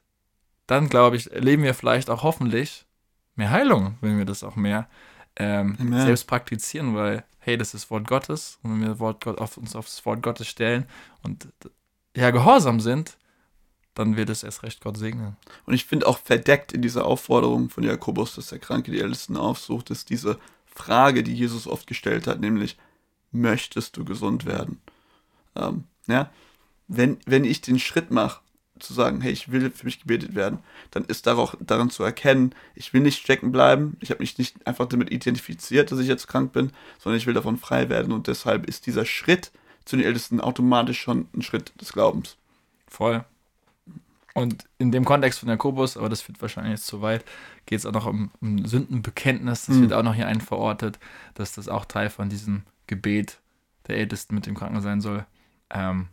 dann, 0.66 0.88
glaube 0.88 1.16
ich, 1.16 1.30
erleben 1.30 1.62
wir 1.62 1.74
vielleicht 1.74 2.10
auch 2.10 2.22
hoffentlich 2.22 2.86
mehr 3.34 3.50
Heilung, 3.50 3.96
wenn 4.00 4.18
wir 4.18 4.24
das 4.24 4.42
auch 4.42 4.56
mehr 4.56 4.88
ähm, 5.36 5.76
selbst 5.92 6.26
praktizieren, 6.26 6.94
weil, 6.94 7.24
hey, 7.38 7.56
das 7.56 7.74
ist 7.74 7.90
Wort 7.90 8.08
Gottes 8.08 8.58
und 8.62 8.72
wenn 8.72 8.88
wir 8.88 8.98
Wort 8.98 9.24
Gott 9.24 9.38
auf 9.38 9.56
uns 9.56 9.76
aufs 9.76 10.04
Wort 10.06 10.22
Gottes 10.22 10.48
stellen 10.48 10.86
und 11.22 11.48
ja, 12.16 12.30
gehorsam 12.30 12.80
sind, 12.80 13.18
dann 13.94 14.16
wird 14.16 14.30
es 14.30 14.42
erst 14.42 14.62
recht 14.62 14.80
Gott 14.82 14.96
segnen. 14.96 15.36
Und 15.64 15.74
ich 15.74 15.84
finde 15.84 16.06
auch 16.06 16.18
verdeckt 16.18 16.72
in 16.72 16.82
dieser 16.82 17.04
Aufforderung 17.04 17.70
von 17.70 17.84
Jakobus, 17.84 18.34
dass 18.34 18.48
der 18.48 18.58
Kranke 18.58 18.90
die 18.90 19.00
Ältesten 19.00 19.36
aufsucht, 19.36 19.90
ist 19.90 20.10
diese 20.10 20.38
Frage, 20.66 21.22
die 21.22 21.34
Jesus 21.34 21.66
oft 21.66 21.86
gestellt 21.86 22.26
hat, 22.26 22.40
nämlich, 22.40 22.76
möchtest 23.32 23.96
du 23.96 24.04
gesund 24.04 24.44
werden? 24.44 24.80
Ähm, 25.54 25.84
ja, 26.06 26.30
wenn, 26.88 27.18
wenn 27.26 27.44
ich 27.44 27.60
den 27.60 27.78
Schritt 27.78 28.10
mache, 28.10 28.40
zu 28.78 28.92
sagen, 28.92 29.22
hey, 29.22 29.32
ich 29.32 29.50
will 29.50 29.70
für 29.70 29.86
mich 29.86 30.00
gebetet 30.00 30.34
werden, 30.34 30.58
dann 30.90 31.04
ist 31.04 31.26
darauf, 31.26 31.56
daran 31.60 31.88
zu 31.88 32.02
erkennen, 32.02 32.54
ich 32.74 32.92
will 32.92 33.00
nicht 33.00 33.18
stecken 33.18 33.50
bleiben, 33.50 33.96
ich 34.00 34.10
habe 34.10 34.20
mich 34.20 34.36
nicht 34.36 34.66
einfach 34.66 34.86
damit 34.86 35.10
identifiziert, 35.10 35.90
dass 35.90 35.98
ich 35.98 36.08
jetzt 36.08 36.28
krank 36.28 36.52
bin, 36.52 36.72
sondern 36.98 37.18
ich 37.18 37.26
will 37.26 37.34
davon 37.34 37.56
frei 37.56 37.88
werden 37.88 38.12
und 38.12 38.26
deshalb 38.26 38.66
ist 38.66 38.86
dieser 38.86 39.06
Schritt, 39.06 39.50
zu 39.86 39.96
den 39.96 40.04
Ältesten 40.04 40.40
automatisch 40.40 41.00
schon 41.00 41.28
ein 41.34 41.42
Schritt 41.42 41.72
des 41.80 41.92
Glaubens. 41.92 42.36
Voll. 42.88 43.24
Und 44.34 44.64
in 44.78 44.92
dem 44.92 45.06
Kontext 45.06 45.38
von 45.38 45.48
Jakobus, 45.48 45.96
aber 45.96 46.10
das 46.10 46.20
führt 46.20 46.42
wahrscheinlich 46.42 46.72
jetzt 46.72 46.86
zu 46.86 47.00
weit, 47.00 47.24
geht 47.64 47.78
es 47.78 47.86
auch 47.86 47.92
noch 47.92 48.04
um, 48.04 48.30
um 48.42 48.66
Sündenbekenntnis. 48.66 49.66
Das 49.66 49.76
mhm. 49.76 49.82
wird 49.82 49.92
auch 49.94 50.02
noch 50.02 50.14
hier 50.14 50.26
ein 50.26 50.42
verortet, 50.42 50.98
dass 51.34 51.52
das 51.52 51.68
auch 51.68 51.86
Teil 51.86 52.10
von 52.10 52.28
diesem 52.28 52.64
Gebet 52.86 53.38
der 53.86 53.96
Ältesten 53.96 54.34
mit 54.34 54.44
dem 54.44 54.54
Kranken 54.54 54.82
sein 54.82 55.00
soll. 55.00 55.24
Ähm, 55.70 56.08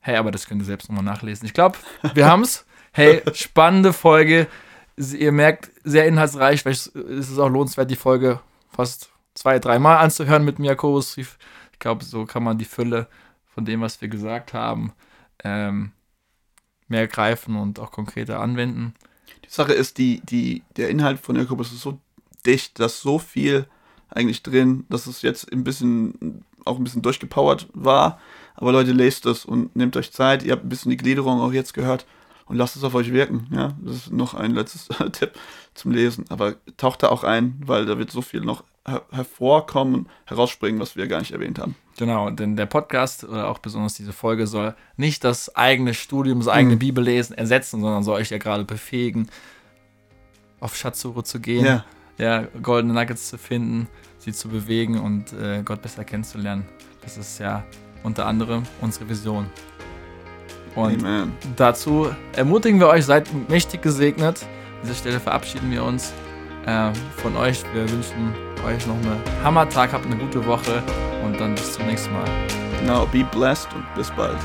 hey, 0.00 0.16
aber 0.16 0.30
das 0.30 0.46
könnt 0.46 0.62
ihr 0.62 0.66
selbst 0.66 0.88
nochmal 0.88 1.04
nachlesen. 1.04 1.46
Ich 1.46 1.54
glaube, 1.54 1.78
wir 2.14 2.26
haben 2.26 2.42
es. 2.42 2.66
Hey, 2.92 3.22
spannende 3.34 3.92
Folge. 3.92 4.48
Ihr 4.96 5.32
merkt, 5.32 5.70
sehr 5.84 6.06
inhaltsreich. 6.06 6.62
Vielleicht 6.62 6.88
ist 6.88 7.30
es 7.30 7.38
auch 7.38 7.48
lohnenswert, 7.48 7.90
die 7.90 7.96
Folge 7.96 8.40
fast 8.68 9.10
zwei, 9.34 9.58
dreimal 9.58 9.98
anzuhören 9.98 10.44
mit 10.44 10.58
dem 10.58 10.64
Jakobusbrief 10.64 11.38
glaube, 11.80 12.04
so 12.04 12.24
kann 12.26 12.44
man 12.44 12.58
die 12.58 12.64
Fülle 12.64 13.08
von 13.52 13.64
dem, 13.64 13.80
was 13.80 14.00
wir 14.00 14.08
gesagt 14.08 14.52
haben, 14.52 14.92
ähm, 15.42 15.90
mehr 16.86 17.08
greifen 17.08 17.56
und 17.56 17.80
auch 17.80 17.90
konkreter 17.90 18.38
anwenden. 18.38 18.94
Die 19.44 19.50
Sache 19.50 19.72
ist, 19.72 19.98
die, 19.98 20.20
die, 20.20 20.62
der 20.76 20.90
Inhalt 20.90 21.18
von 21.18 21.34
Jakobus 21.34 21.72
ist 21.72 21.80
so 21.80 21.98
dicht, 22.46 22.78
dass 22.78 23.00
so 23.00 23.18
viel 23.18 23.66
eigentlich 24.08 24.42
drin, 24.42 24.84
dass 24.88 25.06
es 25.06 25.22
jetzt 25.22 25.52
ein 25.52 25.64
bisschen 25.64 26.44
auch 26.64 26.76
ein 26.76 26.84
bisschen 26.84 27.02
durchgepowert 27.02 27.68
war. 27.72 28.20
Aber 28.60 28.72
Leute, 28.72 28.92
lest 28.92 29.26
es 29.26 29.44
und 29.44 29.74
nehmt 29.74 29.96
euch 29.96 30.12
Zeit. 30.12 30.42
Ihr 30.42 30.52
habt 30.52 30.64
ein 30.64 30.68
bisschen 30.68 30.90
die 30.90 30.98
Gliederung 30.98 31.40
auch 31.40 31.52
jetzt 31.52 31.74
gehört 31.74 32.06
und 32.44 32.56
lasst 32.56 32.76
es 32.76 32.84
auf 32.84 32.94
euch 32.94 33.12
wirken. 33.12 33.46
Ja, 33.50 33.74
das 33.80 33.96
ist 33.96 34.12
noch 34.12 34.34
ein 34.34 34.54
letztes 34.54 34.88
Tipp 35.12 35.32
zum 35.74 35.92
Lesen. 35.92 36.26
Aber 36.28 36.56
taucht 36.76 37.02
da 37.02 37.08
auch 37.08 37.24
ein, 37.24 37.60
weil 37.64 37.86
da 37.86 37.98
wird 37.98 38.10
so 38.10 38.22
viel 38.22 38.42
noch 38.42 38.64
her 38.86 39.02
hervorkommen, 39.10 40.08
herausspringen, 40.26 40.80
was 40.80 40.96
wir 40.96 41.06
gar 41.06 41.20
nicht 41.20 41.32
erwähnt 41.32 41.58
haben. 41.58 41.74
Genau, 41.96 42.30
denn 42.30 42.56
der 42.56 42.66
Podcast 42.66 43.24
oder 43.24 43.48
auch 43.48 43.58
besonders 43.58 43.94
diese 43.94 44.12
Folge 44.12 44.46
soll 44.46 44.74
nicht 44.96 45.22
das 45.24 45.54
eigene 45.54 45.94
Studium, 45.94 46.38
das 46.38 46.48
eigene 46.48 46.74
mhm. 46.74 46.80
Bibellesen 46.80 47.36
ersetzen, 47.36 47.80
sondern 47.80 48.02
soll 48.02 48.20
euch 48.20 48.30
ja 48.30 48.38
gerade 48.38 48.64
befähigen, 48.64 49.28
auf 50.60 50.76
Schatzsuche 50.76 51.22
zu 51.24 51.40
gehen, 51.40 51.64
ja. 51.64 51.84
ja. 52.18 52.46
goldene 52.62 52.94
Nuggets 52.94 53.28
zu 53.28 53.38
finden, 53.38 53.88
sie 54.18 54.32
zu 54.32 54.48
bewegen 54.48 54.98
und 54.98 55.32
äh, 55.32 55.62
Gott 55.62 55.82
besser 55.82 56.04
kennenzulernen. 56.04 56.66
Das 57.02 57.16
ist 57.16 57.38
ja 57.38 57.64
unter 58.02 58.26
anderem 58.26 58.62
unsere 58.80 59.08
Vision. 59.08 59.46
Und 60.74 61.04
Amen. 61.04 61.32
dazu 61.56 62.10
ermutigen 62.36 62.78
wir 62.78 62.88
euch, 62.88 63.04
seid 63.04 63.28
mächtig 63.48 63.82
gesegnet. 63.82 64.42
An 64.42 64.82
dieser 64.84 64.94
Stelle 64.94 65.20
verabschieden 65.20 65.70
wir 65.70 65.82
uns 65.84 66.12
äh, 66.66 66.90
von 67.16 67.36
euch. 67.36 67.62
Wir 67.74 67.90
wünschen 67.90 68.34
euch 68.66 68.86
noch 68.86 68.94
einen 68.94 69.20
Hammertag, 69.42 69.92
habt 69.92 70.06
eine 70.06 70.16
gute 70.16 70.44
Woche 70.46 70.82
und 71.24 71.38
dann 71.40 71.54
bis 71.54 71.72
zum 71.72 71.86
nächsten 71.86 72.12
Mal. 72.12 72.24
Genau, 72.80 73.06
be 73.06 73.24
blessed 73.24 73.68
und 73.74 73.84
bis 73.94 74.10
bald. 74.12 74.38